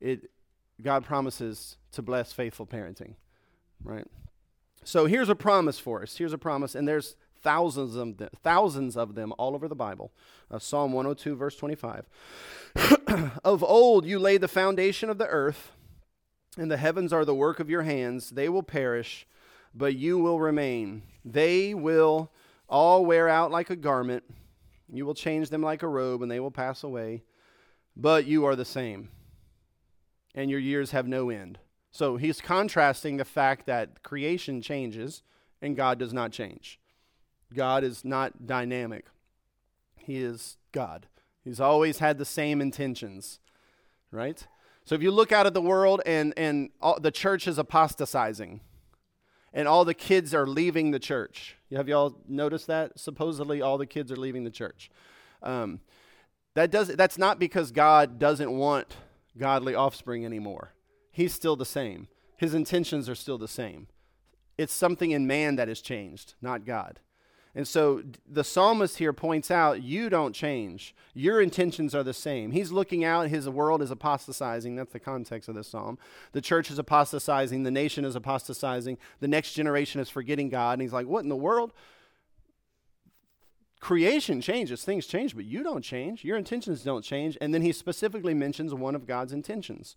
it, 0.00 0.30
God 0.80 1.04
promises 1.04 1.76
to 1.92 2.02
bless 2.02 2.32
faithful 2.32 2.66
parenting, 2.66 3.14
right? 3.82 4.06
So 4.84 5.06
here's 5.06 5.28
a 5.28 5.34
promise 5.34 5.78
for 5.78 6.02
us. 6.02 6.16
Here's 6.16 6.32
a 6.32 6.38
promise, 6.38 6.74
and 6.74 6.86
there's 6.86 7.16
thousands 7.42 7.96
of 7.96 8.16
them, 8.16 8.30
thousands 8.42 8.96
of 8.96 9.14
them 9.14 9.32
all 9.38 9.54
over 9.54 9.68
the 9.68 9.74
Bible. 9.74 10.12
Uh, 10.50 10.58
Psalm 10.58 10.92
102, 10.92 11.34
verse 11.36 11.56
25. 11.56 12.06
of 13.44 13.62
old 13.62 14.06
you 14.06 14.18
laid 14.18 14.40
the 14.40 14.48
foundation 14.48 15.10
of 15.10 15.18
the 15.18 15.26
earth, 15.26 15.72
and 16.56 16.70
the 16.70 16.76
heavens 16.76 17.12
are 17.12 17.24
the 17.24 17.34
work 17.34 17.60
of 17.60 17.70
your 17.70 17.82
hands. 17.82 18.30
They 18.30 18.48
will 18.48 18.62
perish, 18.62 19.26
but 19.74 19.94
you 19.94 20.18
will 20.18 20.40
remain. 20.40 21.02
They 21.24 21.74
will 21.74 22.30
all 22.68 23.04
wear 23.04 23.28
out 23.28 23.50
like 23.50 23.70
a 23.70 23.76
garment. 23.76 24.24
You 24.92 25.06
will 25.06 25.14
change 25.14 25.50
them 25.50 25.62
like 25.62 25.82
a 25.82 25.88
robe, 25.88 26.22
and 26.22 26.30
they 26.30 26.40
will 26.40 26.50
pass 26.50 26.82
away. 26.82 27.24
But 27.96 28.26
you 28.26 28.44
are 28.44 28.56
the 28.56 28.64
same, 28.64 29.10
and 30.34 30.50
your 30.50 30.60
years 30.60 30.92
have 30.92 31.06
no 31.06 31.30
end. 31.30 31.58
So 31.90 32.16
he's 32.16 32.40
contrasting 32.40 33.18
the 33.18 33.24
fact 33.24 33.66
that 33.66 34.02
creation 34.02 34.62
changes 34.62 35.22
and 35.60 35.76
God 35.76 35.98
does 35.98 36.12
not 36.12 36.32
change. 36.32 36.80
God 37.54 37.84
is 37.84 38.04
not 38.04 38.46
dynamic, 38.46 39.06
He 39.96 40.18
is 40.18 40.56
God. 40.72 41.06
He's 41.44 41.60
always 41.60 41.98
had 41.98 42.18
the 42.18 42.24
same 42.24 42.60
intentions, 42.60 43.40
right? 44.12 44.46
So 44.84 44.94
if 44.94 45.02
you 45.02 45.10
look 45.10 45.32
out 45.32 45.46
at 45.46 45.54
the 45.54 45.60
world 45.60 46.00
and, 46.06 46.32
and 46.36 46.70
all, 46.80 47.00
the 47.00 47.10
church 47.10 47.48
is 47.48 47.58
apostatizing, 47.58 48.60
and 49.52 49.68
all 49.68 49.84
the 49.84 49.94
kids 49.94 50.34
are 50.34 50.46
leaving 50.46 50.90
the 50.90 50.98
church. 50.98 51.56
Have 51.74 51.88
y'all 51.88 52.16
noticed 52.26 52.68
that? 52.68 52.98
Supposedly, 52.98 53.60
all 53.60 53.76
the 53.76 53.86
kids 53.86 54.10
are 54.10 54.16
leaving 54.16 54.44
the 54.44 54.50
church. 54.50 54.90
Um, 55.42 55.80
that 56.54 56.70
does, 56.70 56.88
that's 56.88 57.18
not 57.18 57.38
because 57.38 57.70
God 57.70 58.18
doesn't 58.18 58.50
want 58.50 58.96
godly 59.36 59.74
offspring 59.74 60.24
anymore. 60.24 60.72
He's 61.10 61.34
still 61.34 61.56
the 61.56 61.66
same. 61.66 62.08
His 62.36 62.54
intentions 62.54 63.08
are 63.08 63.14
still 63.14 63.38
the 63.38 63.48
same. 63.48 63.88
It's 64.58 64.72
something 64.72 65.10
in 65.10 65.26
man 65.26 65.56
that 65.56 65.68
has 65.68 65.80
changed, 65.80 66.34
not 66.42 66.64
God. 66.64 67.00
And 67.54 67.68
so 67.68 68.02
the 68.26 68.44
psalmist 68.44 68.96
here 68.96 69.12
points 69.12 69.50
out 69.50 69.82
you 69.82 70.08
don't 70.08 70.32
change. 70.32 70.94
Your 71.12 71.40
intentions 71.40 71.94
are 71.94 72.02
the 72.02 72.14
same. 72.14 72.52
He's 72.52 72.72
looking 72.72 73.04
out, 73.04 73.28
his 73.28 73.46
world 73.48 73.82
is 73.82 73.90
apostatizing. 73.90 74.74
That's 74.74 74.92
the 74.92 74.98
context 74.98 75.50
of 75.50 75.54
this 75.54 75.68
psalm. 75.68 75.98
The 76.32 76.40
church 76.40 76.70
is 76.70 76.78
apostatizing, 76.78 77.62
the 77.62 77.70
nation 77.70 78.06
is 78.06 78.16
apostatizing, 78.16 78.96
the 79.20 79.28
next 79.28 79.52
generation 79.52 80.00
is 80.00 80.08
forgetting 80.08 80.48
God. 80.48 80.74
And 80.74 80.82
he's 80.82 80.94
like, 80.94 81.06
What 81.06 81.24
in 81.24 81.28
the 81.28 81.36
world? 81.36 81.72
Creation 83.80 84.40
changes, 84.40 84.84
things 84.84 85.06
change, 85.06 85.34
but 85.34 85.44
you 85.44 85.64
don't 85.64 85.82
change. 85.82 86.24
Your 86.24 86.36
intentions 86.38 86.84
don't 86.84 87.04
change. 87.04 87.36
And 87.40 87.52
then 87.52 87.62
he 87.62 87.72
specifically 87.72 88.32
mentions 88.32 88.72
one 88.72 88.94
of 88.94 89.08
God's 89.08 89.32
intentions. 89.32 89.96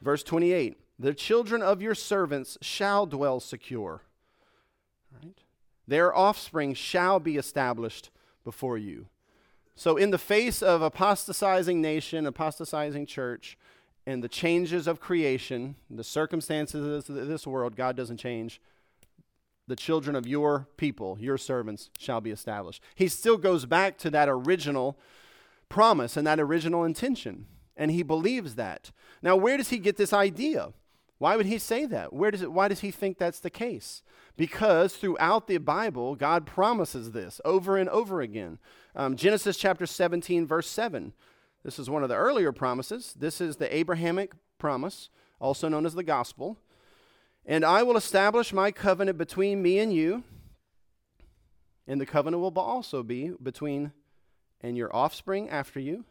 Verse 0.00 0.22
28 0.22 0.76
The 0.98 1.14
children 1.14 1.62
of 1.62 1.82
your 1.82 1.94
servants 1.94 2.58
shall 2.62 3.06
dwell 3.06 3.38
secure. 3.38 4.02
Right? 5.12 5.38
Their 5.86 6.14
offspring 6.14 6.74
shall 6.74 7.18
be 7.18 7.36
established 7.36 8.10
before 8.44 8.78
you. 8.78 9.06
So, 9.74 9.96
in 9.96 10.10
the 10.10 10.18
face 10.18 10.62
of 10.62 10.82
apostatizing 10.82 11.80
nation, 11.80 12.26
apostatizing 12.26 13.06
church, 13.06 13.56
and 14.06 14.22
the 14.22 14.28
changes 14.28 14.86
of 14.86 15.00
creation, 15.00 15.76
the 15.88 16.04
circumstances 16.04 17.08
of 17.08 17.28
this 17.28 17.46
world, 17.46 17.76
God 17.76 17.96
doesn't 17.96 18.16
change. 18.18 18.60
The 19.66 19.76
children 19.76 20.16
of 20.16 20.26
your 20.26 20.66
people, 20.76 21.16
your 21.20 21.38
servants, 21.38 21.90
shall 21.98 22.20
be 22.20 22.30
established. 22.30 22.82
He 22.94 23.08
still 23.08 23.36
goes 23.36 23.66
back 23.66 23.98
to 23.98 24.10
that 24.10 24.28
original 24.28 24.98
promise 25.68 26.16
and 26.16 26.26
that 26.26 26.40
original 26.40 26.84
intention, 26.84 27.46
and 27.76 27.90
he 27.90 28.02
believes 28.02 28.56
that. 28.56 28.90
Now, 29.22 29.36
where 29.36 29.56
does 29.56 29.70
he 29.70 29.78
get 29.78 29.96
this 29.96 30.12
idea? 30.12 30.72
Why 31.20 31.36
would 31.36 31.44
he 31.44 31.58
say 31.58 31.84
that? 31.84 32.14
Where 32.14 32.30
does 32.30 32.40
it, 32.40 32.50
why 32.50 32.68
does 32.68 32.80
he 32.80 32.90
think 32.90 33.18
that's 33.18 33.40
the 33.40 33.50
case? 33.50 34.02
Because 34.38 34.96
throughout 34.96 35.48
the 35.48 35.58
Bible, 35.58 36.16
God 36.16 36.46
promises 36.46 37.12
this 37.12 37.42
over 37.44 37.76
and 37.76 37.90
over 37.90 38.22
again. 38.22 38.58
Um, 38.96 39.16
Genesis 39.16 39.58
chapter 39.58 39.84
17, 39.84 40.46
verse 40.46 40.66
7. 40.66 41.12
This 41.62 41.78
is 41.78 41.90
one 41.90 42.02
of 42.02 42.08
the 42.08 42.14
earlier 42.14 42.52
promises. 42.52 43.12
This 43.12 43.38
is 43.38 43.56
the 43.56 43.76
Abrahamic 43.76 44.32
promise, 44.56 45.10
also 45.38 45.68
known 45.68 45.84
as 45.84 45.92
the 45.92 46.02
gospel. 46.02 46.56
And 47.44 47.66
I 47.66 47.82
will 47.82 47.98
establish 47.98 48.54
my 48.54 48.70
covenant 48.70 49.18
between 49.18 49.60
me 49.60 49.78
and 49.78 49.92
you, 49.92 50.24
and 51.86 52.00
the 52.00 52.06
covenant 52.06 52.40
will 52.40 52.58
also 52.58 53.02
be 53.02 53.32
between 53.42 53.92
and 54.62 54.74
your 54.74 54.94
offspring 54.96 55.50
after 55.50 55.80
you. 55.80 56.06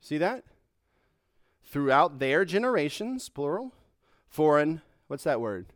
See 0.00 0.18
that? 0.18 0.44
Throughout 1.64 2.20
their 2.20 2.44
generations, 2.44 3.28
plural 3.28 3.72
for 4.34 4.58
an, 4.58 4.82
what's 5.06 5.22
that 5.22 5.40
word? 5.40 5.66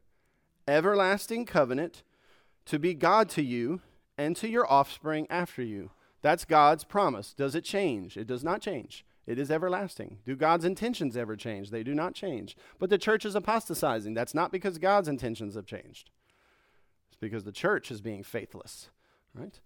Everlasting 0.67 1.47
covenant 1.47 2.03
to 2.67 2.77
be 2.77 2.93
God 2.93 3.29
to 3.31 3.43
you 3.43 3.83
and 4.19 4.35
to 4.35 4.49
your 4.49 4.69
offspring 4.69 5.29
after 5.31 5.63
you. 5.63 5.93
That's 6.23 6.45
God's 6.45 6.83
promise. 6.83 7.33
Does 7.33 7.55
it 7.55 7.63
change? 7.63 8.17
It 8.17 8.27
does 8.27 8.43
not 8.43 8.61
change. 8.61 9.05
It 9.29 9.39
is 9.39 9.53
everlasting. 9.53 10.19
Do 10.25 10.35
God's 10.35 10.65
intentions 10.65 11.17
ever 11.17 11.37
change? 11.37 11.71
They 11.71 11.85
do 11.85 11.95
not 11.95 12.15
change. 12.15 12.57
But 12.81 12.91
the 12.91 12.99
church 12.99 13.25
is 13.25 13.37
apostatizing. 13.37 14.15
That's 14.15 14.35
not 14.35 14.51
because 14.51 14.79
God's 14.79 15.07
intentions 15.07 15.55
have 15.55 15.67
changed. 15.67 16.11
It's 17.09 17.21
because 17.21 17.45
the 17.45 17.53
church 17.53 17.93
is 17.93 18.01
being 18.01 18.25
faithless, 18.25 18.89
right? 19.37 19.61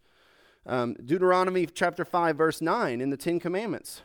Um, 0.67 0.97
Deuteronomy 1.03 1.65
chapter 1.65 2.05
5, 2.05 2.37
verse 2.37 2.61
9 2.61 3.01
in 3.01 3.09
the 3.09 3.17
Ten 3.17 3.41
Commandments. 3.41 4.03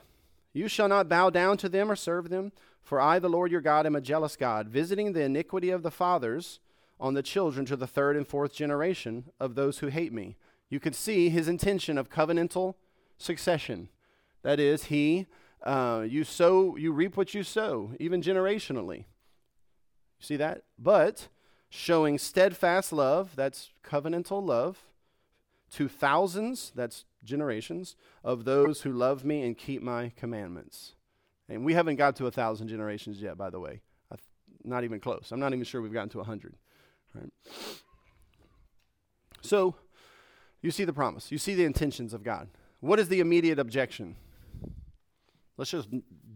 You 0.54 0.70
shall 0.70 0.88
not 0.88 1.10
bow 1.10 1.30
down 1.30 1.58
to 1.58 1.68
them 1.68 1.92
or 1.92 1.98
serve 1.98 2.30
them, 2.30 2.54
for 2.88 3.02
I, 3.02 3.20
the 3.20 3.28
Lord 3.28 3.52
your 3.52 3.60
God, 3.60 3.86
am 3.86 3.98
a 3.98 4.02
jealous 4.02 4.38
God, 4.38 4.70
visiting 4.70 5.12
the 5.12 5.24
iniquity 5.24 5.72
of 5.72 5.84
the 5.84 5.92
fathers 5.92 6.62
on 7.02 7.16
the 7.16 7.22
children 7.22 7.66
to 7.66 7.76
the 7.76 7.86
third 7.86 8.16
and 8.16 8.26
fourth 8.26 8.54
generation 8.54 9.26
of 9.42 9.56
those 9.56 9.80
who 9.80 9.88
hate 9.88 10.14
me. 10.14 10.38
You 10.70 10.80
could 10.80 10.96
see 10.96 11.28
his 11.28 11.50
intention 11.50 11.98
of 11.98 12.10
covenantal 12.10 12.76
succession. 13.18 13.90
That 14.42 14.62
is, 14.62 14.86
he, 14.86 15.26
uh, 15.64 16.06
you 16.08 16.24
sow, 16.24 16.78
you 16.78 16.94
reap 16.94 17.18
what 17.18 17.34
you 17.34 17.44
sow, 17.44 17.92
even 18.00 18.22
generationally. 18.22 19.00
You 19.00 19.06
see 20.22 20.38
that? 20.38 20.64
But 20.80 21.28
showing 21.68 22.18
steadfast 22.18 22.94
love, 22.94 23.36
that's 23.36 23.72
covenantal 23.84 24.42
love, 24.42 24.86
to 25.72 25.90
thousands, 25.90 26.72
that's 26.74 27.04
generations, 27.22 27.98
of 28.24 28.46
those 28.46 28.84
who 28.84 28.94
love 28.94 29.26
me 29.26 29.44
and 29.44 29.58
keep 29.58 29.82
my 29.82 30.14
commandments. 30.16 30.94
And 31.50 31.64
we 31.64 31.74
haven't 31.74 31.96
got 31.96 32.16
to 32.18 32.28
a 32.28 32.32
thousand 32.32 32.68
generations 32.68 33.22
yet, 33.22 33.38
by 33.38 33.50
the 33.50 33.60
way. 33.60 33.82
not 34.64 34.84
even 34.84 35.00
close. 35.00 35.32
I'm 35.32 35.40
not 35.40 35.54
even 35.54 35.64
sure 35.64 35.82
we've 35.82 35.94
gotten 35.94 36.10
to 36.10 36.20
a 36.20 36.24
hundred. 36.24 36.56
Right? 37.14 37.32
So, 39.42 39.76
you 40.62 40.72
see 40.72 40.84
the 40.84 40.94
promise. 40.94 41.32
You 41.32 41.38
see 41.38 41.56
the 41.56 41.64
intentions 41.64 42.14
of 42.14 42.24
God. 42.24 42.50
What 42.80 43.00
is 43.00 43.08
the 43.08 43.20
immediate 43.20 43.60
objection? 43.60 44.16
Let's 45.56 45.72
just 45.72 45.88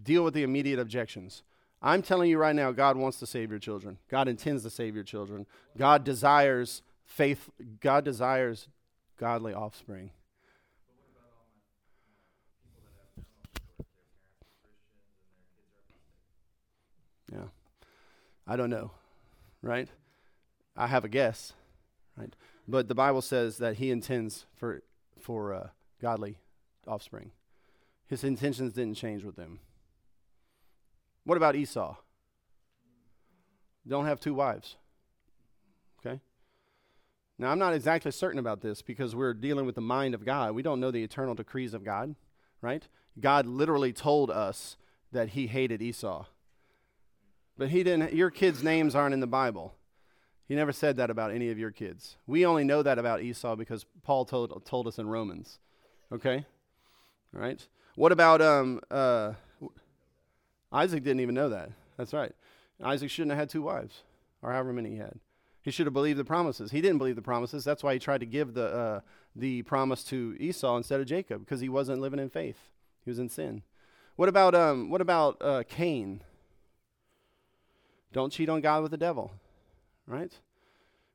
deal 0.04 0.24
with 0.24 0.34
the 0.34 0.43
immediate 0.43 0.80
objections. 0.80 1.43
I'm 1.82 2.02
telling 2.02 2.30
you 2.30 2.38
right 2.38 2.56
now, 2.56 2.71
God 2.71 2.95
wants 2.95 3.19
to 3.19 3.26
save 3.26 3.50
your 3.50 3.60
children. 3.60 3.97
God 4.10 4.28
intends 4.28 4.63
to 4.63 4.69
save 4.69 4.95
your 4.95 5.04
children. 5.04 5.45
God 5.78 6.04
desires 6.04 6.84
faith. 7.06 7.50
God 7.80 8.06
desires 8.06 8.67
godly 9.17 9.54
offspring. 9.54 10.12
Yeah. 17.32 17.46
I 18.48 18.56
don't 18.56 18.70
know, 18.70 18.91
right? 19.62 19.88
I 20.76 20.88
have 20.88 21.06
a 21.06 21.10
guess, 21.10 21.54
right? 22.17 22.36
But 22.67 22.88
the 22.88 22.96
Bible 22.96 23.22
says 23.22 23.58
that 23.58 23.78
he 23.78 23.91
intends 23.91 24.46
for 24.56 24.82
for 25.20 25.54
uh, 25.54 25.67
godly 26.02 26.38
offspring. 26.88 27.32
His 28.08 28.24
intentions 28.24 28.74
didn't 28.74 28.96
change 28.96 29.24
with 29.24 29.36
them. 29.36 29.60
What 31.24 31.38
about 31.38 31.56
Esau? 31.56 31.96
Don't 33.88 34.06
have 34.06 34.20
two 34.20 34.34
wives. 34.34 34.76
Okay? 36.00 36.20
Now, 37.38 37.52
I'm 37.52 37.60
not 37.60 37.74
exactly 37.74 38.12
certain 38.12 38.39
about 38.39 38.62
this 38.62 38.82
because 38.82 39.15
we're 39.15 39.34
dealing 39.34 39.65
with 39.65 39.76
the 39.76 39.82
mind 39.82 40.13
of 40.13 40.26
God. 40.26 40.54
We 40.54 40.62
don't 40.62 40.80
know 40.80 40.91
the 40.91 41.04
eternal 41.04 41.36
decrees 41.36 41.74
of 41.74 41.84
God, 41.84 42.15
right? 42.62 42.88
God 43.20 43.46
literally 43.46 43.94
told 43.94 44.30
us 44.30 44.78
that 45.12 45.30
he 45.30 45.48
hated 45.48 45.82
Esau. 45.82 46.26
But 47.62 47.69
he 47.69 47.84
didn't 47.84 48.13
your 48.13 48.32
kids' 48.32 48.63
names 48.63 48.95
aren't 48.95 49.13
in 49.13 49.19
the 49.19 49.28
Bible. 49.28 49.76
He 50.47 50.56
never 50.56 50.71
said 50.71 50.97
that 50.97 51.12
about 51.12 51.30
any 51.30 51.52
of 51.52 51.60
your 51.60 51.69
kids. 51.69 52.17
We 52.26 52.43
only 52.43 52.63
know 52.63 52.82
that 52.82 52.97
about 52.97 53.21
Esau 53.21 53.56
because 53.56 53.86
Paul 54.02 54.26
told, 54.26 54.65
told 54.65 54.88
us 54.88 54.97
in 54.97 55.08
Romans. 55.08 55.60
Okay? 56.12 56.43
All 57.36 57.39
right? 57.39 57.63
What 57.93 58.12
about 58.12 58.41
um, 58.41 58.82
uh, 58.89 59.34
Isaac 60.71 61.04
didn't 61.04 61.19
even 61.19 61.36
know 61.36 61.50
that. 61.50 61.69
That's 61.97 62.13
right. 62.13 62.32
Isaac 62.84 63.12
shouldn't 63.12 63.30
have 63.30 63.39
had 63.39 63.50
two 63.52 63.62
wives, 63.62 64.02
or 64.41 64.52
however 64.52 64.74
many 64.74 64.89
he 64.89 64.97
had. 64.97 65.19
He 65.62 65.69
should 65.69 65.86
have 65.86 65.93
believed 65.93 66.17
the 66.17 66.26
promises. 66.26 66.71
He 66.71 66.82
didn't 66.82 66.97
believe 66.97 67.15
the 67.15 67.21
promises. 67.21 67.63
That's 67.63 67.84
why 67.84 67.93
he 67.93 68.00
tried 68.00 68.21
to 68.21 68.26
give 68.26 68.56
the, 68.56 68.74
uh, 68.74 69.00
the 69.36 69.62
promise 69.62 70.04
to 70.06 70.36
Esau 70.39 70.78
instead 70.78 71.00
of 71.00 71.06
Jacob, 71.06 71.45
because 71.45 71.62
he 71.62 71.69
wasn't 71.69 72.02
living 72.02 72.19
in 72.19 72.32
faith. 72.32 72.58
He 73.06 73.12
was 73.12 73.19
in 73.19 73.30
sin. 73.30 73.62
What 74.15 74.30
about, 74.30 74.56
um, 74.56 74.89
what 74.89 75.00
about 75.00 75.38
uh, 75.39 75.62
Cain? 75.69 76.24
Don't 78.13 78.32
cheat 78.32 78.50
on 78.50 78.62
God 78.62 78.84
with 78.84 78.91
the 78.91 78.97
devil, 78.97 79.32
right? 80.06 80.32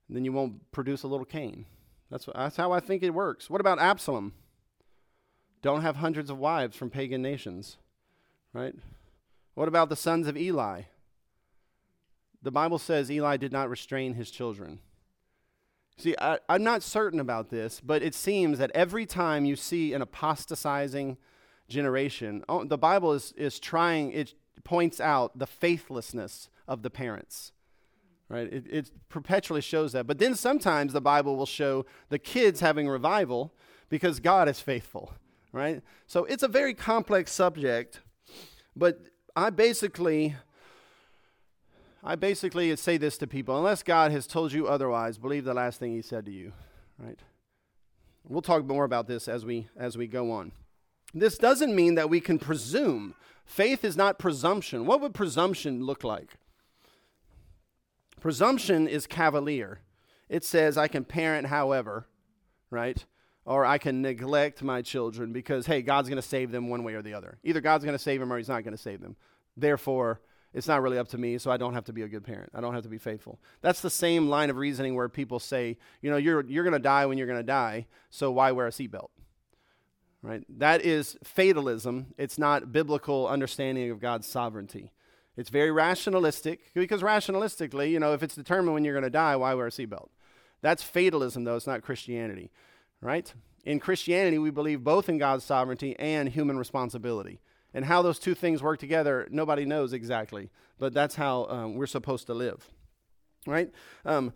And 0.09 0.17
then 0.17 0.25
you 0.25 0.33
won't 0.33 0.71
produce 0.73 1.03
a 1.03 1.09
little 1.09 1.27
Cain. 1.27 1.67
That's, 2.11 2.29
that's 2.35 2.57
how 2.57 2.73
I 2.73 2.81
think 2.81 3.03
it 3.03 3.11
works. 3.11 3.51
What 3.51 3.61
about 3.61 3.79
Absalom? 3.79 4.33
Don't 5.63 5.83
have 5.83 5.97
hundreds 5.97 6.31
of 6.31 6.39
wives 6.39 6.77
from 6.77 6.91
pagan 6.91 7.23
nations, 7.23 7.77
right? 8.53 8.75
What 9.55 9.69
about 9.69 9.89
the 9.89 9.97
sons 9.97 10.29
of 10.29 10.37
Eli? 10.37 10.83
The 12.43 12.53
Bible 12.53 12.79
says 12.79 13.11
Eli 13.11 13.37
did 13.37 13.53
not 13.53 13.69
restrain 13.69 14.15
his 14.15 14.31
children. 14.31 14.79
See, 15.99 16.15
I, 16.21 16.39
am 16.49 16.63
not 16.63 16.83
certain 16.83 17.19
about 17.19 17.49
this, 17.49 17.81
but 17.81 18.03
it 18.03 18.15
seems 18.15 18.59
that 18.59 18.71
every 18.75 19.07
time 19.07 19.45
you 19.45 19.57
see 19.57 19.95
an 19.95 20.03
apostatizing 20.03 21.17
generation, 21.69 22.45
oh, 22.49 22.65
the 22.65 22.79
Bible 22.79 23.15
is, 23.15 23.33
is 23.33 23.59
trying, 23.59 24.13
it 24.13 24.35
points 24.63 25.01
out 25.01 25.39
the 25.39 25.47
faithlessness 25.47 26.51
of 26.67 26.83
the 26.83 26.91
parents. 26.91 27.53
Right? 28.29 28.53
It, 28.53 28.67
it 28.69 28.91
perpetually 29.09 29.61
shows 29.61 29.93
that. 29.93 30.07
But 30.07 30.19
then 30.19 30.35
sometimes 30.35 30.93
the 30.93 31.01
Bible 31.01 31.37
will 31.37 31.47
show 31.47 31.87
the 32.09 32.19
kids 32.19 32.61
having 32.61 32.89
revival 32.89 33.55
because 33.89 34.19
God 34.19 34.49
is 34.49 34.61
faithful. 34.61 35.13
Right? 35.53 35.83
So 36.07 36.25
it's 36.25 36.43
a 36.43 36.49
very 36.49 36.75
complex 36.75 37.33
subject, 37.33 38.01
but 38.75 39.01
I 39.35 39.51
basically 39.51 40.37
I 42.03 42.15
basically 42.15 42.75
say 42.77 42.99
this 42.99 43.19
to 43.19 43.27
people 43.27 43.57
unless 43.57 43.83
God 43.83 44.13
has 44.13 44.27
told 44.27 44.53
you 44.53 44.69
otherwise, 44.69 45.19
believe 45.19 45.45
the 45.45 45.55
last 45.55 45.81
thing 45.81 45.93
he 45.93 46.03
said 46.03 46.25
to 46.27 46.31
you, 46.31 46.53
right? 46.99 47.19
We'll 48.29 48.43
talk 48.43 48.65
more 48.65 48.85
about 48.85 49.09
this 49.09 49.29
as 49.29 49.45
we 49.45 49.69
as 49.77 49.97
we 49.97 50.07
go 50.07 50.31
on. 50.31 50.53
This 51.15 51.39
doesn't 51.39 51.75
mean 51.75 51.95
that 51.95 52.11
we 52.11 52.21
can 52.21 52.39
presume. 52.39 53.15
Faith 53.45 53.85
is 53.85 53.97
not 53.97 54.19
presumption. 54.19 54.87
What 54.87 55.01
would 55.01 55.15
presumption 55.15 55.85
look 55.85 56.05
like? 56.05 56.35
Presumption 58.27 58.89
is 58.89 59.07
cavalier. 59.07 59.79
It 60.29 60.43
says 60.43 60.77
I 60.77 60.89
can 60.89 61.05
parent 61.05 61.47
however, 61.47 62.09
right? 62.71 63.07
Or 63.45 63.65
I 63.65 63.79
can 63.79 64.03
neglect 64.03 64.65
my 64.65 64.83
children 64.83 65.33
because 65.33 65.65
hey, 65.65 65.81
God's 65.81 66.09
going 66.09 66.21
to 66.21 66.27
save 66.27 66.51
them 66.51 66.69
one 66.69 66.83
way 66.83 66.95
or 66.95 67.03
the 67.03 67.15
other. 67.15 67.39
Either 67.45 67.61
God's 67.61 67.85
going 67.85 67.97
to 67.97 68.03
save 68.03 68.19
them 68.19 68.33
or 68.33 68.37
he's 68.37 68.49
not 68.49 68.65
going 68.65 68.77
to 68.77 68.83
save 68.83 69.01
them. 69.01 69.15
Therefore, 69.57 70.21
it's 70.53 70.67
not 70.67 70.83
really 70.83 70.99
up 70.99 71.07
to 71.11 71.19
me, 71.19 71.39
so 71.39 71.53
I 71.53 71.57
don't 71.57 71.75
have 71.75 71.85
to 71.85 71.93
be 71.93 72.03
a 72.03 72.09
good 72.09 72.25
parent. 72.25 72.51
I 72.53 72.61
don't 72.61 72.75
have 72.75 72.83
to 72.83 72.89
be 72.89 72.99
faithful. 72.99 73.39
That's 73.61 73.81
the 73.81 73.91
same 73.91 74.29
line 74.29 74.51
of 74.51 74.57
reasoning 74.57 74.97
where 74.97 75.09
people 75.09 75.39
say, 75.39 75.79
you 76.03 76.11
know, 76.11 76.17
you're, 76.17 76.45
you're 76.47 76.65
going 76.65 76.73
to 76.73 76.81
die 76.81 77.07
when 77.07 77.19
you're 77.19 77.29
going 77.29 77.39
to 77.39 77.45
die, 77.45 77.87
so 78.11 78.33
why 78.33 78.51
wear 78.51 78.67
a 78.67 78.71
seatbelt? 78.71 79.11
Right? 80.21 80.43
That 80.59 80.85
is 80.85 81.17
fatalism. 81.23 82.07
It's 82.19 82.39
not 82.39 82.73
biblical 82.73 83.29
understanding 83.29 83.93
of 83.93 84.01
God's 84.01 84.27
sovereignty. 84.27 84.91
It's 85.37 85.51
very 85.51 85.71
rationalistic 85.71 86.73
because 86.75 87.03
rationalistically, 87.03 87.91
you 87.91 88.01
know, 88.01 88.15
if 88.15 88.23
it's 88.23 88.35
determined 88.35 88.75
when 88.75 88.85
you're 88.85 88.95
going 88.95 89.05
to 89.05 89.11
die, 89.11 89.37
why 89.37 89.55
wear 89.55 89.67
a 89.67 89.71
seatbelt? 89.71 90.09
That's 90.63 90.83
fatalism, 90.83 91.45
though. 91.45 91.57
It's 91.57 91.67
not 91.67 91.83
Christianity, 91.83 92.51
right? 93.01 93.33
In 93.65 93.79
Christianity, 93.81 94.39
we 94.39 94.51
believe 94.51 94.83
both 94.83 95.09
in 95.09 95.19
God's 95.19 95.45
sovereignty 95.45 95.97
and 95.99 96.29
human 96.29 96.57
responsibility. 96.57 97.41
And 97.75 97.85
how 97.85 98.01
those 98.01 98.19
two 98.19 98.35
things 98.35 98.63
work 98.63 98.79
together, 98.79 99.29
nobody 99.31 99.67
knows 99.67 99.93
exactly, 99.93 100.49
but 100.79 100.95
that's 100.95 101.17
how 101.17 101.47
um, 101.51 101.75
we're 101.75 101.87
supposed 101.87 102.27
to 102.29 102.35
live. 102.35 102.71
Right? 103.47 103.71
Um, 104.07 104.33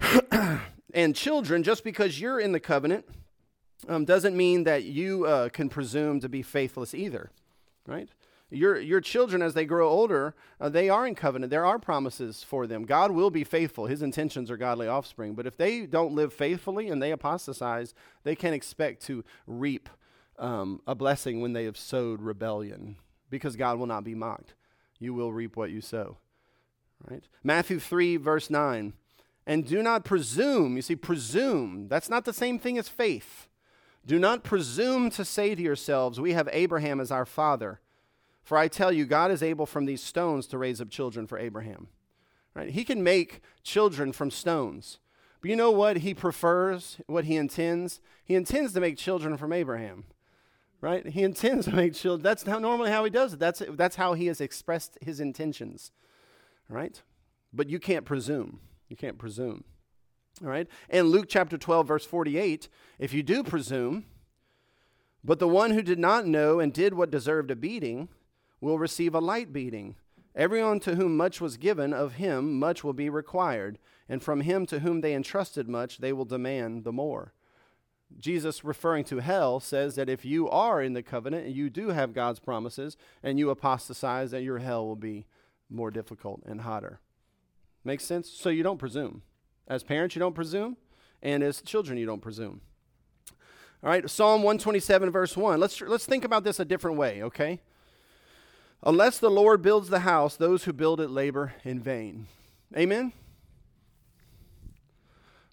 and 0.94 1.14
children, 1.14 1.62
just 1.62 1.84
because 1.84 2.20
you're 2.20 2.40
in 2.40 2.50
the 2.50 2.58
covenant, 2.58 3.04
um, 3.88 4.04
doesn't 4.04 4.36
mean 4.36 4.64
that 4.64 4.82
you 4.82 5.24
uh, 5.24 5.50
can 5.50 5.68
presume 5.68 6.20
to 6.20 6.28
be 6.28 6.42
faithless 6.42 6.92
either. 6.94 7.30
Right? 7.86 8.08
Your, 8.50 8.80
your 8.80 9.00
children, 9.00 9.42
as 9.42 9.54
they 9.54 9.64
grow 9.64 9.88
older, 9.88 10.34
uh, 10.60 10.68
they 10.68 10.88
are 10.88 11.06
in 11.06 11.14
covenant. 11.14 11.50
There 11.50 11.64
are 11.64 11.78
promises 11.78 12.42
for 12.42 12.66
them. 12.66 12.84
God 12.84 13.12
will 13.12 13.30
be 13.30 13.44
faithful. 13.44 13.86
His 13.86 14.02
intentions 14.02 14.50
are 14.50 14.56
godly 14.56 14.88
offspring. 14.88 15.34
But 15.34 15.46
if 15.46 15.56
they 15.56 15.86
don't 15.86 16.14
live 16.14 16.32
faithfully 16.32 16.88
and 16.88 17.00
they 17.00 17.12
apostatize, 17.12 17.94
they 18.24 18.34
can't 18.34 18.54
expect 18.54 19.04
to 19.06 19.24
reap 19.46 19.88
um, 20.36 20.80
a 20.86 20.96
blessing 20.96 21.40
when 21.40 21.52
they 21.52 21.64
have 21.64 21.76
sowed 21.76 22.20
rebellion, 22.20 22.96
because 23.28 23.54
God 23.54 23.78
will 23.78 23.86
not 23.86 24.02
be 24.04 24.14
mocked. 24.14 24.54
You 24.98 25.14
will 25.14 25.32
reap 25.32 25.56
what 25.56 25.70
you 25.70 25.80
sow. 25.80 26.16
Right? 27.08 27.22
Matthew 27.44 27.78
3, 27.78 28.16
verse 28.16 28.50
9. 28.50 28.94
And 29.46 29.66
do 29.66 29.82
not 29.82 30.04
presume, 30.04 30.76
you 30.76 30.82
see, 30.82 30.96
presume, 30.96 31.88
that's 31.88 32.08
not 32.08 32.24
the 32.24 32.32
same 32.32 32.58
thing 32.58 32.78
as 32.78 32.88
faith. 32.88 33.48
Do 34.04 34.18
not 34.18 34.42
presume 34.42 35.10
to 35.10 35.24
say 35.24 35.54
to 35.54 35.62
yourselves, 35.62 36.20
We 36.20 36.32
have 36.32 36.48
Abraham 36.52 37.00
as 37.00 37.10
our 37.10 37.26
father. 37.26 37.80
For 38.50 38.58
I 38.58 38.66
tell 38.66 38.90
you, 38.90 39.04
God 39.04 39.30
is 39.30 39.44
able 39.44 39.64
from 39.64 39.84
these 39.84 40.02
stones 40.02 40.48
to 40.48 40.58
raise 40.58 40.80
up 40.80 40.90
children 40.90 41.28
for 41.28 41.38
Abraham. 41.38 41.86
Right? 42.52 42.70
He 42.70 42.82
can 42.82 43.00
make 43.00 43.42
children 43.62 44.12
from 44.12 44.32
stones. 44.32 44.98
But 45.40 45.50
you 45.50 45.54
know 45.54 45.70
what 45.70 45.98
he 45.98 46.14
prefers, 46.14 46.96
what 47.06 47.26
he 47.26 47.36
intends? 47.36 48.00
He 48.24 48.34
intends 48.34 48.72
to 48.72 48.80
make 48.80 48.96
children 48.96 49.36
from 49.36 49.52
Abraham 49.52 50.02
right? 50.80 51.06
He 51.06 51.22
intends 51.22 51.66
to 51.66 51.76
make 51.76 51.94
children. 51.94 52.24
That's 52.24 52.42
how 52.42 52.58
normally 52.58 52.90
how 52.90 53.04
he 53.04 53.10
does 53.10 53.34
it. 53.34 53.38
That's 53.38 53.62
that's 53.74 53.94
how 53.94 54.14
he 54.14 54.26
has 54.26 54.40
expressed 54.40 54.98
his 55.00 55.20
intentions, 55.20 55.92
right? 56.68 57.00
But 57.52 57.70
you 57.70 57.78
can't 57.78 58.04
presume. 58.04 58.58
You 58.88 58.96
can't 58.96 59.16
presume. 59.16 59.62
All 60.42 60.48
right. 60.48 60.66
And 60.88 61.10
Luke 61.10 61.26
chapter 61.28 61.56
12 61.56 61.86
verse 61.86 62.04
48, 62.04 62.68
if 62.98 63.12
you 63.12 63.22
do 63.22 63.44
presume, 63.44 64.06
but 65.22 65.38
the 65.38 65.46
one 65.46 65.70
who 65.70 65.82
did 65.82 66.00
not 66.00 66.26
know 66.26 66.58
and 66.58 66.72
did 66.72 66.94
what 66.94 67.12
deserved 67.12 67.52
a 67.52 67.56
beating 67.56 68.08
will 68.60 68.78
receive 68.78 69.14
a 69.14 69.20
light 69.20 69.52
beating. 69.52 69.96
Everyone 70.34 70.80
to 70.80 70.94
whom 70.94 71.16
much 71.16 71.40
was 71.40 71.56
given, 71.56 71.92
of 71.92 72.14
him 72.14 72.58
much 72.58 72.84
will 72.84 72.92
be 72.92 73.10
required, 73.10 73.78
and 74.08 74.22
from 74.22 74.42
him 74.42 74.66
to 74.66 74.80
whom 74.80 75.00
they 75.00 75.14
entrusted 75.14 75.68
much, 75.68 75.98
they 75.98 76.12
will 76.12 76.24
demand 76.24 76.84
the 76.84 76.92
more. 76.92 77.32
Jesus, 78.18 78.64
referring 78.64 79.04
to 79.04 79.18
hell, 79.18 79.60
says 79.60 79.94
that 79.94 80.08
if 80.08 80.24
you 80.24 80.48
are 80.48 80.82
in 80.82 80.94
the 80.94 81.02
covenant 81.02 81.46
and 81.46 81.54
you 81.54 81.70
do 81.70 81.88
have 81.88 82.12
God's 82.12 82.40
promises 82.40 82.96
and 83.22 83.38
you 83.38 83.50
apostatize, 83.50 84.32
that 84.32 84.42
your 84.42 84.58
hell 84.58 84.86
will 84.86 84.96
be 84.96 85.26
more 85.68 85.90
difficult 85.90 86.42
and 86.44 86.62
hotter. 86.62 87.00
Makes 87.84 88.04
sense? 88.04 88.28
So 88.28 88.48
you 88.50 88.62
don't 88.62 88.78
presume. 88.78 89.22
As 89.68 89.82
parents, 89.82 90.14
you 90.14 90.20
don't 90.20 90.34
presume, 90.34 90.76
and 91.22 91.42
as 91.42 91.62
children, 91.62 91.98
you 91.98 92.06
don't 92.06 92.20
presume. 92.20 92.60
All 93.82 93.88
right, 93.88 94.08
Psalm 94.10 94.42
127, 94.42 95.10
verse 95.10 95.36
1. 95.36 95.58
Let's, 95.60 95.80
let's 95.80 96.04
think 96.04 96.24
about 96.24 96.44
this 96.44 96.60
a 96.60 96.64
different 96.64 96.98
way, 96.98 97.22
okay? 97.22 97.60
Unless 98.82 99.18
the 99.18 99.30
Lord 99.30 99.62
builds 99.62 99.88
the 99.88 100.00
house, 100.00 100.36
those 100.36 100.64
who 100.64 100.72
build 100.72 101.00
it 101.00 101.10
labor 101.10 101.54
in 101.64 101.80
vain. 101.80 102.26
Amen? 102.76 103.12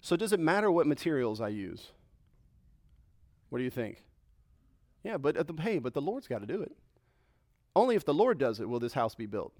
So, 0.00 0.16
does 0.16 0.32
it 0.32 0.40
matter 0.40 0.70
what 0.70 0.86
materials 0.86 1.40
I 1.40 1.48
use? 1.48 1.88
What 3.50 3.58
do 3.58 3.64
you 3.64 3.70
think? 3.70 4.02
Yeah, 5.02 5.16
but 5.16 5.36
at 5.36 5.46
the 5.46 5.54
hey, 5.60 5.78
but 5.78 5.94
the 5.94 6.00
Lord's 6.00 6.28
got 6.28 6.40
to 6.40 6.46
do 6.46 6.62
it. 6.62 6.72
Only 7.74 7.96
if 7.96 8.04
the 8.04 8.14
Lord 8.14 8.38
does 8.38 8.60
it 8.60 8.68
will 8.68 8.80
this 8.80 8.94
house 8.94 9.14
be 9.14 9.26
built 9.26 9.52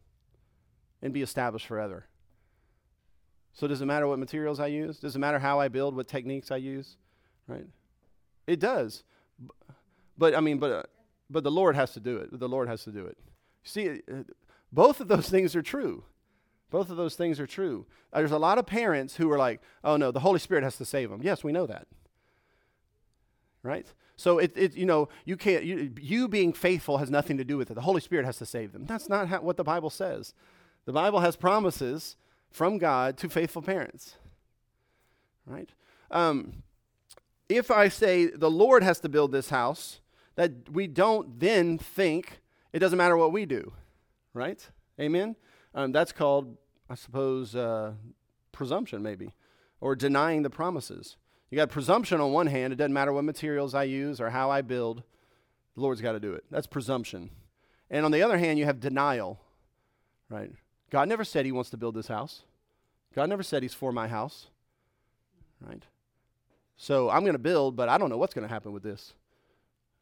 and 1.02 1.12
be 1.12 1.22
established 1.22 1.66
forever. 1.66 2.06
So 3.52 3.66
does 3.66 3.80
it 3.80 3.86
matter 3.86 4.06
what 4.06 4.18
materials 4.18 4.60
I 4.60 4.68
use? 4.68 4.98
Does 4.98 5.16
it 5.16 5.18
matter 5.18 5.38
how 5.38 5.60
I 5.60 5.68
build, 5.68 5.96
what 5.96 6.08
techniques 6.08 6.50
I 6.50 6.56
use? 6.56 6.96
Right? 7.46 7.66
It 8.46 8.60
does. 8.60 9.02
But 10.16 10.34
I 10.34 10.40
mean, 10.40 10.58
but 10.58 10.70
uh, 10.70 10.82
but 11.30 11.44
the 11.44 11.50
Lord 11.50 11.76
has 11.76 11.92
to 11.92 12.00
do 12.00 12.16
it. 12.18 12.38
The 12.38 12.48
Lord 12.48 12.68
has 12.68 12.84
to 12.84 12.90
do 12.90 13.06
it. 13.06 13.18
See, 13.68 13.88
uh, 14.10 14.22
both 14.72 15.00
of 15.00 15.08
those 15.08 15.28
things 15.28 15.54
are 15.54 15.62
true. 15.62 16.04
Both 16.70 16.90
of 16.90 16.96
those 16.96 17.16
things 17.16 17.38
are 17.40 17.46
true. 17.46 17.86
Uh, 18.12 18.18
there's 18.20 18.32
a 18.32 18.38
lot 18.38 18.58
of 18.58 18.66
parents 18.66 19.16
who 19.16 19.30
are 19.30 19.38
like, 19.38 19.60
"Oh 19.84 19.96
no, 19.96 20.10
the 20.10 20.20
Holy 20.20 20.38
Spirit 20.38 20.64
has 20.64 20.76
to 20.78 20.84
save 20.84 21.10
them." 21.10 21.22
Yes, 21.22 21.44
we 21.44 21.52
know 21.52 21.66
that. 21.66 21.86
right? 23.62 23.86
So 24.16 24.38
it, 24.38 24.52
it 24.56 24.76
you 24.76 24.86
know 24.86 25.08
you 25.24 25.36
can't 25.36 25.64
you, 25.64 25.92
you 26.00 26.28
being 26.28 26.52
faithful 26.52 26.98
has 26.98 27.10
nothing 27.10 27.36
to 27.38 27.44
do 27.44 27.56
with 27.56 27.70
it. 27.70 27.74
The 27.74 27.82
Holy 27.82 28.00
Spirit 28.00 28.24
has 28.26 28.38
to 28.38 28.46
save 28.46 28.72
them. 28.72 28.84
That's 28.86 29.08
not 29.08 29.28
how, 29.28 29.40
what 29.40 29.56
the 29.56 29.64
Bible 29.64 29.90
says. 29.90 30.34
The 30.86 30.92
Bible 30.92 31.20
has 31.20 31.36
promises 31.36 32.16
from 32.50 32.78
God 32.78 33.16
to 33.18 33.28
faithful 33.28 33.62
parents, 33.62 34.16
right? 35.46 35.70
Um, 36.10 36.62
if 37.48 37.70
I 37.70 37.88
say 37.88 38.26
the 38.26 38.50
Lord 38.50 38.82
has 38.82 39.00
to 39.00 39.08
build 39.08 39.32
this 39.32 39.50
house, 39.50 40.00
that 40.36 40.70
we 40.70 40.86
don't 40.86 41.38
then 41.38 41.78
think 41.78 42.40
it 42.72 42.78
doesn't 42.78 42.98
matter 42.98 43.16
what 43.16 43.32
we 43.32 43.46
do, 43.46 43.72
right? 44.34 44.66
Amen. 45.00 45.36
Um, 45.74 45.92
that's 45.92 46.12
called, 46.12 46.56
I 46.88 46.94
suppose, 46.94 47.54
uh, 47.54 47.92
presumption, 48.52 49.02
maybe, 49.02 49.34
or 49.80 49.94
denying 49.94 50.42
the 50.42 50.50
promises. 50.50 51.16
You 51.50 51.56
got 51.56 51.70
presumption 51.70 52.20
on 52.20 52.32
one 52.32 52.46
hand, 52.46 52.72
it 52.72 52.76
doesn't 52.76 52.92
matter 52.92 53.12
what 53.12 53.24
materials 53.24 53.74
I 53.74 53.84
use 53.84 54.20
or 54.20 54.30
how 54.30 54.50
I 54.50 54.60
build, 54.60 55.02
the 55.74 55.80
Lord's 55.80 56.00
got 56.00 56.12
to 56.12 56.20
do 56.20 56.32
it. 56.32 56.44
That's 56.50 56.66
presumption. 56.66 57.30
And 57.90 58.04
on 58.04 58.10
the 58.10 58.22
other 58.22 58.36
hand, 58.36 58.58
you 58.58 58.64
have 58.64 58.80
denial, 58.80 59.40
right? 60.28 60.50
God 60.90 61.08
never 61.08 61.24
said 61.24 61.46
he 61.46 61.52
wants 61.52 61.70
to 61.70 61.76
build 61.76 61.94
this 61.94 62.08
house. 62.08 62.42
God 63.14 63.28
never 63.28 63.42
said 63.42 63.62
he's 63.62 63.74
for 63.74 63.92
my 63.92 64.08
house, 64.08 64.48
right? 65.60 65.82
So 66.76 67.10
I'm 67.10 67.22
going 67.22 67.32
to 67.32 67.38
build, 67.38 67.76
but 67.76 67.88
I 67.88 67.96
don't 67.96 68.10
know 68.10 68.16
what's 68.16 68.34
going 68.34 68.46
to 68.46 68.52
happen 68.52 68.72
with 68.72 68.82
this, 68.82 69.14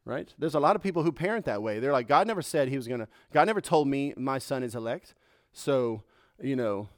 right? 0.06 0.32
There's 0.38 0.54
a 0.54 0.60
lot 0.60 0.76
of 0.76 0.82
people 0.82 1.02
who 1.02 1.12
parent 1.12 1.44
that 1.44 1.62
way. 1.62 1.80
They're 1.80 1.92
like, 1.92 2.08
God 2.08 2.26
never 2.26 2.40
said 2.40 2.68
he 2.68 2.76
was 2.76 2.88
going 2.88 3.00
to, 3.00 3.08
God 3.34 3.46
never 3.46 3.60
told 3.60 3.88
me 3.88 4.14
my 4.16 4.38
son 4.38 4.62
is 4.62 4.74
elect. 4.74 5.14
So, 5.52 6.04
you 6.40 6.56
know, 6.56 6.88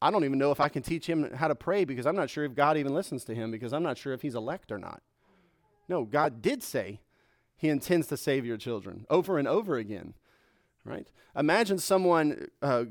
I 0.00 0.10
don't 0.10 0.24
even 0.24 0.38
know 0.38 0.52
if 0.52 0.60
I 0.60 0.68
can 0.68 0.82
teach 0.82 1.06
him 1.06 1.30
how 1.34 1.48
to 1.48 1.54
pray 1.54 1.84
because 1.84 2.06
I'm 2.06 2.16
not 2.16 2.30
sure 2.30 2.44
if 2.44 2.54
God 2.54 2.78
even 2.78 2.94
listens 2.94 3.24
to 3.24 3.34
him 3.34 3.50
because 3.50 3.72
I'm 3.72 3.82
not 3.82 3.98
sure 3.98 4.14
if 4.14 4.22
he's 4.22 4.36
elect 4.36 4.72
or 4.72 4.78
not. 4.78 5.02
No, 5.88 6.04
God 6.04 6.40
did 6.40 6.62
say 6.62 7.00
he 7.56 7.68
intends 7.68 8.06
to 8.06 8.16
save 8.16 8.46
your 8.46 8.56
children 8.56 9.06
over 9.10 9.36
and 9.36 9.48
over 9.48 9.76
again, 9.76 10.14
right? 10.84 11.08
Imagine 11.36 11.78
someone 11.78 12.46
uh, 12.62 12.84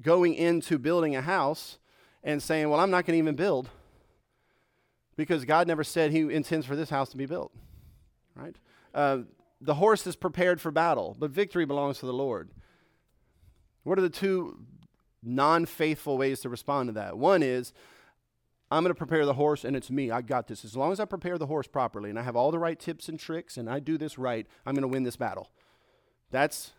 going 0.00 0.34
into 0.34 0.78
building 0.78 1.16
a 1.16 1.22
house 1.22 1.78
and 2.22 2.42
saying, 2.42 2.68
Well, 2.68 2.80
I'm 2.80 2.90
not 2.90 3.06
going 3.06 3.14
to 3.14 3.18
even 3.18 3.34
build 3.34 3.70
because 5.16 5.44
God 5.44 5.66
never 5.66 5.82
said 5.82 6.12
he 6.12 6.20
intends 6.32 6.66
for 6.66 6.76
this 6.76 6.90
house 6.90 7.08
to 7.10 7.16
be 7.16 7.26
built, 7.26 7.52
right? 8.36 8.56
Uh, 8.94 9.18
the 9.60 9.74
horse 9.74 10.06
is 10.06 10.16
prepared 10.16 10.60
for 10.60 10.70
battle, 10.70 11.16
but 11.18 11.30
victory 11.30 11.64
belongs 11.64 11.98
to 11.98 12.06
the 12.06 12.12
Lord. 12.12 12.50
What 13.82 13.98
are 13.98 14.02
the 14.02 14.10
two 14.10 14.58
non 15.24 15.66
faithful 15.66 16.18
ways 16.18 16.40
to 16.40 16.48
respond 16.48 16.88
to 16.88 16.92
that. 16.92 17.16
One 17.18 17.42
is, 17.42 17.72
I'm 18.70 18.82
going 18.82 18.94
to 18.94 18.98
prepare 18.98 19.24
the 19.24 19.34
horse 19.34 19.64
and 19.64 19.74
it's 19.76 19.90
me. 19.90 20.10
I 20.10 20.20
got 20.20 20.46
this. 20.46 20.64
As 20.64 20.76
long 20.76 20.92
as 20.92 21.00
I 21.00 21.04
prepare 21.04 21.38
the 21.38 21.46
horse 21.46 21.66
properly 21.66 22.10
and 22.10 22.18
I 22.18 22.22
have 22.22 22.36
all 22.36 22.50
the 22.50 22.58
right 22.58 22.78
tips 22.78 23.08
and 23.08 23.18
tricks 23.18 23.56
and 23.56 23.68
I 23.68 23.80
do 23.80 23.96
this 23.96 24.18
right, 24.18 24.46
I'm 24.66 24.74
going 24.74 24.82
to 24.82 24.88
win 24.88 25.02
this 25.02 25.16
battle. 25.16 25.50
That's 26.30 26.72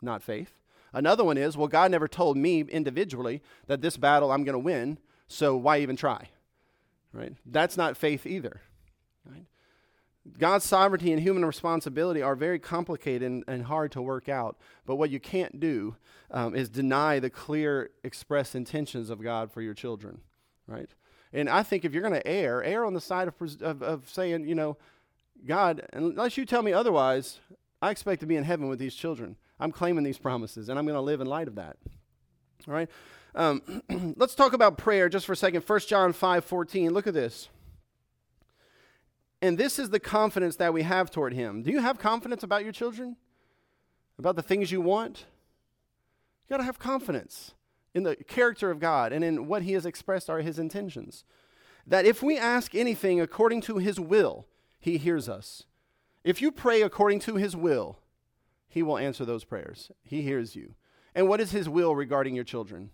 not 0.00 0.22
faith. 0.22 0.54
Another 0.92 1.24
one 1.24 1.38
is, 1.38 1.56
well, 1.56 1.68
God 1.68 1.90
never 1.90 2.08
told 2.08 2.36
me 2.36 2.62
individually 2.62 3.42
that 3.66 3.80
this 3.80 3.96
battle 3.96 4.32
I'm 4.32 4.44
going 4.44 4.54
to 4.54 4.58
win, 4.58 4.98
so 5.28 5.56
why 5.56 5.78
even 5.78 5.96
try? 5.96 6.30
Right? 7.12 7.34
That's 7.46 7.76
not 7.76 7.96
faith 7.96 8.26
either. 8.26 8.60
Right? 9.24 9.46
God's 10.38 10.64
sovereignty 10.64 11.12
and 11.12 11.20
human 11.20 11.44
responsibility 11.44 12.20
are 12.20 12.36
very 12.36 12.58
complicated 12.58 13.22
and, 13.22 13.44
and 13.46 13.64
hard 13.64 13.92
to 13.92 14.02
work 14.02 14.28
out. 14.28 14.58
But 14.84 14.96
what 14.96 15.10
you 15.10 15.18
can't 15.18 15.58
do 15.58 15.96
um, 16.30 16.54
is 16.54 16.68
deny 16.68 17.18
the 17.18 17.30
clear, 17.30 17.90
express 18.04 18.54
intentions 18.54 19.08
of 19.08 19.22
God 19.22 19.50
for 19.50 19.62
your 19.62 19.74
children, 19.74 20.20
right? 20.66 20.90
And 21.32 21.48
I 21.48 21.62
think 21.62 21.84
if 21.84 21.92
you're 21.92 22.02
going 22.02 22.14
to 22.14 22.26
err, 22.26 22.62
err 22.62 22.84
on 22.84 22.92
the 22.92 23.00
side 23.00 23.28
of, 23.28 23.34
of, 23.62 23.82
of 23.82 24.10
saying, 24.10 24.46
you 24.46 24.54
know, 24.54 24.76
God, 25.46 25.86
unless 25.92 26.36
you 26.36 26.44
tell 26.44 26.62
me 26.62 26.72
otherwise, 26.72 27.40
I 27.80 27.90
expect 27.90 28.20
to 28.20 28.26
be 28.26 28.36
in 28.36 28.44
heaven 28.44 28.68
with 28.68 28.78
these 28.78 28.94
children. 28.94 29.36
I'm 29.58 29.72
claiming 29.72 30.04
these 30.04 30.18
promises, 30.18 30.68
and 30.68 30.78
I'm 30.78 30.84
going 30.84 30.96
to 30.96 31.00
live 31.00 31.20
in 31.20 31.26
light 31.26 31.48
of 31.48 31.54
that. 31.54 31.76
All 32.68 32.74
right? 32.74 32.90
Um, 33.34 33.82
let's 34.16 34.34
talk 34.34 34.52
about 34.52 34.76
prayer 34.76 35.08
just 35.08 35.24
for 35.24 35.32
a 35.32 35.36
second. 35.36 35.62
1 35.62 35.80
John 35.80 36.12
5 36.12 36.44
14. 36.44 36.92
Look 36.92 37.06
at 37.06 37.14
this. 37.14 37.48
And 39.42 39.56
this 39.56 39.78
is 39.78 39.90
the 39.90 40.00
confidence 40.00 40.56
that 40.56 40.74
we 40.74 40.82
have 40.82 41.10
toward 41.10 41.32
Him. 41.32 41.62
Do 41.62 41.70
you 41.70 41.80
have 41.80 41.98
confidence 41.98 42.42
about 42.42 42.62
your 42.62 42.72
children? 42.72 43.16
About 44.18 44.36
the 44.36 44.42
things 44.42 44.70
you 44.70 44.80
want? 44.80 45.24
You 46.46 46.54
got 46.54 46.58
to 46.58 46.64
have 46.64 46.78
confidence 46.78 47.54
in 47.94 48.02
the 48.02 48.16
character 48.16 48.70
of 48.70 48.80
God 48.80 49.12
and 49.12 49.24
in 49.24 49.46
what 49.46 49.62
He 49.62 49.72
has 49.72 49.86
expressed 49.86 50.28
are 50.28 50.40
His 50.40 50.58
intentions. 50.58 51.24
That 51.86 52.04
if 52.04 52.22
we 52.22 52.36
ask 52.36 52.74
anything 52.74 53.20
according 53.20 53.62
to 53.62 53.78
His 53.78 53.98
will, 53.98 54.46
He 54.78 54.98
hears 54.98 55.28
us. 55.28 55.64
If 56.22 56.42
you 56.42 56.52
pray 56.52 56.82
according 56.82 57.20
to 57.20 57.36
His 57.36 57.56
will, 57.56 57.98
He 58.68 58.82
will 58.82 58.98
answer 58.98 59.24
those 59.24 59.44
prayers. 59.44 59.90
He 60.02 60.20
hears 60.20 60.54
you. 60.54 60.74
And 61.14 61.28
what 61.28 61.40
is 61.40 61.52
His 61.52 61.68
will 61.68 61.94
regarding 61.94 62.34
your 62.34 62.44
children? 62.44 62.90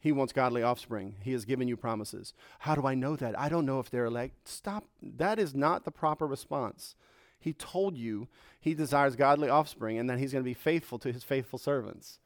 He 0.00 0.12
wants 0.12 0.32
godly 0.32 0.62
offspring. 0.62 1.16
He 1.20 1.32
has 1.32 1.44
given 1.44 1.68
you 1.68 1.76
promises. 1.76 2.32
How 2.60 2.74
do 2.74 2.86
I 2.86 2.94
know 2.94 3.16
that? 3.16 3.38
I 3.38 3.50
don't 3.50 3.66
know 3.66 3.80
if 3.80 3.90
they're 3.90 4.06
elect. 4.06 4.48
Stop. 4.48 4.86
That 5.02 5.38
is 5.38 5.54
not 5.54 5.84
the 5.84 5.90
proper 5.90 6.26
response. 6.26 6.96
He 7.38 7.52
told 7.52 7.98
you 7.98 8.26
he 8.58 8.74
desires 8.74 9.14
godly 9.14 9.50
offspring 9.50 9.98
and 9.98 10.08
that 10.08 10.18
he's 10.18 10.32
going 10.32 10.42
to 10.42 10.48
be 10.48 10.54
faithful 10.54 10.98
to 11.00 11.12
his 11.12 11.22
faithful 11.22 11.58
servants. 11.58 12.18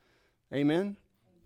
Amen? 0.53 0.97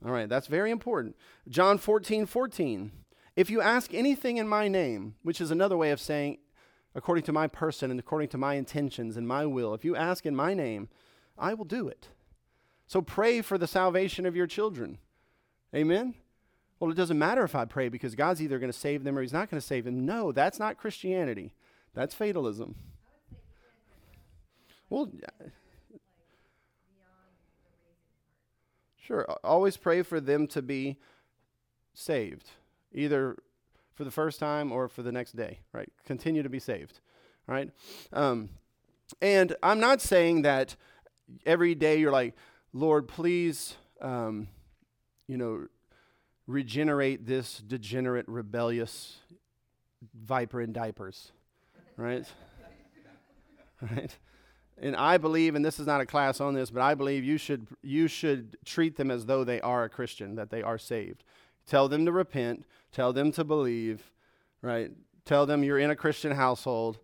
All 0.05 0.13
right, 0.13 0.29
that's 0.29 0.47
very 0.47 0.71
important. 0.71 1.17
John 1.49 1.79
14, 1.79 2.27
14. 2.27 2.93
If 3.35 3.49
you 3.49 3.61
ask 3.61 3.95
anything 3.95 4.37
in 4.37 4.49
my 4.49 4.69
name, 4.69 5.15
which 5.23 5.41
is 5.41 5.51
another 5.51 5.77
way 5.77 5.91
of 5.93 6.01
saying, 6.01 6.39
according 6.95 7.25
to 7.25 7.33
my 7.33 7.47
person 7.47 7.91
and 7.91 7.99
according 7.99 8.29
to 8.31 8.39
my 8.39 8.55
intentions 8.55 9.17
and 9.17 9.27
my 9.27 9.47
will, 9.47 9.75
if 9.75 9.85
you 9.85 9.97
ask 9.97 10.27
in 10.27 10.37
my 10.37 10.55
name, 10.55 10.89
I 11.39 11.55
will 11.55 11.65
do 11.65 11.89
it. 11.89 12.09
So 12.87 13.01
pray 13.01 13.41
for 13.43 13.59
the 13.59 13.67
salvation 13.67 14.27
of 14.27 14.37
your 14.37 14.47
children. 14.47 14.99
Amen? 15.75 16.15
Well, 16.81 16.91
it 16.91 16.97
doesn't 16.97 17.19
matter 17.19 17.43
if 17.45 17.55
I 17.55 17.65
pray 17.65 17.89
because 17.89 18.15
God's 18.15 18.41
either 18.41 18.59
going 18.59 18.73
to 18.73 18.79
save 18.79 19.05
them 19.05 19.19
or 19.19 19.23
He's 19.23 19.33
not 19.33 19.51
going 19.51 19.61
to 19.61 19.67
save 19.67 19.85
them. 19.85 20.07
No, 20.07 20.33
that's 20.33 20.59
not 20.59 20.79
Christianity. 20.79 21.53
That's 21.95 22.15
fatalism. 22.15 22.77
Well, 24.89 25.11
sure. 28.97 29.27
Always 29.45 29.77
pray 29.77 30.03
for 30.03 30.21
them 30.21 30.47
to 30.49 30.63
be 30.63 30.97
saved, 31.93 32.51
either 32.93 33.37
for 33.95 34.05
the 34.05 34.11
first 34.11 34.39
time 34.39 34.71
or 34.71 34.89
for 34.89 35.03
the 35.03 35.13
next 35.13 35.37
day, 35.37 35.59
right? 35.73 35.91
Continue 36.07 36.43
to 36.43 36.49
be 36.49 36.61
saved, 36.61 37.01
right? 37.47 37.71
Um, 38.13 38.51
and 39.21 39.57
I'm 39.63 39.81
not 39.81 40.01
saying 40.01 40.43
that 40.43 40.77
every 41.45 41.75
day 41.75 41.99
you're 41.99 42.13
like, 42.13 42.35
Lord, 42.73 43.09
please. 43.09 43.77
Um, 44.01 44.49
you 45.29 45.37
know, 45.37 45.69
regenerate 46.47 47.27
this 47.27 47.59
degenerate, 47.59 48.27
rebellious 48.27 49.19
viper 50.15 50.61
in 50.61 50.73
diapers, 50.73 51.31
right? 51.97 52.27
right? 53.81 54.17
And 54.81 54.97
I 54.97 55.19
believe, 55.19 55.55
and 55.55 55.65
this 55.65 55.79
is 55.79 55.87
not 55.87 56.01
a 56.01 56.07
class 56.07 56.41
on 56.41 56.55
this, 56.55 56.71
but 56.71 56.83
I 56.83 56.95
believe 56.95 57.25
you 57.25 57.37
should 57.37 57.67
you 57.83 58.09
should 58.09 58.57
treat 58.65 58.97
them 58.97 59.11
as 59.11 59.27
though 59.27 59.45
they 59.45 59.61
are 59.61 59.85
a 59.85 59.89
Christian, 59.89 60.37
that 60.37 60.51
they 60.51 60.63
are 60.63 60.79
saved. 60.79 61.25
Tell 61.67 61.89
them 61.89 62.07
to 62.07 62.13
repent. 62.13 62.65
Tell 62.93 63.13
them 63.13 63.31
to 63.33 63.45
believe, 63.45 64.13
right? 64.63 64.91
Tell 65.25 65.45
them 65.45 65.63
you're 65.63 65.79
in 65.79 65.91
a 65.91 65.97
Christian 65.97 66.33
household. 66.33 66.99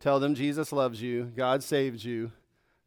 Tell 0.00 0.20
them 0.20 0.34
Jesus 0.34 0.72
loves 0.72 1.02
you. 1.02 1.24
God 1.36 1.62
saved 1.62 2.04
you, 2.04 2.32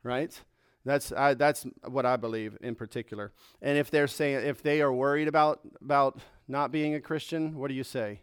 right? 0.01 0.41
That's 0.83 1.11
I, 1.11 1.35
that's 1.35 1.65
what 1.87 2.05
I 2.05 2.17
believe 2.17 2.57
in 2.61 2.75
particular. 2.75 3.31
And 3.61 3.77
if 3.77 3.91
they're 3.91 4.07
saying 4.07 4.45
if 4.45 4.63
they 4.63 4.81
are 4.81 4.91
worried 4.91 5.27
about 5.27 5.61
about 5.81 6.19
not 6.47 6.71
being 6.71 6.95
a 6.95 7.01
Christian, 7.01 7.55
what 7.57 7.67
do 7.67 7.73
you 7.73 7.83
say? 7.83 8.21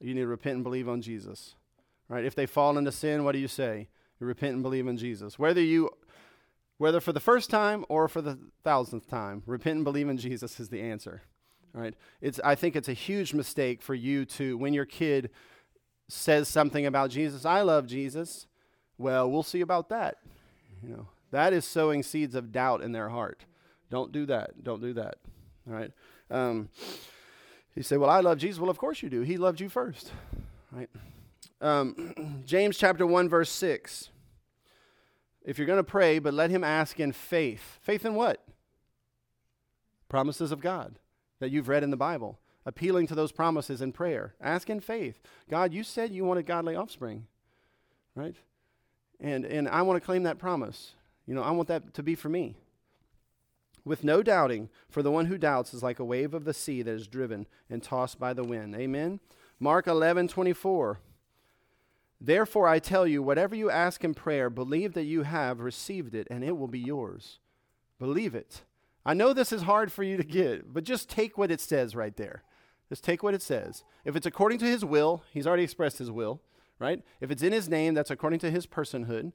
You 0.00 0.14
need 0.14 0.20
to 0.20 0.26
repent 0.26 0.56
and 0.56 0.64
believe 0.64 0.88
on 0.88 1.02
Jesus. 1.02 1.54
Right? 2.08 2.24
If 2.24 2.34
they 2.34 2.46
fall 2.46 2.76
into 2.78 2.92
sin, 2.92 3.24
what 3.24 3.32
do 3.32 3.38
you 3.38 3.48
say? 3.48 3.88
You 4.20 4.26
repent 4.26 4.54
and 4.54 4.62
believe 4.62 4.86
in 4.86 4.96
Jesus. 4.96 5.38
Whether 5.38 5.62
you 5.62 5.90
whether 6.78 7.00
for 7.00 7.12
the 7.12 7.20
first 7.20 7.50
time 7.50 7.84
or 7.88 8.08
for 8.08 8.22
the 8.22 8.38
thousandth 8.64 9.08
time, 9.08 9.42
repent 9.46 9.76
and 9.76 9.84
believe 9.84 10.08
in 10.08 10.18
Jesus 10.18 10.58
is 10.60 10.68
the 10.68 10.80
answer. 10.80 11.22
Right? 11.72 11.94
It's 12.20 12.38
I 12.44 12.54
think 12.54 12.76
it's 12.76 12.88
a 12.88 12.94
huge 12.94 13.34
mistake 13.34 13.82
for 13.82 13.94
you 13.94 14.24
to 14.26 14.56
when 14.56 14.74
your 14.74 14.84
kid 14.84 15.30
says 16.08 16.48
something 16.48 16.86
about 16.86 17.10
Jesus, 17.10 17.44
I 17.44 17.62
love 17.62 17.86
Jesus. 17.86 18.46
Well, 18.98 19.30
we'll 19.30 19.42
see 19.42 19.62
about 19.62 19.88
that. 19.88 20.18
You 20.82 20.90
know, 20.90 21.08
that 21.32 21.52
is 21.52 21.64
sowing 21.64 22.02
seeds 22.02 22.34
of 22.34 22.52
doubt 22.52 22.82
in 22.82 22.92
their 22.92 23.08
heart. 23.08 23.44
Don't 23.90 24.12
do 24.12 24.24
that. 24.26 24.62
Don't 24.62 24.80
do 24.80 24.92
that. 24.92 25.16
All 25.68 25.74
right. 25.74 25.90
Um, 26.30 26.68
he 27.74 27.82
said, 27.82 27.98
Well, 27.98 28.10
I 28.10 28.20
love 28.20 28.38
Jesus. 28.38 28.60
Well, 28.60 28.70
of 28.70 28.78
course 28.78 29.02
you 29.02 29.10
do. 29.10 29.22
He 29.22 29.36
loved 29.36 29.60
you 29.60 29.68
first. 29.68 30.12
Right? 30.70 30.90
Um, 31.60 32.42
James 32.46 32.78
chapter 32.78 33.06
1, 33.06 33.28
verse 33.28 33.50
6. 33.50 34.10
If 35.44 35.58
you're 35.58 35.66
going 35.66 35.78
to 35.78 35.84
pray, 35.84 36.18
but 36.18 36.34
let 36.34 36.50
him 36.50 36.62
ask 36.62 37.00
in 37.00 37.12
faith. 37.12 37.78
Faith 37.82 38.04
in 38.04 38.14
what? 38.14 38.44
Promises 40.08 40.52
of 40.52 40.60
God 40.60 40.98
that 41.40 41.50
you've 41.50 41.68
read 41.68 41.82
in 41.82 41.90
the 41.90 41.96
Bible. 41.96 42.38
appealing 42.64 43.08
to 43.08 43.14
those 43.16 43.32
promises 43.32 43.82
in 43.82 43.90
prayer. 43.90 44.34
Ask 44.40 44.70
in 44.70 44.78
faith. 44.78 45.18
God, 45.50 45.72
you 45.72 45.82
said 45.82 46.12
you 46.12 46.24
wanted 46.24 46.46
godly 46.46 46.76
offspring, 46.76 47.26
right? 48.14 48.36
And, 49.18 49.44
and 49.44 49.68
I 49.68 49.82
want 49.82 50.00
to 50.00 50.06
claim 50.06 50.22
that 50.22 50.38
promise. 50.38 50.94
You 51.26 51.34
know, 51.34 51.42
I 51.42 51.50
want 51.50 51.68
that 51.68 51.94
to 51.94 52.02
be 52.02 52.14
for 52.14 52.28
me. 52.28 52.56
With 53.84 54.04
no 54.04 54.22
doubting, 54.22 54.68
for 54.88 55.02
the 55.02 55.10
one 55.10 55.26
who 55.26 55.36
doubts 55.38 55.74
is 55.74 55.82
like 55.82 55.98
a 55.98 56.04
wave 56.04 56.34
of 56.34 56.44
the 56.44 56.54
sea 56.54 56.82
that 56.82 56.92
is 56.92 57.08
driven 57.08 57.46
and 57.68 57.82
tossed 57.82 58.18
by 58.18 58.32
the 58.32 58.44
wind. 58.44 58.74
Amen. 58.76 59.18
Mark 59.58 59.86
11, 59.86 60.28
24. 60.28 61.00
Therefore, 62.20 62.68
I 62.68 62.78
tell 62.78 63.06
you, 63.06 63.20
whatever 63.22 63.56
you 63.56 63.70
ask 63.70 64.04
in 64.04 64.14
prayer, 64.14 64.48
believe 64.48 64.94
that 64.94 65.04
you 65.04 65.24
have 65.24 65.58
received 65.58 66.14
it, 66.14 66.28
and 66.30 66.44
it 66.44 66.56
will 66.56 66.68
be 66.68 66.78
yours. 66.78 67.40
Believe 67.98 68.36
it. 68.36 68.62
I 69.04 69.14
know 69.14 69.32
this 69.32 69.52
is 69.52 69.62
hard 69.62 69.90
for 69.90 70.04
you 70.04 70.16
to 70.16 70.22
get, 70.22 70.72
but 70.72 70.84
just 70.84 71.10
take 71.10 71.36
what 71.36 71.50
it 71.50 71.60
says 71.60 71.96
right 71.96 72.16
there. 72.16 72.44
Just 72.88 73.02
take 73.02 73.22
what 73.24 73.34
it 73.34 73.42
says. 73.42 73.82
If 74.04 74.14
it's 74.14 74.26
according 74.26 74.58
to 74.58 74.66
his 74.66 74.84
will, 74.84 75.24
he's 75.32 75.46
already 75.46 75.64
expressed 75.64 75.98
his 75.98 76.10
will, 76.10 76.40
right? 76.78 77.02
If 77.20 77.32
it's 77.32 77.42
in 77.42 77.52
his 77.52 77.68
name, 77.68 77.94
that's 77.94 78.10
according 78.10 78.38
to 78.40 78.50
his 78.50 78.66
personhood, 78.66 79.32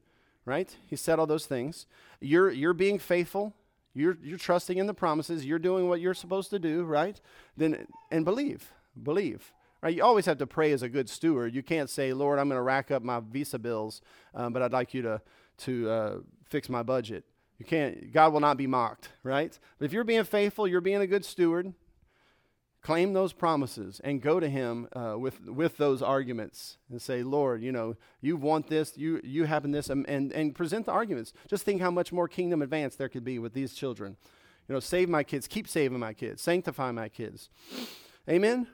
right? 0.48 0.74
He 0.88 0.96
said 0.96 1.20
all 1.20 1.28
those 1.28 1.46
things. 1.46 1.86
You're, 2.22 2.50
you're 2.50 2.74
being 2.74 3.00
faithful. 3.00 3.54
You're, 3.94 4.18
you're 4.24 4.38
trusting 4.38 4.78
in 4.78 4.88
the 4.88 4.94
promises. 4.94 5.46
You're 5.46 5.60
doing 5.60 5.90
what 5.90 6.00
you're 6.00 6.14
supposed 6.14 6.50
to 6.52 6.58
do, 6.58 6.84
right? 6.86 7.20
Then, 7.58 7.86
and 8.10 8.24
believe. 8.24 8.72
Believe. 9.04 9.52
Right? 9.82 9.94
You 9.94 10.04
always 10.04 10.26
have 10.26 10.38
to 10.38 10.48
pray 10.48 10.72
as 10.72 10.84
a 10.84 10.90
good 10.90 11.10
steward. 11.10 11.54
You 11.54 11.62
can't 11.62 11.90
say, 11.90 12.14
Lord, 12.14 12.40
I'm 12.40 12.48
going 12.48 12.58
to 12.58 12.64
rack 12.64 12.92
up 12.92 13.04
my 13.04 13.20
visa 13.20 13.60
bills, 13.60 14.02
um, 14.34 14.54
but 14.54 14.62
I'd 14.62 14.72
like 14.72 14.94
you 14.94 15.02
to, 15.02 15.22
to 15.60 15.90
uh, 15.90 16.18
fix 16.46 16.70
my 16.70 16.82
budget. 16.82 17.26
You 17.60 17.66
can't, 17.66 18.14
God 18.14 18.32
will 18.32 18.40
not 18.40 18.56
be 18.56 18.68
mocked, 18.68 19.10
right? 19.24 19.58
But 19.78 19.86
if 19.86 19.92
you're 19.92 20.06
being 20.06 20.24
faithful, 20.24 20.66
you're 20.66 20.80
being 20.80 21.02
a 21.02 21.08
good 21.08 21.26
steward, 21.26 21.74
claim 22.88 23.12
those 23.12 23.34
promises 23.34 24.00
and 24.06 24.21
go 24.21 24.39
to 24.39 24.47
him 24.47 24.88
uh, 24.95 25.13
with, 25.19 25.45
with 25.45 25.76
those 25.76 26.02
arguments 26.02 26.78
and 26.89 27.02
say, 27.02 27.21
Lord, 27.21 27.62
you 27.62 27.73
know, 27.73 27.97
you 28.21 28.38
want 28.38 28.69
this, 28.69 28.97
you, 28.97 29.19
you 29.26 29.43
happen 29.43 29.71
this, 29.71 29.89
and, 29.89 30.08
and, 30.08 30.32
and 30.32 30.56
present 30.56 30.86
the 30.86 30.93
arguments. 30.93 31.34
Just 31.50 31.65
think 31.65 31.82
how 31.82 31.91
much 31.91 32.13
more 32.13 32.30
kingdom 32.30 32.62
advance 32.62 32.95
there 32.95 33.10
could 33.10 33.26
be 33.26 33.39
with 33.39 33.54
these 33.54 33.73
children. 33.73 34.15
You 34.69 34.73
know, 34.73 34.80
save 34.80 35.10
my 35.10 35.23
kids, 35.23 35.50
keep 35.50 35.67
saving 35.67 36.00
my 36.00 36.13
kids, 36.13 36.41
sanctify 36.41 36.91
my 36.93 37.10
kids. 37.10 37.50
Amen? 38.30 38.67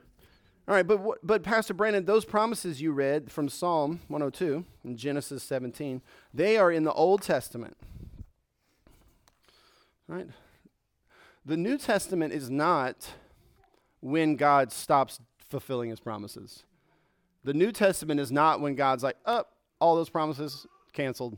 All 0.67 0.75
right, 0.75 0.85
but, 0.85 1.01
but 1.23 1.41
Pastor 1.41 1.73
Brandon, 1.73 2.05
those 2.05 2.23
promises 2.23 2.79
you 2.79 2.91
read 2.91 3.31
from 3.31 3.49
Psalm 3.49 3.99
102 4.09 4.63
and 4.83 4.95
Genesis 4.95 5.41
17, 5.41 6.03
they 6.31 6.55
are 6.57 6.71
in 6.71 6.83
the 6.83 6.93
Old 6.93 7.23
Testament. 7.23 7.75
Right? 10.07 10.27
The 11.43 11.57
New 11.57 11.79
Testament 11.79 12.31
is 12.31 12.51
not 12.51 13.09
when 14.03 14.35
God 14.35 14.71
stops 14.71 15.19
fulfilling 15.49 15.89
his 15.89 15.99
promises. 15.99 16.63
The 17.43 17.53
New 17.53 17.71
Testament 17.71 18.19
is 18.19 18.31
not 18.31 18.59
when 18.59 18.75
God's 18.75 19.03
like, 19.03 19.17
up, 19.25 19.49
oh, 19.49 19.63
all 19.79 19.95
those 19.95 20.09
promises 20.09 20.67
canceled. 20.91 21.37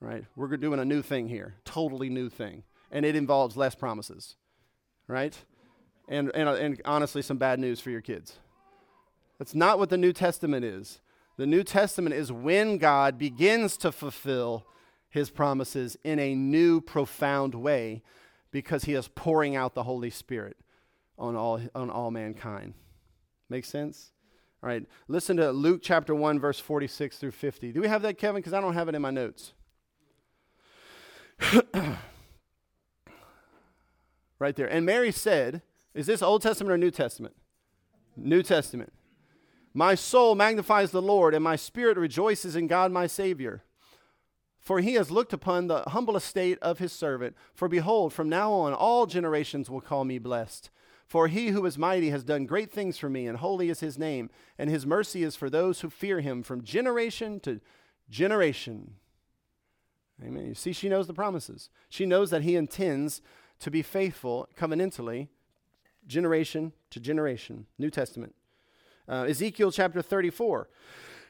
Right? 0.00 0.24
We're 0.34 0.56
doing 0.56 0.80
a 0.80 0.84
new 0.84 1.02
thing 1.02 1.28
here, 1.28 1.54
totally 1.64 2.08
new 2.08 2.28
thing. 2.28 2.64
And 2.90 3.06
it 3.06 3.14
involves 3.14 3.56
less 3.56 3.74
promises. 3.74 4.36
Right? 5.06 5.36
and, 6.10 6.30
and, 6.34 6.48
uh, 6.48 6.54
and 6.54 6.82
honestly, 6.84 7.22
some 7.22 7.38
bad 7.38 7.60
news 7.60 7.80
for 7.80 7.90
your 7.90 8.00
kids. 8.00 8.38
That's 9.38 9.54
not 9.54 9.78
what 9.78 9.88
the 9.88 9.96
New 9.96 10.12
Testament 10.12 10.64
is. 10.64 11.00
The 11.36 11.46
New 11.46 11.62
Testament 11.62 12.14
is 12.14 12.32
when 12.32 12.76
God 12.76 13.16
begins 13.16 13.76
to 13.78 13.92
fulfill 13.92 14.66
his 15.08 15.30
promises 15.30 15.96
in 16.04 16.18
a 16.18 16.34
new, 16.34 16.80
profound 16.80 17.54
way 17.54 18.02
because 18.50 18.84
he 18.84 18.94
is 18.94 19.08
pouring 19.08 19.56
out 19.56 19.74
the 19.74 19.84
Holy 19.84 20.10
Spirit 20.10 20.56
on 21.20 21.36
all, 21.36 21.60
on 21.74 21.90
all 21.90 22.10
mankind. 22.10 22.74
Make 23.48 23.64
sense? 23.64 24.10
All 24.62 24.68
right, 24.68 24.84
listen 25.06 25.36
to 25.36 25.52
Luke 25.52 25.80
chapter 25.82 26.14
1, 26.14 26.40
verse 26.40 26.58
46 26.58 27.18
through 27.18 27.30
50. 27.30 27.72
Do 27.72 27.80
we 27.80 27.88
have 27.88 28.02
that, 28.02 28.18
Kevin? 28.18 28.40
Because 28.40 28.52
I 28.52 28.60
don't 28.60 28.74
have 28.74 28.88
it 28.88 28.94
in 28.94 29.02
my 29.02 29.10
notes. 29.10 29.52
right 34.38 34.56
there. 34.56 34.66
And 34.66 34.84
Mary 34.84 35.12
said, 35.12 35.62
is 35.94 36.06
this 36.06 36.22
Old 36.22 36.42
Testament 36.42 36.72
or 36.72 36.78
New 36.78 36.90
Testament? 36.90 37.34
New 38.16 38.42
Testament. 38.42 38.92
My 39.72 39.94
soul 39.94 40.34
magnifies 40.34 40.90
the 40.90 41.00
Lord, 41.02 41.34
and 41.34 41.44
my 41.44 41.56
spirit 41.56 41.96
rejoices 41.96 42.56
in 42.56 42.66
God 42.66 42.90
my 42.92 43.06
Savior. 43.06 43.62
For 44.58 44.80
he 44.80 44.94
has 44.94 45.10
looked 45.10 45.32
upon 45.32 45.68
the 45.68 45.84
humble 45.88 46.16
estate 46.16 46.58
of 46.60 46.78
his 46.78 46.92
servant. 46.92 47.34
For 47.54 47.68
behold, 47.68 48.12
from 48.12 48.28
now 48.28 48.52
on 48.52 48.74
all 48.74 49.06
generations 49.06 49.70
will 49.70 49.80
call 49.80 50.04
me 50.04 50.18
blessed. 50.18 50.70
For 51.10 51.26
he 51.26 51.48
who 51.48 51.66
is 51.66 51.76
mighty 51.76 52.10
has 52.10 52.22
done 52.22 52.46
great 52.46 52.70
things 52.70 52.96
for 52.96 53.10
me, 53.10 53.26
and 53.26 53.38
holy 53.38 53.68
is 53.68 53.80
his 53.80 53.98
name, 53.98 54.30
and 54.56 54.70
his 54.70 54.86
mercy 54.86 55.24
is 55.24 55.34
for 55.34 55.50
those 55.50 55.80
who 55.80 55.90
fear 55.90 56.20
him 56.20 56.44
from 56.44 56.62
generation 56.62 57.40
to 57.40 57.60
generation. 58.08 58.94
Amen. 60.24 60.46
You 60.46 60.54
see, 60.54 60.72
she 60.72 60.88
knows 60.88 61.08
the 61.08 61.12
promises. 61.12 61.68
She 61.88 62.06
knows 62.06 62.30
that 62.30 62.42
he 62.42 62.54
intends 62.54 63.22
to 63.58 63.72
be 63.72 63.82
faithful 63.82 64.48
covenantally 64.56 65.26
generation 66.06 66.74
to 66.90 67.00
generation. 67.00 67.66
New 67.76 67.90
Testament. 67.90 68.36
Uh, 69.08 69.26
Ezekiel 69.28 69.72
chapter 69.72 70.02
34. 70.02 70.68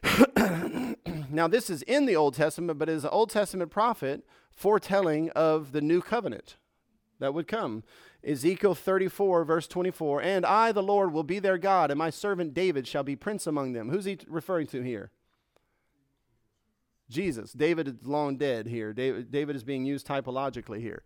now, 1.31 1.49
this 1.49 1.71
is 1.71 1.81
in 1.85 2.05
the 2.05 2.17
Old 2.17 2.35
Testament, 2.35 2.79
but 2.79 2.91
is 2.91 3.05
an 3.05 3.11
Old 3.11 3.31
Testament 3.31 3.71
prophet 3.71 4.27
foretelling 4.51 5.31
of 5.31 5.73
the 5.73 5.81
new 5.81 6.03
covenant 6.03 6.57
that 7.19 7.33
would 7.33 7.49
come. 7.49 7.83
Ezekiel 8.25 8.75
34, 8.75 9.45
verse 9.45 9.67
24. 9.67 10.23
And 10.23 10.45
I, 10.45 10.73
the 10.73 10.83
Lord, 10.83 11.13
will 11.13 11.23
be 11.23 11.39
their 11.39 11.59
God, 11.59 11.91
and 11.91 11.99
my 11.99 12.11
servant 12.11 12.55
David 12.55 12.87
shall 12.87 13.03
be 13.03 13.17
prince 13.17 13.47
among 13.47 13.73
them. 13.73 13.89
Who's 13.89 14.05
he 14.05 14.19
referring 14.29 14.67
to 14.69 14.83
here? 14.83 15.11
Jesus. 17.09 17.53
David 17.53 17.89
is 17.89 17.95
long 18.05 18.37
dead 18.37 18.67
here. 18.67 18.93
David, 18.93 19.31
David 19.31 19.57
is 19.57 19.65
being 19.65 19.85
used 19.85 20.07
typologically 20.07 20.81
here. 20.81 21.03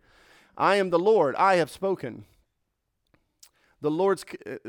I 0.57 0.75
am 0.75 0.89
the 0.89 0.99
Lord, 0.99 1.35
I 1.35 1.55
have 1.55 1.71
spoken 1.71 2.25
the 3.85 3.91
Lord's 3.91 4.25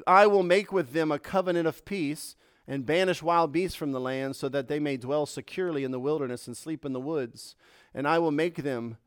I 0.06 0.26
will 0.26 0.42
make 0.42 0.72
with 0.72 0.92
them 0.92 1.10
a 1.10 1.18
covenant 1.18 1.66
of 1.66 1.86
peace 1.86 2.36
and 2.68 2.84
banish 2.84 3.22
wild 3.22 3.50
beasts 3.50 3.74
from 3.74 3.92
the 3.92 4.00
land 4.00 4.36
so 4.36 4.48
that 4.50 4.68
they 4.68 4.78
may 4.78 4.98
dwell 4.98 5.24
securely 5.24 5.84
in 5.84 5.90
the 5.90 5.98
wilderness 5.98 6.46
and 6.46 6.54
sleep 6.54 6.84
in 6.84 6.92
the 6.92 7.00
woods. 7.00 7.56
And 7.94 8.06
I 8.06 8.18
will 8.18 8.30
make 8.30 8.56
them 8.56 8.98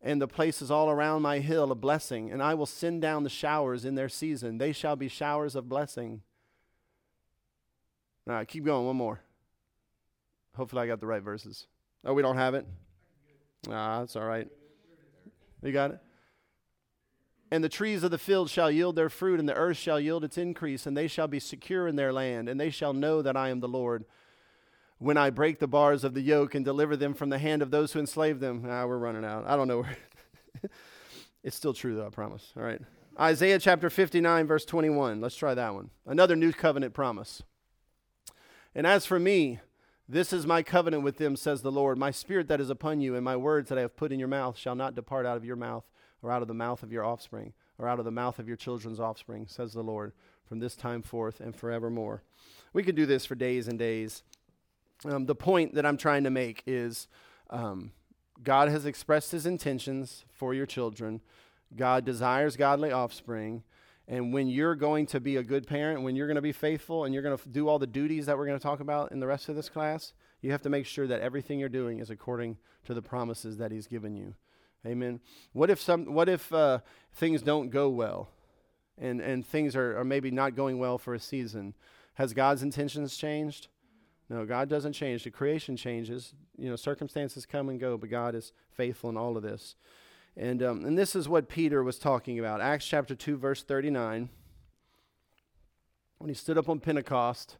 and 0.00 0.22
the 0.22 0.28
places 0.28 0.70
all 0.70 0.90
around 0.90 1.22
my 1.22 1.40
hill 1.40 1.72
a 1.72 1.74
blessing, 1.74 2.30
and 2.30 2.42
I 2.42 2.54
will 2.54 2.66
send 2.66 3.02
down 3.02 3.24
the 3.24 3.30
showers 3.30 3.84
in 3.84 3.94
their 3.94 4.08
season. 4.08 4.58
They 4.58 4.72
shall 4.72 4.96
be 4.96 5.08
showers 5.08 5.54
of 5.54 5.68
blessing. 5.68 6.22
All 8.28 8.34
right, 8.34 8.46
keep 8.46 8.64
going. 8.64 8.86
One 8.86 8.96
more. 8.96 9.20
Hopefully, 10.54 10.82
I 10.82 10.86
got 10.86 11.00
the 11.00 11.06
right 11.06 11.22
verses. 11.22 11.66
Oh, 12.04 12.14
we 12.14 12.22
don't 12.22 12.36
have 12.36 12.54
it? 12.54 12.66
Ah, 13.70 14.00
that's 14.00 14.16
all 14.16 14.24
right. 14.24 14.48
You 15.62 15.72
got 15.72 15.92
it? 15.92 16.00
And 17.50 17.64
the 17.64 17.68
trees 17.68 18.02
of 18.02 18.10
the 18.10 18.18
field 18.18 18.50
shall 18.50 18.70
yield 18.70 18.94
their 18.94 19.08
fruit, 19.08 19.40
and 19.40 19.48
the 19.48 19.54
earth 19.54 19.78
shall 19.78 19.98
yield 19.98 20.22
its 20.22 20.36
increase, 20.36 20.86
and 20.86 20.96
they 20.96 21.08
shall 21.08 21.28
be 21.28 21.40
secure 21.40 21.88
in 21.88 21.96
their 21.96 22.12
land, 22.12 22.48
and 22.48 22.60
they 22.60 22.70
shall 22.70 22.92
know 22.92 23.22
that 23.22 23.36
I 23.36 23.48
am 23.48 23.60
the 23.60 23.68
Lord. 23.68 24.04
When 24.98 25.16
I 25.16 25.30
break 25.30 25.58
the 25.58 25.68
bars 25.68 26.02
of 26.04 26.14
the 26.14 26.20
yoke 26.20 26.54
and 26.54 26.64
deliver 26.64 26.96
them 26.96 27.14
from 27.14 27.30
the 27.30 27.38
hand 27.38 27.62
of 27.62 27.70
those 27.70 27.92
who 27.92 28.00
enslave 28.00 28.40
them. 28.40 28.64
Ah, 28.68 28.84
we're 28.86 28.98
running 28.98 29.24
out. 29.24 29.44
I 29.46 29.56
don't 29.56 29.68
know 29.68 29.82
where. 29.82 29.96
it's 31.44 31.56
still 31.56 31.72
true, 31.74 31.94
though, 31.94 32.06
I 32.06 32.10
promise. 32.10 32.52
All 32.56 32.62
right. 32.62 32.80
Isaiah 33.18 33.58
chapter 33.58 33.90
59, 33.90 34.46
verse 34.46 34.64
21. 34.64 35.20
Let's 35.20 35.36
try 35.36 35.54
that 35.54 35.74
one. 35.74 35.90
Another 36.06 36.36
new 36.36 36.52
covenant 36.52 36.94
promise. 36.94 37.42
And 38.74 38.86
as 38.86 39.06
for 39.06 39.18
me, 39.18 39.60
this 40.08 40.32
is 40.32 40.46
my 40.46 40.62
covenant 40.62 41.02
with 41.02 41.18
them, 41.18 41.36
says 41.36 41.62
the 41.62 41.72
Lord. 41.72 41.98
My 41.98 42.10
spirit 42.10 42.48
that 42.48 42.60
is 42.60 42.70
upon 42.70 43.00
you, 43.00 43.14
and 43.14 43.24
my 43.24 43.36
words 43.36 43.68
that 43.68 43.78
I 43.78 43.82
have 43.82 43.96
put 43.96 44.12
in 44.12 44.18
your 44.18 44.28
mouth 44.28 44.56
shall 44.56 44.74
not 44.74 44.94
depart 44.94 45.26
out 45.26 45.36
of 45.36 45.44
your 45.44 45.56
mouth 45.56 45.84
or 46.22 46.30
out 46.30 46.42
of 46.42 46.48
the 46.48 46.54
mouth 46.54 46.82
of 46.82 46.92
your 46.92 47.04
offspring, 47.04 47.52
or 47.78 47.88
out 47.88 47.98
of 47.98 48.04
the 48.04 48.10
mouth 48.10 48.38
of 48.38 48.48
your 48.48 48.56
children's 48.56 49.00
offspring, 49.00 49.46
says 49.46 49.72
the 49.72 49.82
Lord, 49.82 50.12
from 50.44 50.58
this 50.58 50.74
time 50.74 51.02
forth 51.02 51.40
and 51.40 51.54
forevermore. 51.54 52.22
We 52.72 52.82
could 52.82 52.96
do 52.96 53.06
this 53.06 53.24
for 53.24 53.34
days 53.34 53.68
and 53.68 53.78
days. 53.78 54.22
Um, 55.04 55.26
the 55.26 55.34
point 55.34 55.74
that 55.74 55.86
I'm 55.86 55.96
trying 55.96 56.24
to 56.24 56.30
make 56.30 56.62
is 56.66 57.08
um, 57.50 57.92
God 58.42 58.68
has 58.68 58.86
expressed 58.86 59.32
his 59.32 59.46
intentions 59.46 60.24
for 60.32 60.54
your 60.54 60.66
children. 60.66 61.20
God 61.76 62.04
desires 62.04 62.56
godly 62.56 62.92
offspring. 62.92 63.62
And 64.06 64.32
when 64.32 64.48
you're 64.48 64.74
going 64.74 65.06
to 65.06 65.20
be 65.20 65.36
a 65.36 65.42
good 65.42 65.66
parent, 65.66 66.02
when 66.02 66.16
you're 66.16 66.26
going 66.26 66.36
to 66.36 66.42
be 66.42 66.52
faithful 66.52 67.04
and 67.04 67.12
you're 67.12 67.22
going 67.22 67.36
to 67.36 67.42
f- 67.42 67.52
do 67.52 67.68
all 67.68 67.78
the 67.78 67.86
duties 67.86 68.26
that 68.26 68.38
we're 68.38 68.46
going 68.46 68.58
to 68.58 68.62
talk 68.62 68.80
about 68.80 69.12
in 69.12 69.20
the 69.20 69.26
rest 69.26 69.48
of 69.50 69.56
this 69.56 69.68
class, 69.68 70.14
you 70.40 70.50
have 70.50 70.62
to 70.62 70.70
make 70.70 70.86
sure 70.86 71.06
that 71.06 71.20
everything 71.20 71.60
you're 71.60 71.68
doing 71.68 71.98
is 71.98 72.08
according 72.08 72.56
to 72.86 72.94
the 72.94 73.02
promises 73.02 73.58
that 73.58 73.70
He's 73.70 73.86
given 73.86 74.16
you. 74.16 74.34
Amen. 74.86 75.20
What 75.52 75.68
if 75.68 75.80
some? 75.80 76.14
What 76.14 76.28
if 76.28 76.52
uh, 76.52 76.78
things 77.12 77.42
don't 77.42 77.68
go 77.68 77.88
well, 77.88 78.30
and 78.96 79.20
and 79.20 79.44
things 79.44 79.74
are, 79.74 79.98
are 79.98 80.04
maybe 80.04 80.30
not 80.30 80.54
going 80.54 80.78
well 80.78 80.96
for 80.96 81.14
a 81.14 81.20
season? 81.20 81.74
Has 82.14 82.32
God's 82.32 82.62
intentions 82.62 83.16
changed? 83.16 83.68
No, 84.30 84.44
God 84.44 84.68
doesn't 84.68 84.92
change. 84.92 85.24
The 85.24 85.30
creation 85.30 85.76
changes. 85.76 86.34
You 86.56 86.68
know, 86.68 86.76
circumstances 86.76 87.46
come 87.46 87.68
and 87.68 87.80
go, 87.80 87.96
but 87.96 88.10
God 88.10 88.34
is 88.34 88.52
faithful 88.70 89.08
in 89.10 89.16
all 89.16 89.36
of 89.36 89.42
this. 89.42 89.74
And 90.36 90.62
um, 90.62 90.84
and 90.84 90.96
this 90.96 91.16
is 91.16 91.28
what 91.28 91.48
Peter 91.48 91.82
was 91.82 91.98
talking 91.98 92.38
about. 92.38 92.60
Acts 92.60 92.86
chapter 92.86 93.14
two, 93.14 93.36
verse 93.36 93.62
thirty 93.62 93.90
nine. 93.90 94.28
when 96.18 96.28
he 96.28 96.34
stood 96.34 96.58
up 96.58 96.68
on 96.68 96.78
Pentecost, 96.80 97.56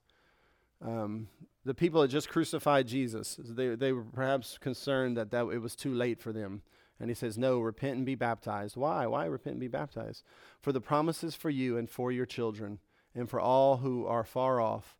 um, 0.84 1.28
the 1.64 1.74
people 1.74 2.02
had 2.02 2.10
just 2.10 2.28
crucified 2.28 2.86
Jesus. 2.86 3.38
They, 3.38 3.74
they 3.74 3.92
were 3.92 4.04
perhaps 4.04 4.58
concerned 4.58 5.16
that, 5.16 5.30
that 5.32 5.46
it 5.48 5.58
was 5.58 5.74
too 5.74 5.92
late 5.92 6.20
for 6.20 6.32
them. 6.32 6.62
And 7.00 7.10
he 7.10 7.14
says, 7.14 7.38
No, 7.38 7.60
repent 7.60 7.96
and 7.96 8.06
be 8.06 8.14
baptized. 8.14 8.76
Why? 8.76 9.06
Why 9.06 9.26
repent 9.26 9.54
and 9.54 9.60
be 9.60 9.68
baptized? 9.68 10.22
For 10.60 10.72
the 10.72 10.80
promises 10.80 11.34
for 11.34 11.50
you 11.50 11.76
and 11.76 11.88
for 11.88 12.10
your 12.10 12.26
children, 12.26 12.78
and 13.14 13.28
for 13.28 13.40
all 13.40 13.78
who 13.78 14.06
are 14.06 14.24
far 14.24 14.60
off, 14.60 14.96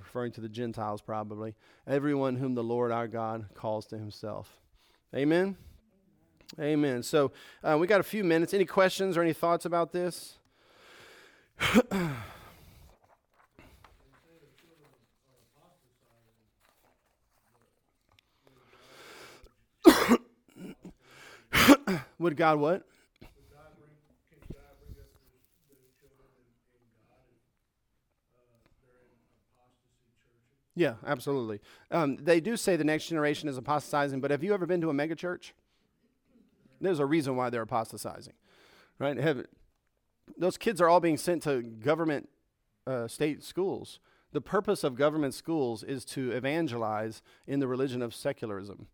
referring 0.00 0.32
to 0.32 0.40
the 0.40 0.48
Gentiles 0.48 1.00
probably, 1.00 1.54
everyone 1.86 2.36
whom 2.36 2.54
the 2.54 2.62
Lord 2.64 2.90
our 2.90 3.06
God 3.06 3.46
calls 3.54 3.86
to 3.86 3.98
himself. 3.98 4.58
Amen? 5.14 5.56
Amen. 6.58 7.02
So 7.02 7.32
uh, 7.62 7.76
we 7.78 7.86
got 7.86 8.00
a 8.00 8.04
few 8.04 8.24
minutes. 8.24 8.52
Any 8.52 8.64
questions 8.64 9.16
or 9.16 9.22
any 9.22 9.32
thoughts 9.32 9.64
about 9.64 9.92
this? 9.92 10.38
Would 22.18 22.36
God 22.36 22.58
what? 22.58 22.89
Yeah, 30.80 30.94
absolutely. 31.06 31.60
Um, 31.90 32.16
they 32.16 32.40
do 32.40 32.56
say 32.56 32.74
the 32.76 32.84
next 32.84 33.08
generation 33.08 33.50
is 33.50 33.58
apostatizing, 33.58 34.22
but 34.22 34.30
have 34.30 34.42
you 34.42 34.54
ever 34.54 34.64
been 34.64 34.80
to 34.80 34.88
a 34.88 34.94
megachurch? 34.94 35.52
There's 36.80 37.00
a 37.00 37.04
reason 37.04 37.36
why 37.36 37.50
they're 37.50 37.60
apostatizing, 37.60 38.32
right? 38.98 39.18
Have, 39.18 39.44
those 40.38 40.56
kids 40.56 40.80
are 40.80 40.88
all 40.88 41.00
being 41.00 41.18
sent 41.18 41.42
to 41.42 41.60
government 41.60 42.30
uh, 42.86 43.08
state 43.08 43.44
schools. 43.44 44.00
The 44.32 44.40
purpose 44.40 44.82
of 44.82 44.94
government 44.94 45.34
schools 45.34 45.82
is 45.82 46.02
to 46.06 46.30
evangelize 46.30 47.20
in 47.46 47.60
the 47.60 47.68
religion 47.68 48.00
of 48.00 48.14
secularism. 48.14 48.86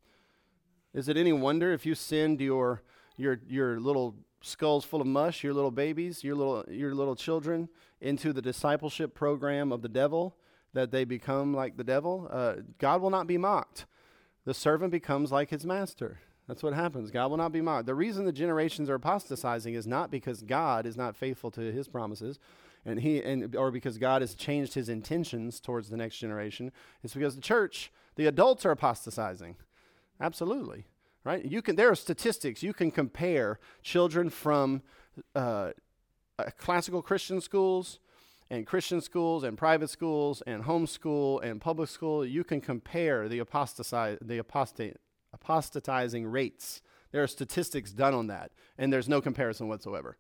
Is 0.93 1.09
it 1.09 1.17
any 1.17 1.33
wonder 1.33 1.73
if 1.73 1.87
you 1.87 1.95
send 1.95 2.41
your 2.41 2.83
your 3.17 3.39
your 3.47 3.79
little 3.79 4.17
skulls 4.41 4.85
full 4.85 5.01
of 5.01 5.07
mush, 5.07 5.45
your 5.45 5.55
little 5.55 5.71
babies, 5.71 6.25
your 6.25 6.35
little 6.35 6.65
your 6.69 6.97
little 6.97 7.15
children 7.15 7.69
into 8.01 8.33
the 8.33 8.43
discipleship 8.43 9.15
program 9.15 9.71
of 9.71 9.83
the 9.83 9.89
devil, 9.89 10.37
that 10.77 10.91
they 10.91 11.05
become 11.05 11.53
like 11.53 11.77
the 11.77 11.85
devil? 11.85 12.29
Uh, 12.31 12.55
God 12.79 13.03
will 13.03 13.11
not 13.11 13.27
be 13.27 13.39
mocked. 13.39 13.87
The 14.45 14.55
servant 14.55 14.93
becomes 14.93 15.33
like 15.33 15.51
his 15.51 15.67
master. 15.67 16.21
That's 16.47 16.63
what 16.63 16.75
happens. 16.75 17.11
God 17.11 17.31
will 17.31 17.39
not 17.39 17.51
be 17.51 17.61
mocked. 17.61 17.87
The 17.87 17.95
reason 17.95 18.25
the 18.25 18.33
generations 18.33 18.89
are 18.89 18.95
apostatizing 18.95 19.75
is 19.75 19.87
not 19.87 20.11
because 20.11 20.43
God 20.43 20.87
is 20.87 20.97
not 20.97 21.17
faithful 21.17 21.51
to 21.53 21.61
his 21.73 21.89
promises 21.89 22.39
and 22.85 23.01
he 23.01 23.21
and 23.21 23.57
or 23.57 23.73
because 23.73 23.99
God 23.99 24.23
has 24.23 24.35
changed 24.37 24.75
his 24.75 24.89
intentions 24.89 25.59
towards 25.59 25.89
the 25.89 25.97
next 25.97 26.19
generation. 26.19 26.71
It's 27.03 27.15
because 27.15 27.35
the 27.35 27.43
church, 27.43 27.91
the 28.15 28.27
adults 28.27 28.65
are 28.65 28.71
apostatizing. 28.71 29.57
Absolutely 30.21 30.87
right? 31.27 31.45
You 31.45 31.61
can. 31.61 31.77
There 31.77 31.91
are 31.91 31.97
statistics. 31.97 32.63
You 32.63 32.73
can 32.73 32.91
compare 32.91 33.59
children 33.83 34.31
from 34.31 34.83
uh, 35.35 35.73
uh, 36.39 36.45
classical 36.57 37.03
Christian 37.03 37.41
schools 37.41 37.99
and 38.51 38.67
Christian 38.67 39.01
schools 39.01 39.45
and 39.45 39.59
private 39.59 39.91
schools 39.91 40.43
and 40.47 40.65
homeschool 40.65 41.43
and 41.43 41.61
public 41.61 41.89
school. 41.89 42.25
You 42.25 42.45
can 42.45 42.61
compare 42.61 43.29
the 43.29 43.39
the 44.23 44.39
apostate, 44.39 44.97
apostatizing 45.33 46.27
rates. 46.27 46.83
There 47.13 47.23
are 47.23 47.29
statistics 47.29 47.93
done 47.93 48.15
on 48.15 48.27
that, 48.29 48.53
and 48.79 48.93
there's 48.93 49.09
no 49.09 49.21
comparison 49.21 49.69
whatsoever. 49.69 50.17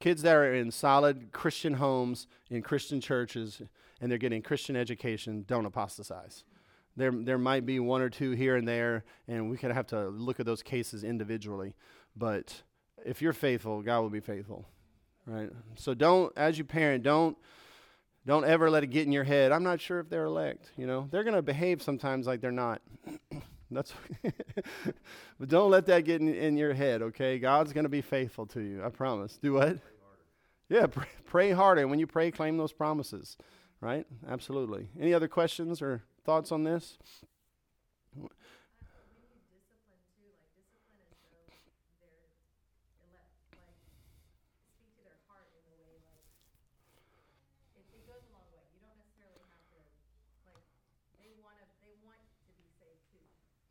Kids 0.00 0.22
that 0.22 0.34
are 0.34 0.54
in 0.54 0.70
solid 0.70 1.30
Christian 1.32 1.74
homes, 1.74 2.26
in 2.48 2.62
Christian 2.62 3.00
churches, 3.00 3.60
and 4.00 4.10
they're 4.10 4.18
getting 4.18 4.42
Christian 4.42 4.76
education 4.76 5.44
don't 5.46 5.66
apostatize. 5.66 6.44
There, 6.96 7.12
there 7.12 7.38
might 7.38 7.66
be 7.66 7.80
one 7.80 8.00
or 8.00 8.08
two 8.08 8.32
here 8.32 8.56
and 8.56 8.66
there, 8.66 9.04
and 9.28 9.50
we 9.50 9.56
could 9.56 9.72
have 9.72 9.86
to 9.88 10.08
look 10.08 10.40
at 10.40 10.46
those 10.46 10.62
cases 10.62 11.04
individually. 11.04 11.74
But 12.16 12.62
if 13.04 13.22
you're 13.22 13.32
faithful, 13.32 13.82
God 13.82 14.00
will 14.00 14.10
be 14.10 14.20
faithful, 14.20 14.66
right? 15.26 15.50
So 15.76 15.94
don't, 15.94 16.32
as 16.36 16.58
you 16.58 16.64
parent, 16.64 17.02
don't 17.02 17.36
don't 18.26 18.44
ever 18.44 18.70
let 18.70 18.84
it 18.84 18.88
get 18.88 19.06
in 19.06 19.12
your 19.12 19.24
head. 19.24 19.50
I'm 19.50 19.62
not 19.62 19.80
sure 19.80 19.98
if 19.98 20.10
they're 20.10 20.26
elect. 20.26 20.70
You 20.76 20.86
know, 20.86 21.08
they're 21.10 21.24
going 21.24 21.36
to 21.36 21.42
behave 21.42 21.82
sometimes 21.82 22.26
like 22.26 22.40
they're 22.40 22.52
not. 22.52 22.82
That's, 23.70 23.94
but 25.38 25.48
don't 25.48 25.70
let 25.70 25.86
that 25.86 26.04
get 26.04 26.20
in, 26.20 26.34
in 26.34 26.56
your 26.56 26.74
head. 26.74 27.02
Okay, 27.02 27.38
God's 27.38 27.72
going 27.72 27.84
to 27.84 27.90
be 27.90 28.02
faithful 28.02 28.44
to 28.46 28.60
you. 28.60 28.84
I 28.84 28.88
promise. 28.90 29.38
Do 29.40 29.54
what? 29.54 29.78
Yeah, 30.68 30.86
pray, 30.86 31.06
pray 31.24 31.50
harder. 31.52 31.88
When 31.88 31.98
you 31.98 32.06
pray, 32.06 32.30
claim 32.30 32.56
those 32.56 32.72
promises. 32.72 33.36
Right? 33.80 34.06
Absolutely. 34.28 34.88
Any 35.00 35.14
other 35.14 35.28
questions 35.28 35.80
or 35.80 36.02
Thoughts 36.24 36.52
on 36.52 36.64
this? 36.64 36.98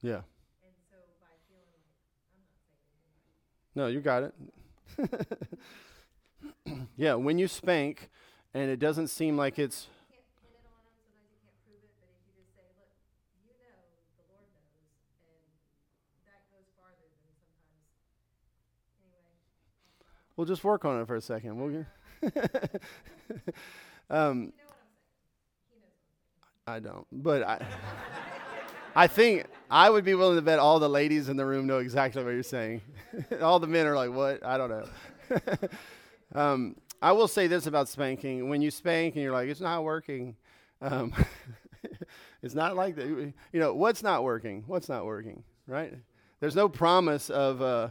Yeah. 0.01 0.15
And 0.15 0.23
so 0.89 0.95
by 1.19 1.35
feeling 1.49 1.67
like 1.75 2.19
I'm 2.33 2.43
not 2.47 2.87
saying 2.95 3.23
No, 3.75 3.87
you 3.87 3.99
got 3.99 4.23
it. 4.23 4.33
yeah, 6.97 7.15
when 7.15 7.37
you 7.37 7.47
spank 7.47 8.09
and 8.53 8.69
it 8.69 8.79
doesn't 8.79 9.07
seem 9.07 9.37
like 9.37 9.59
it's 9.59 9.87
We'll 20.39 20.45
just 20.45 20.63
work 20.63 20.85
on 20.85 21.01
it 21.01 21.05
for 21.05 21.17
a 21.17 21.21
second. 21.21 21.59
We'll 21.59 21.85
um, 24.09 24.53
I 26.65 26.79
don't, 26.79 27.05
but 27.11 27.43
I, 27.43 27.61
I 28.95 29.07
think 29.07 29.45
I 29.69 29.89
would 29.89 30.03
be 30.03 30.15
willing 30.15 30.35
to 30.35 30.41
bet 30.41 30.59
all 30.59 30.79
the 30.79 30.89
ladies 30.89 31.29
in 31.29 31.37
the 31.37 31.45
room 31.45 31.67
know 31.67 31.77
exactly 31.77 32.23
what 32.23 32.31
you're 32.31 32.43
saying. 32.43 32.81
all 33.41 33.59
the 33.59 33.67
men 33.67 33.85
are 33.85 33.95
like, 33.95 34.11
"What? 34.11 34.45
I 34.45 34.57
don't 34.57 34.69
know." 34.69 35.69
um, 36.35 36.75
I 37.01 37.11
will 37.11 37.27
say 37.27 37.47
this 37.47 37.67
about 37.67 37.87
spanking: 37.87 38.49
when 38.49 38.61
you 38.61 38.71
spank 38.71 39.15
and 39.15 39.23
you're 39.23 39.33
like, 39.33 39.49
"It's 39.49 39.61
not 39.61 39.83
working," 39.83 40.35
um, 40.81 41.13
it's 42.41 42.55
not 42.55 42.75
like 42.75 42.95
that. 42.95 43.07
You 43.07 43.33
know, 43.53 43.73
what's 43.73 44.01
not 44.01 44.23
working? 44.23 44.63
What's 44.65 44.89
not 44.89 45.05
working? 45.05 45.43
Right? 45.67 45.93
There's 46.39 46.55
no 46.55 46.67
promise 46.67 47.29
of. 47.29 47.61
Uh, 47.61 47.89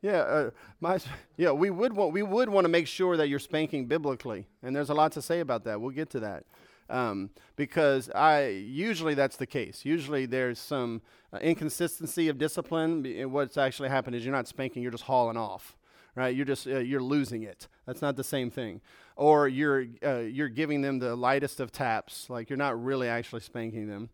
yeah, 0.00 0.18
uh, 0.18 0.50
my 0.80 0.98
yeah, 1.36 1.52
we 1.52 1.70
would 1.70 1.92
want 1.92 2.12
we 2.12 2.24
would 2.24 2.48
want 2.48 2.64
to 2.64 2.68
make 2.68 2.88
sure 2.88 3.16
that 3.16 3.28
you're 3.28 3.38
spanking 3.38 3.86
biblically, 3.86 4.48
and 4.62 4.74
there's 4.74 4.90
a 4.90 4.94
lot 4.94 5.12
to 5.12 5.22
say 5.22 5.38
about 5.40 5.64
that. 5.64 5.80
We'll 5.80 5.90
get 5.90 6.10
to 6.10 6.20
that 6.20 6.44
um, 6.90 7.30
because 7.56 8.10
I 8.10 8.48
usually 8.48 9.14
that's 9.14 9.36
the 9.36 9.46
case. 9.46 9.84
Usually 9.84 10.26
there's 10.26 10.58
some 10.58 11.02
uh, 11.32 11.38
inconsistency 11.38 12.28
of 12.28 12.38
discipline. 12.38 13.04
What's 13.30 13.56
actually 13.56 13.88
happened 13.88 14.16
is 14.16 14.24
you're 14.24 14.34
not 14.34 14.48
spanking; 14.48 14.82
you're 14.82 14.92
just 14.92 15.04
hauling 15.04 15.36
off, 15.36 15.76
right? 16.14 16.34
You're 16.34 16.46
just 16.46 16.66
uh, 16.66 16.78
you're 16.78 17.02
losing 17.02 17.42
it. 17.42 17.68
That's 17.86 18.02
not 18.02 18.16
the 18.16 18.24
same 18.24 18.50
thing. 18.50 18.80
Or 19.16 19.48
you're 19.48 19.86
uh, 20.04 20.18
you're 20.20 20.48
giving 20.48 20.82
them 20.82 20.98
the 20.98 21.16
lightest 21.16 21.60
of 21.60 21.72
taps, 21.72 22.28
like 22.30 22.50
you're 22.50 22.56
not 22.56 22.82
really 22.82 23.08
actually 23.08 23.40
spanking 23.40 23.88
them 23.88 24.10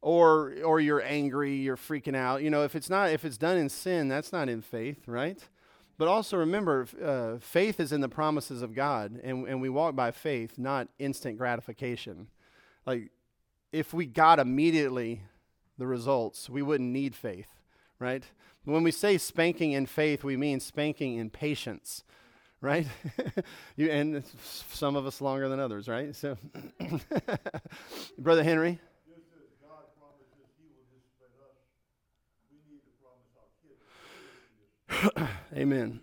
or 0.00 0.54
or 0.64 0.80
you're 0.80 1.02
angry, 1.02 1.56
you're 1.56 1.76
freaking 1.76 2.14
out. 2.14 2.42
You 2.42 2.50
know, 2.50 2.62
if 2.62 2.74
it's 2.74 2.90
not 2.90 3.10
if 3.10 3.24
it's 3.24 3.36
done 3.36 3.56
in 3.56 3.68
sin, 3.68 4.08
that's 4.08 4.32
not 4.32 4.48
in 4.48 4.62
faith, 4.62 5.06
right? 5.06 5.42
But 5.98 6.06
also 6.06 6.36
remember, 6.36 6.86
uh, 7.04 7.40
faith 7.40 7.80
is 7.80 7.90
in 7.92 8.00
the 8.00 8.08
promises 8.08 8.62
of 8.62 8.72
God, 8.72 9.20
and, 9.22 9.48
and 9.48 9.60
we 9.60 9.68
walk 9.68 9.96
by 9.96 10.12
faith, 10.12 10.56
not 10.56 10.88
instant 11.00 11.36
gratification. 11.36 12.28
Like, 12.86 13.10
if 13.72 13.92
we 13.92 14.06
got 14.06 14.38
immediately 14.38 15.22
the 15.76 15.88
results, 15.88 16.48
we 16.48 16.62
wouldn't 16.62 16.90
need 16.90 17.16
faith, 17.16 17.48
right? 17.98 18.22
When 18.64 18.84
we 18.84 18.92
say 18.92 19.18
spanking 19.18 19.72
in 19.72 19.86
faith, 19.86 20.22
we 20.22 20.36
mean 20.36 20.60
spanking 20.60 21.16
in 21.16 21.30
patience, 21.30 22.04
right? 22.60 22.86
you, 23.76 23.90
and 23.90 24.22
some 24.52 24.94
of 24.94 25.04
us 25.04 25.20
longer 25.20 25.48
than 25.48 25.58
others, 25.58 25.88
right? 25.88 26.14
So, 26.14 26.36
Brother 28.18 28.44
Henry. 28.44 28.78
Amen. 35.56 36.00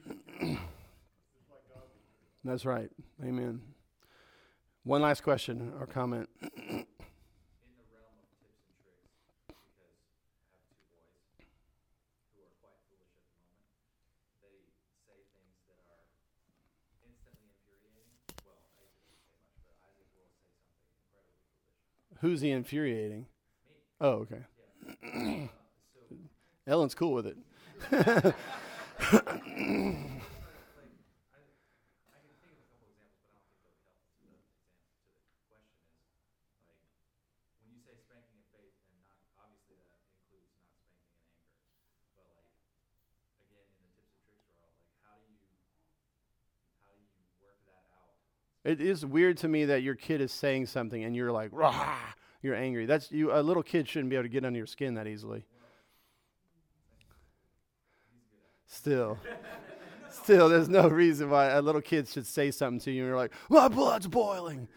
That's 2.44 2.66
right. 2.66 2.90
Amen. 3.24 3.62
One 4.84 5.02
last 5.02 5.24
question 5.24 5.74
or 5.80 5.88
comment. 5.88 6.30
Who's 22.22 22.42
he 22.42 22.52
infuriating? 22.52 23.26
Oh, 24.00 24.26
okay. 24.26 24.44
Uh, 26.68 26.72
Ellen's 26.72 26.96
cool 26.96 27.14
with 27.14 27.28
it. 27.28 27.38
It 48.66 48.82
is 48.82 49.06
weird 49.06 49.38
to 49.38 49.48
me 49.48 49.66
that 49.66 49.84
your 49.84 49.94
kid 49.94 50.22
is 50.22 50.32
saying 50.32 50.66
something 50.66 51.04
and 51.04 51.16
you're 51.16 51.32
like, 51.32 51.52
Rah! 51.54 51.98
you're 52.42 52.56
angry. 52.56 52.88
That's 52.88 53.12
you. 53.12 53.32
A 53.32 53.42
little 53.42 53.62
kid 53.62 53.88
shouldn't 53.88 54.10
be 54.10 54.16
able 54.16 54.24
to 54.24 54.30
get 54.30 54.44
under 54.44 54.58
your 54.58 54.66
skin 54.66 54.96
that 54.96 55.06
easily. 55.06 55.46
Still, 58.76 59.18
still, 60.10 60.50
there's 60.50 60.70
no 60.70 60.88
reason 60.88 61.30
why 61.30 61.48
a 61.48 61.62
little 61.62 61.82
kid 61.82 62.08
should 62.08 62.28
say 62.28 62.52
something 62.52 62.80
to 62.82 62.92
you 62.92 63.02
and 63.02 63.08
you're 63.10 63.18
like, 63.18 63.32
my 63.50 63.68
blood's 63.68 64.08
boiling. 64.08 64.68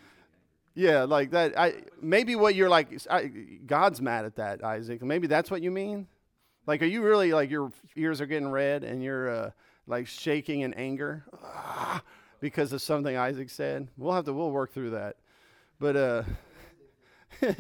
Yeah, 0.74 1.05
like 1.05 1.32
that. 1.32 1.59
I 1.59 1.82
maybe 2.01 2.36
what 2.36 2.55
you're 2.55 2.68
like. 2.68 2.88
I, 3.11 3.26
God's 3.66 4.01
mad 4.01 4.24
at 4.24 4.36
that, 4.36 4.62
Isaac. 4.62 5.03
Maybe 5.03 5.26
that's 5.26 5.51
what 5.51 5.61
you 5.61 5.72
mean. 5.72 6.07
Like, 6.66 6.82
are 6.82 6.86
you 6.86 7.03
really 7.03 7.32
like 7.32 7.51
your 7.51 7.72
ears 7.96 8.20
are 8.20 8.26
getting 8.26 8.51
red 8.51 8.84
and 8.84 9.03
you're 9.03 9.28
uh, 9.28 9.51
like 9.88 10.07
shaking 10.07 10.61
in 10.61 10.72
anger? 10.74 11.24
Ah 11.42 12.03
because 12.40 12.72
of 12.72 12.82
something 12.82 13.16
Isaac 13.16 13.51
said. 13.51 13.88
We'll 13.96 14.14
have 14.14 14.24
to 14.26 14.32
we'll 14.32 14.51
work 14.51 14.72
through 14.72 14.90
that. 14.90 15.16
But 15.78 15.96
uh 15.96 16.22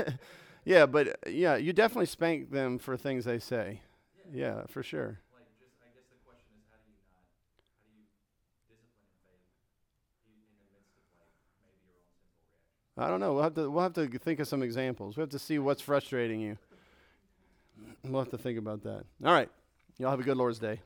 yeah, 0.64 0.86
but 0.86 1.08
uh, 1.08 1.30
yeah, 1.30 1.56
you 1.56 1.72
definitely 1.72 2.06
spank 2.06 2.50
them 2.50 2.78
for 2.78 2.96
things 2.96 3.24
they 3.24 3.38
say. 3.38 3.82
Yeah, 4.32 4.56
yeah 4.56 4.66
for 4.66 4.82
sure. 4.82 5.20
I 12.98 13.08
don't 13.08 13.20
know. 13.20 13.34
We'll 13.34 13.44
have 13.44 13.54
to 13.54 13.70
we'll 13.70 13.82
have 13.82 13.92
to 13.94 14.08
think 14.08 14.40
of 14.40 14.48
some 14.48 14.62
examples. 14.62 15.16
We 15.16 15.20
have 15.20 15.30
to 15.30 15.38
see 15.38 15.58
what's 15.58 15.80
frustrating 15.80 16.40
you. 16.40 16.58
We'll 18.04 18.22
have 18.22 18.30
to 18.32 18.38
think 18.38 18.58
about 18.58 18.82
that. 18.82 19.04
All 19.24 19.32
right. 19.32 19.48
Y'all 19.98 20.10
have 20.10 20.20
a 20.20 20.24
good 20.24 20.36
Lord's 20.36 20.58
Day. 20.58 20.80